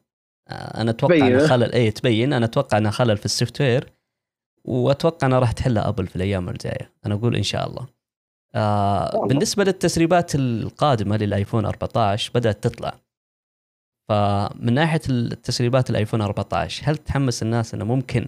[0.51, 2.33] أنا أتوقع إن خلل اي تبين.
[2.33, 3.93] أنا أتوقع انها خلل في ال software
[4.65, 6.93] وأتوقع انها راح تحلها أبل في الأيام الجاية.
[7.05, 7.87] أنا أقول إن شاء الله.
[8.55, 12.99] آه بالنسبة للتسريبات القادمة للآيفون 14 بدأت تطلع.
[14.11, 18.27] فمن ناحية التسريبات الآيفون 14 هل تحمس الناس إنه ممكن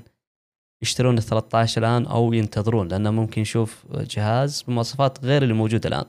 [0.83, 6.05] يشترون ال 13 الآن أو ينتظرون؟ لأنه ممكن نشوف جهاز بمواصفات غير اللي موجودة الآن.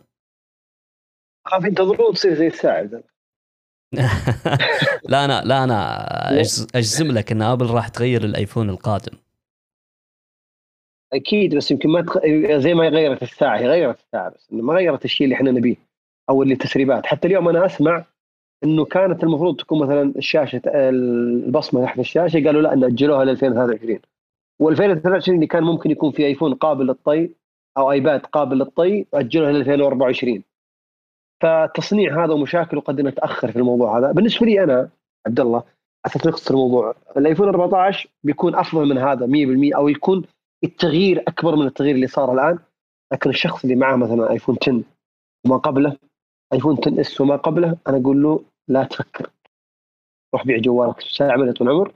[1.46, 3.02] خاف ينتظرون تصير زي الساعد
[5.10, 6.40] لا أنا لا أنا
[6.74, 9.18] أجزم لك إن آبل راح تغير الآيفون القادم.
[11.12, 12.18] أكيد بس يمكن ما تخ...
[12.56, 15.76] زي ما غيرت الساعة هي غيرت الساعة بس ما غيرت الشيء اللي إحنا نبيه
[16.30, 18.04] أو اللي تسريبات حتى اليوم أنا أسمع
[18.64, 23.98] إنه كانت المفروض تكون مثلا الشاشة البصمة تحت الشاشة قالوا لا ناجلوها ل 2023
[24.62, 27.30] و2023 اللي كان ممكن يكون في آيفون قابل للطي
[27.78, 30.42] أو آيباد قابل للطي أجلوها ل 2024
[31.42, 34.12] فتصنيع هذا ومشاكله قد نتاخر في الموضوع هذا.
[34.12, 34.88] بالنسبة لي أنا
[35.26, 35.62] عبد الله
[36.06, 36.94] أساس نختصر الموضوع.
[37.16, 40.24] الآيفون 14 بيكون أفضل من هذا 100% أو يكون
[40.64, 42.58] التغيير أكبر من التغيير اللي صار الآن.
[43.12, 44.82] لكن الشخص اللي معه مثلا آيفون 10
[45.46, 45.96] وما قبله
[46.52, 49.30] آيفون 10 إس وما قبله أنا أقول له لا تفكر.
[50.34, 51.94] روح بيع جوالك استعمله طول العمر.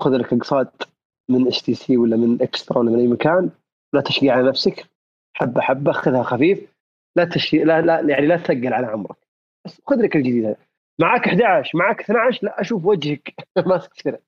[0.00, 0.88] خذ لك اقساط
[1.30, 3.50] من اس تي سي ولا من اكسترا ولا من أي مكان.
[3.92, 4.90] لا تشقي على نفسك.
[5.34, 6.72] حبة حبة خذها خفيف.
[7.16, 9.16] لا تشي لا لا يعني لا تثقل على عمرك.
[9.64, 10.56] بس خذ لك الجديد هذا
[11.00, 13.34] معك 11 معك 12 لا أشوف وجهك.
[13.66, 14.18] ماسك سنه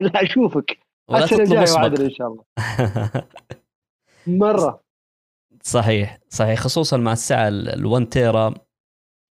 [0.00, 0.78] لا أشوفك.
[1.08, 2.44] ولا تطلب وعدل إن شاء الله.
[4.26, 4.80] مرة.
[5.62, 6.60] صحيح صحيح.
[6.60, 8.54] خصوصا مع السعة ال 1 تيرا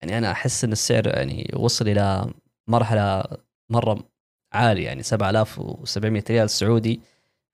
[0.01, 2.33] يعني أنا أحس إن السعر يعني وصل إلى
[2.67, 3.23] مرحلة
[3.69, 4.03] مرة
[4.53, 7.01] عالية يعني 7700 ريال سعودي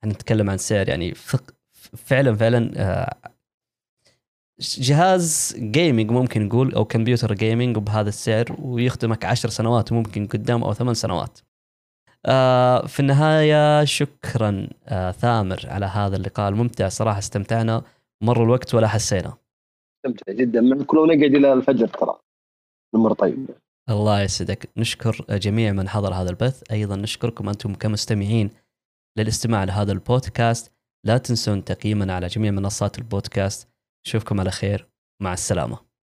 [0.06, 1.14] نتكلم عن سعر يعني
[1.96, 3.16] فعلا فعلا آه،
[4.60, 10.74] جهاز gaming ممكن نقول أو كمبيوتر gaming بهذا السعر ويخدمك عشر سنوات ممكن قدام أو
[10.74, 11.40] ثمان سنوات.
[12.26, 17.84] آه في النهاية شكرا آه ثامر على هذا اللقاء الممتع صراحة استمتعنا
[18.22, 19.34] مر الوقت ولا حسينا.
[20.06, 22.20] استمتع جدا معك لو نقعد إلى الفجر ترى
[22.94, 23.50] الأمور طيب.
[23.90, 24.70] الله يسعدك.
[24.78, 26.64] نشكر جميع من حضر هذا البث.
[26.72, 28.52] أيضا نشكركم أنتم كمستمعين
[29.18, 30.72] للاستماع لهذا البودكاست.
[31.06, 33.70] لا تنسون تقييمنا على جميع منصات البودكاست.
[34.08, 34.90] نشوفكم على خير.
[35.22, 35.87] مع السلامة.